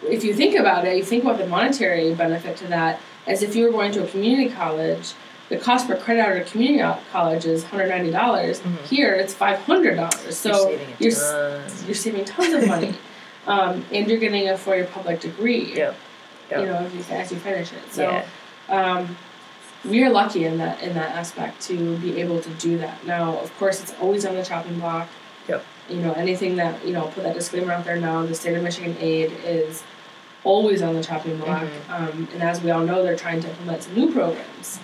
if 0.09 0.25
you 0.25 0.35
think 0.35 0.59
about 0.59 0.87
it, 0.87 0.97
you 0.97 1.05
think 1.05 1.25
about 1.25 1.39
the 1.39 1.47
monetary 1.47 2.15
benefit 2.15 2.57
to 2.59 2.67
that 2.69 3.01
as 3.27 3.43
if 3.43 3.55
you 3.55 3.67
were 3.67 3.71
going 3.71 3.93
to 3.93 4.05
a 4.05 4.09
community 4.09 4.49
college, 4.51 5.13
the 5.51 5.59
cost 5.59 5.87
per 5.87 5.97
credit 5.97 6.23
hour 6.23 6.33
at 6.33 6.47
a 6.47 6.51
community 6.51 7.01
college 7.13 7.45
is 7.45 7.65
$190. 7.65 8.13
dollars 8.13 8.61
Mhm. 8.61 8.87
Here 8.87 9.15
it's 9.15 9.35
$500. 9.35 10.33
So 10.33 10.71
you're 10.99 11.11
saving 11.11 11.61
you're, 11.69 11.87
you're 11.87 11.95
saving 11.95 12.25
tons 12.25 12.55
of 12.55 12.67
money. 12.67 12.95
um, 13.47 13.85
and 13.93 14.09
you're 14.09 14.19
getting 14.19 14.49
a 14.49 14.57
four 14.57 14.77
year 14.77 14.87
public 14.87 15.21
degree. 15.21 15.75
Yep. 15.75 15.97
Yep. 16.51 16.61
You 16.61 16.67
know, 16.67 16.77
as 16.77 16.95
you, 16.95 17.15
as 17.15 17.33
you 17.33 17.39
finish 17.39 17.73
it. 17.73 17.93
So, 17.93 18.03
yeah. 18.11 18.25
um, 18.69 19.17
we 19.85 20.03
are 20.05 20.11
lucky 20.11 20.45
in 20.45 20.59
that 20.59 20.83
in 20.83 20.95
that 20.95 21.11
aspect 21.17 21.61
to 21.63 21.97
be 21.99 22.21
able 22.21 22.41
to 22.41 22.51
do 22.55 22.79
that. 22.79 23.05
Now, 23.07 23.39
of 23.39 23.57
course, 23.59 23.81
it's 23.83 23.95
always 24.01 24.25
on 24.27 24.35
the 24.35 24.45
chopping 24.45 24.79
block. 24.79 25.09
Yep. 25.49 25.65
You 25.89 25.97
know, 25.97 26.13
anything 26.13 26.57
that 26.57 26.85
you 26.87 26.93
know, 26.93 27.07
put 27.09 27.25
that 27.25 27.35
disclaimer 27.35 27.73
out 27.73 27.85
there 27.85 27.99
now. 27.99 28.25
The 28.25 28.35
state 28.35 28.57
of 28.57 28.63
Michigan 28.63 28.97
aid 29.01 29.33
is 29.45 29.83
always 30.45 30.81
on 30.83 30.95
the 30.95 31.03
chopping 31.03 31.37
block, 31.39 31.65
Mhm. 31.65 31.91
um, 31.91 32.29
and 32.33 32.43
as 32.43 32.63
we 32.63 32.71
all 32.71 32.81
know, 32.81 33.03
they're 33.03 33.17
trying 33.17 33.41
to 33.43 33.49
implement 33.49 33.83
some 33.83 33.95
new 33.95 34.11
programs. 34.13 34.79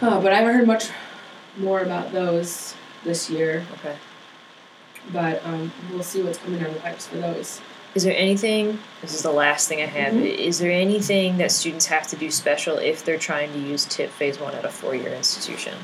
Uh, 0.00 0.20
but 0.20 0.32
I 0.32 0.36
haven't 0.36 0.54
heard 0.54 0.66
much 0.66 0.88
more 1.56 1.80
about 1.80 2.12
those 2.12 2.74
this 3.04 3.28
year. 3.30 3.64
Okay. 3.74 3.96
But 5.12 5.44
um, 5.44 5.70
we'll 5.90 6.02
see 6.02 6.22
what's 6.22 6.38
coming 6.38 6.60
down 6.60 6.72
the 6.72 6.80
pipes 6.80 7.06
for 7.06 7.16
those. 7.16 7.60
Is 7.94 8.02
there 8.02 8.16
anything? 8.16 8.78
This 9.02 9.14
is 9.14 9.22
the 9.22 9.30
last 9.32 9.68
thing 9.68 9.80
I 9.80 9.86
have. 9.86 10.12
Mhm. 10.14 10.24
Is 10.36 10.58
there 10.58 10.72
anything 10.72 11.38
that 11.38 11.52
students 11.52 11.86
have 11.86 12.08
to 12.08 12.16
do 12.16 12.30
special 12.30 12.76
if 12.78 13.04
they're 13.04 13.18
trying 13.18 13.52
to 13.52 13.58
use 13.58 13.84
TIP 13.84 14.10
Phase 14.10 14.40
One 14.40 14.54
at 14.54 14.64
a 14.64 14.68
four-year 14.68 15.12
institution? 15.14 15.74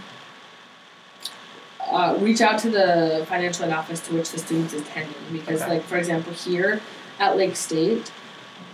Uh, 1.91 2.17
reach 2.21 2.41
out 2.41 2.59
to 2.61 2.71
the 2.71 3.25
financial 3.29 3.65
aid 3.65 3.73
office 3.73 4.01
to 4.01 4.15
which 4.15 4.31
the 4.31 4.39
student's 4.39 4.73
attending 4.75 5.15
because, 5.33 5.63
Okay. 5.63 5.71
like 5.73 5.85
for 5.85 5.97
example, 5.99 6.33
here 6.33 6.81
at 7.19 7.37
Lake 7.37 7.57
State, 7.57 8.11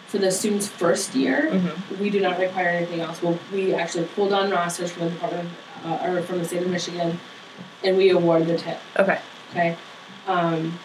for 0.07 0.19
the 0.19 0.31
student's 0.31 0.67
first 0.69 1.15
year, 1.15 1.49
Mm-hmm. 1.53 2.03
we 2.03 2.11
do 2.11 2.21
not 2.21 2.39
require 2.39 2.69
anything 2.69 3.01
else. 3.01 3.23
Well, 3.23 3.39
we 3.53 3.75
actually 3.75 4.05
pulled 4.15 4.33
on 4.33 4.51
rosters 4.51 4.91
from 4.93 5.05
the 5.05 5.11
department 5.11 5.49
uh, 5.85 5.99
or 6.05 6.23
from 6.23 6.39
the 6.39 6.45
state 6.45 6.63
of 6.63 6.69
Michigan, 6.69 7.19
and 7.85 7.97
we 7.97 8.11
award 8.11 8.47
the 8.47 8.57
tip. 8.57 8.79
Okay. 8.99 9.19
Okay. 9.51 9.77
Um, 10.27 10.79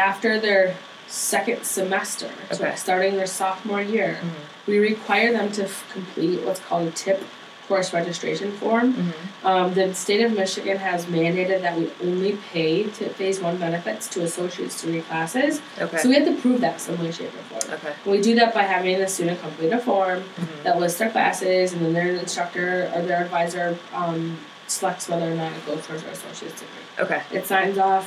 after 0.00 0.38
their 0.40 0.74
second 1.06 1.64
semester, 1.64 2.30
so 2.52 2.64
Okay. 2.64 2.76
starting 2.76 3.16
their 3.16 3.26
sophomore 3.26 3.82
year, 3.82 4.18
Mhm. 4.22 4.30
we 4.66 4.78
require 4.78 5.32
them 5.32 5.50
to 5.52 5.64
f- 5.64 5.84
complete 5.92 6.40
what's 6.42 6.60
called 6.60 6.86
a 6.88 6.90
tip 6.92 7.22
course 7.68 7.92
registration 7.92 8.50
form. 8.56 8.92
Mm-hmm. 8.94 9.46
Um, 9.46 9.74
the 9.74 9.94
state 9.94 10.22
of 10.24 10.32
Michigan 10.32 10.76
has 10.78 11.04
mandated 11.06 11.62
that 11.62 11.76
we 11.78 11.88
only 12.02 12.32
pay 12.52 12.84
tip 12.84 13.14
phase 13.16 13.38
one 13.40 13.58
benefits 13.58 14.08
to 14.08 14.22
associate's 14.22 14.80
degree 14.82 15.02
classes. 15.02 15.60
Okay. 15.80 15.98
So 15.98 16.08
we 16.08 16.14
have 16.16 16.24
to 16.24 16.34
prove 16.34 16.60
that 16.62 16.80
some 16.80 17.00
way, 17.02 17.12
shape, 17.12 17.30
or 17.38 17.58
form. 17.60 17.74
okay. 17.74 17.92
We 18.04 18.20
do 18.20 18.34
that 18.36 18.52
by 18.54 18.62
having 18.62 18.98
the 18.98 19.06
student 19.06 19.40
complete 19.40 19.72
a 19.72 19.78
form 19.78 20.24
Mhm. 20.24 20.62
that 20.64 20.80
lists 20.80 20.98
their 20.98 21.10
classes, 21.10 21.72
and 21.72 21.80
then 21.84 21.92
their 21.92 22.08
instructor 22.16 22.90
or 22.94 23.02
their 23.02 23.20
advisor 23.22 23.76
um, 23.94 24.38
selects 24.66 25.08
whether 25.08 25.26
or 25.30 25.34
not 25.34 25.52
it 25.52 25.64
goes 25.66 25.84
towards 25.86 26.02
their 26.02 26.12
associate's 26.12 26.60
degree. 26.60 26.86
Okay. 27.04 27.20
It 27.32 27.46
signs 27.46 27.78
off. 27.78 28.06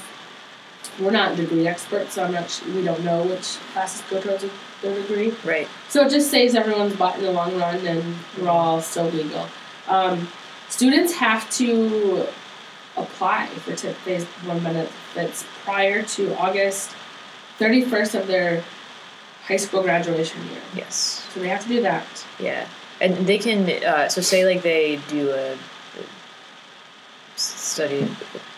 We're 1.00 1.12
not 1.12 1.36
degree 1.36 1.68
experts, 1.68 2.14
so 2.14 2.24
I'm 2.24 2.32
not. 2.32 2.64
We 2.74 2.84
don't 2.84 3.04
know 3.04 3.24
which 3.24 3.58
classes 3.74 4.04
go 4.10 4.22
towards 4.22 4.46
their 4.82 5.02
degree. 5.02 5.34
Right. 5.44 5.68
So 5.90 6.06
it 6.06 6.10
just 6.12 6.30
saves 6.30 6.56
everyone's 6.56 6.96
butt 6.96 7.18
in 7.18 7.24
the 7.24 7.32
long 7.32 7.58
run, 7.58 7.86
and 7.88 8.16
we're 8.40 8.50
all 8.50 8.82
still 8.82 9.06
legal. 9.06 9.48
Um, 9.88 10.28
students 10.70 11.14
have 11.14 11.50
to 11.52 12.28
apply 12.96 13.48
for 13.48 13.76
tip 13.76 13.96
phase 13.98 14.24
one 14.46 14.60
benefits 14.60 15.46
prior 15.64 16.04
to 16.04 16.38
August 16.38 16.92
31st 17.60 18.20
of 18.22 18.28
their 18.28 18.64
high 19.46 19.58
school 19.58 19.82
graduation 19.82 20.42
year. 20.48 20.62
Yes. 20.76 21.28
So 21.34 21.40
they 21.40 21.50
have 21.50 21.64
to 21.64 21.68
do 21.68 21.82
that. 21.82 22.06
Yeah. 22.40 22.68
And 23.02 23.28
they 23.28 23.38
can. 23.38 23.70
Uh, 23.84 24.08
so 24.10 24.22
say 24.22 24.46
like 24.46 24.62
they 24.62 25.00
do 25.10 25.32
a, 25.32 25.54
a 25.54 25.58
study 27.36 28.08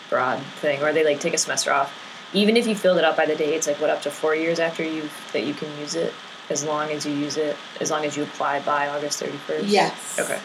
abroad 0.08 0.40
thing, 0.60 0.82
or 0.82 0.92
they 0.92 1.04
like 1.04 1.20
take 1.20 1.34
a 1.34 1.38
semester 1.38 1.72
off. 1.72 1.92
Even 2.32 2.56
if 2.56 2.66
you 2.66 2.74
filled 2.74 2.98
it 2.98 3.04
out 3.04 3.16
by 3.16 3.24
the 3.26 3.36
date, 3.36 3.54
it's 3.54 3.66
like 3.66 3.80
what 3.80 3.90
up 3.90 4.02
to 4.02 4.10
four 4.10 4.34
years 4.34 4.58
after 4.58 4.82
you 4.84 5.08
that 5.32 5.44
you 5.44 5.54
can 5.54 5.68
use 5.78 5.94
it, 5.94 6.12
as 6.50 6.64
long 6.64 6.90
as 6.90 7.06
you 7.06 7.12
use 7.12 7.36
it, 7.36 7.56
as 7.80 7.90
long 7.90 8.04
as 8.04 8.16
you 8.16 8.24
apply 8.24 8.60
by 8.60 8.88
August 8.88 9.20
thirty 9.20 9.36
first. 9.38 9.66
Yes. 9.66 10.18
Okay. 10.18 10.38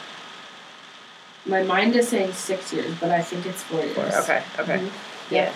My 1.46 1.64
mind 1.64 1.96
is 1.96 2.08
saying 2.08 2.34
six 2.34 2.72
years, 2.72 2.94
but 3.00 3.10
I 3.10 3.22
think 3.22 3.46
it's 3.48 3.64
four 3.64 3.80
years. 3.82 3.96
Four. 3.96 4.06
Okay. 4.22 4.44
Okay. 4.60 4.78
Mhm. 4.78 4.90
Yeah. 5.32 5.52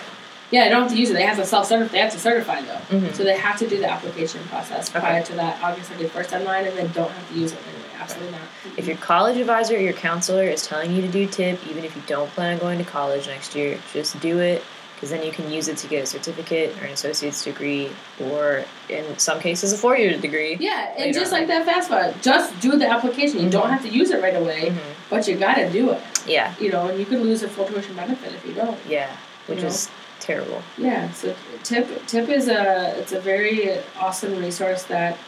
Yeah, 0.50 0.64
they 0.64 0.70
don't 0.70 0.82
have 0.82 0.92
to 0.92 0.96
use 0.98 1.10
it. 1.10 1.14
They 1.14 1.22
have 1.24 1.36
to 1.38 1.44
self 1.46 1.66
certify. 1.66 1.92
They 1.92 1.98
have 1.98 2.12
to 2.12 2.18
certify 2.18 2.60
though. 2.62 2.96
Mhm. 2.96 3.14
So 3.14 3.22
they 3.24 3.36
have 3.36 3.58
to 3.58 3.68
do 3.68 3.78
the 3.78 3.88
application 3.90 4.42
process 4.48 4.90
Okay. 4.90 5.00
prior 5.00 5.22
to 5.22 5.32
that 5.34 5.62
August 5.62 5.90
thirty 5.90 6.08
first 6.08 6.30
deadline, 6.30 6.66
and 6.66 6.76
then 6.76 6.90
don't 6.92 7.10
have 7.10 7.28
to 7.28 7.34
use 7.38 7.52
it 7.52 7.58
anyway. 7.68 7.82
Absolutely 8.00 8.32
not. 8.32 8.40
If 8.76 8.86
your 8.86 8.96
college 8.98 9.36
advisor 9.38 9.74
or 9.76 9.78
your 9.80 9.92
counselor 9.92 10.44
is 10.44 10.66
telling 10.66 10.92
you 10.94 11.02
to 11.02 11.08
do 11.08 11.26
TIP, 11.26 11.58
even 11.68 11.84
if 11.84 11.96
you 11.96 12.02
don't 12.06 12.30
plan 12.34 12.52
on 12.54 12.58
going 12.58 12.78
to 12.78 12.84
college 12.84 13.26
next 13.26 13.54
year, 13.56 13.78
just 13.92 14.18
do 14.20 14.38
it 14.38 14.62
because 14.96 15.10
then 15.10 15.22
you 15.22 15.30
can 15.30 15.50
use 15.52 15.68
it 15.68 15.76
to 15.76 15.86
get 15.86 16.02
a 16.02 16.06
certificate 16.06 16.74
or 16.80 16.86
an 16.86 16.92
associate's 16.92 17.44
degree, 17.44 17.90
or 18.18 18.64
in 18.88 19.18
some 19.18 19.38
cases, 19.38 19.72
a 19.74 19.76
four-year 19.78 20.18
degree. 20.18 20.56
Yeah, 20.58 20.94
and 20.96 21.12
just 21.14 21.32
on. 21.32 21.40
like 21.40 21.48
that 21.48 21.66
FAFSA, 21.66 22.22
just 22.22 22.58
do 22.60 22.72
the 22.78 22.88
application. 22.88 23.40
You 23.40 23.50
don't 23.50 23.68
have 23.68 23.82
to 23.82 23.88
use 23.90 24.10
it 24.10 24.22
right 24.22 24.34
away, 24.36 24.70
Mhm. 24.70 24.78
but 25.10 25.28
you 25.28 25.36
gotta 25.36 25.68
do 25.70 25.90
it. 25.90 26.00
Yeah, 26.26 26.54
You 26.58 26.70
know, 26.72 26.88
and 26.88 26.98
you 26.98 27.04
could 27.04 27.20
lose 27.20 27.42
a 27.42 27.48
full 27.48 27.66
tuition 27.66 27.94
benefit 27.94 28.32
if 28.32 28.46
you 28.46 28.54
don't. 28.54 28.78
yeah, 28.88 29.10
which 29.46 29.58
You 29.58 29.64
know? 29.64 29.68
is 29.68 29.88
terrible. 30.18 30.62
Yeah, 30.78 31.12
so 31.12 31.34
tip 31.62 32.06
tip 32.06 32.28
is 32.30 32.48
a 32.48 32.94
it's 32.98 33.12
a 33.12 33.20
very 33.20 33.78
awesome 34.00 34.36
resource 34.38 34.84
that 34.84 35.18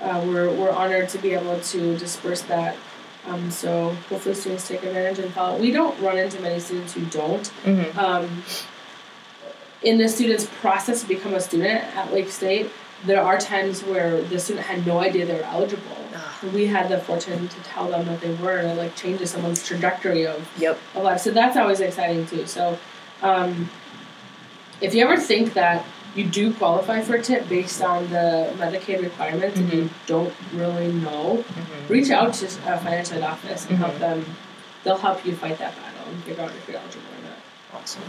uh, 0.00 0.22
we're 0.24 0.48
we're 0.50 0.70
honored 0.70 1.08
to 1.08 1.18
be 1.18 1.32
able 1.34 1.58
to 1.58 1.98
disperse 1.98 2.42
that. 2.42 2.76
Um, 3.26 3.50
so 3.50 3.94
hopefully 4.08 4.34
students 4.36 4.68
take 4.68 4.84
advantage 4.84 5.18
and 5.18 5.34
follow. 5.34 5.58
We 5.58 5.70
don't 5.72 6.00
run 6.00 6.16
into 6.16 6.40
many 6.40 6.60
students 6.60 6.94
who 6.94 7.04
don't. 7.06 7.50
Mm-hmm. 7.66 7.98
Um, 7.98 8.42
in 9.82 9.98
the 9.98 10.08
student's 10.08 10.46
process 10.60 11.02
to 11.02 11.08
become 11.08 11.34
a 11.34 11.40
student 11.40 11.84
at 11.96 12.12
Lake 12.12 12.30
State, 12.30 12.70
there 13.06 13.22
are 13.22 13.38
times 13.38 13.84
where 13.84 14.20
the 14.22 14.38
student 14.40 14.66
had 14.66 14.84
no 14.86 14.98
idea 14.98 15.24
they 15.24 15.34
were 15.34 15.42
eligible. 15.44 15.96
Ah. 16.14 16.36
We 16.52 16.66
had 16.66 16.88
the 16.88 16.98
fortune 16.98 17.46
to 17.48 17.60
tell 17.62 17.88
them 17.88 18.06
that 18.06 18.20
they 18.20 18.34
were, 18.34 18.56
and 18.58 18.68
it 18.70 18.76
like 18.76 18.96
changes 18.96 19.30
someone's 19.30 19.64
trajectory 19.64 20.26
of 20.26 20.48
Yep. 20.58 20.78
of 20.96 21.02
life. 21.04 21.20
So 21.20 21.30
that's 21.30 21.56
always 21.56 21.78
exciting 21.80 22.26
too. 22.26 22.44
So, 22.46 22.76
um, 23.22 23.70
if 24.80 24.94
you 24.94 25.04
ever 25.04 25.16
think 25.16 25.54
that 25.54 25.84
you 26.16 26.24
do 26.24 26.52
qualify 26.52 27.00
for 27.02 27.14
a 27.14 27.22
tip 27.22 27.48
based 27.48 27.80
on 27.82 28.08
the 28.10 28.52
Medicaid 28.58 29.00
requirements 29.02 29.58
and 29.58 29.72
you 29.72 29.90
don't 30.06 30.34
really 30.52 30.90
know, 30.90 31.44
Mm-hmm. 31.46 31.92
reach 31.92 32.10
out 32.10 32.34
to 32.34 32.46
a 32.46 32.78
financial 32.78 33.18
aid 33.18 33.22
office 33.24 33.66
and 33.68 33.78
help 33.78 33.94
Mhm. 33.94 33.98
them. 34.00 34.36
They'll 34.82 34.96
help 34.98 35.24
you 35.24 35.34
fight 35.36 35.58
that 35.58 35.74
battle 35.76 36.08
and 36.12 36.24
figure 36.24 36.42
out 36.42 36.50
if 36.50 36.66
you're 36.68 36.78
eligible 36.78 37.04
or 37.16 37.22
not. 37.28 37.80
Awesome. 37.82 38.02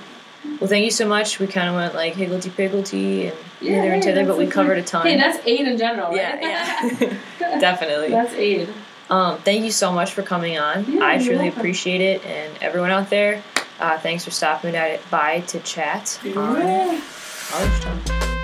Well, 0.60 0.68
thank 0.70 0.86
you 0.86 0.92
so 0.92 1.08
much. 1.08 1.40
We 1.40 1.48
kind 1.48 1.70
of 1.70 1.76
went 1.76 1.96
like 1.96 2.16
higgledy 2.16 2.50
piggledy 2.50 3.28
and 3.28 3.38
Yeah, 3.62 3.76
hither 3.82 3.94
and 3.94 4.04
thither, 4.04 4.26
but 4.26 4.38
we 4.38 4.48
covered 4.48 4.78
a 4.78 4.84
ton. 4.84 5.06
Hey, 5.06 5.18
that's 5.18 5.40
eight 5.46 5.62
in 5.68 5.78
general, 5.78 6.10
right? 6.10 6.16
yeah, 6.42 6.90
yeah, 7.00 7.18
definitely. 7.60 8.10
that's 8.10 8.34
eight. 8.34 8.70
Um, 9.10 9.38
thank 9.40 9.64
you 9.66 9.72
so 9.72 9.92
much 9.92 10.14
for 10.14 10.22
coming 10.22 10.58
on. 10.60 10.86
Yeah, 10.92 11.04
I 11.06 11.18
truly 11.18 11.44
welcome. 11.46 11.60
appreciate 11.60 12.02
it, 12.02 12.24
and 12.26 12.58
everyone 12.62 12.92
out 12.92 13.10
there, 13.10 13.44
uh, 13.80 13.98
thanks 13.98 14.24
for 14.24 14.32
stopping 14.32 14.74
by 15.10 15.42
to 15.48 15.60
chat 15.62 16.20
on 16.36 17.02
College 17.50 17.80
Talk. 17.82 18.39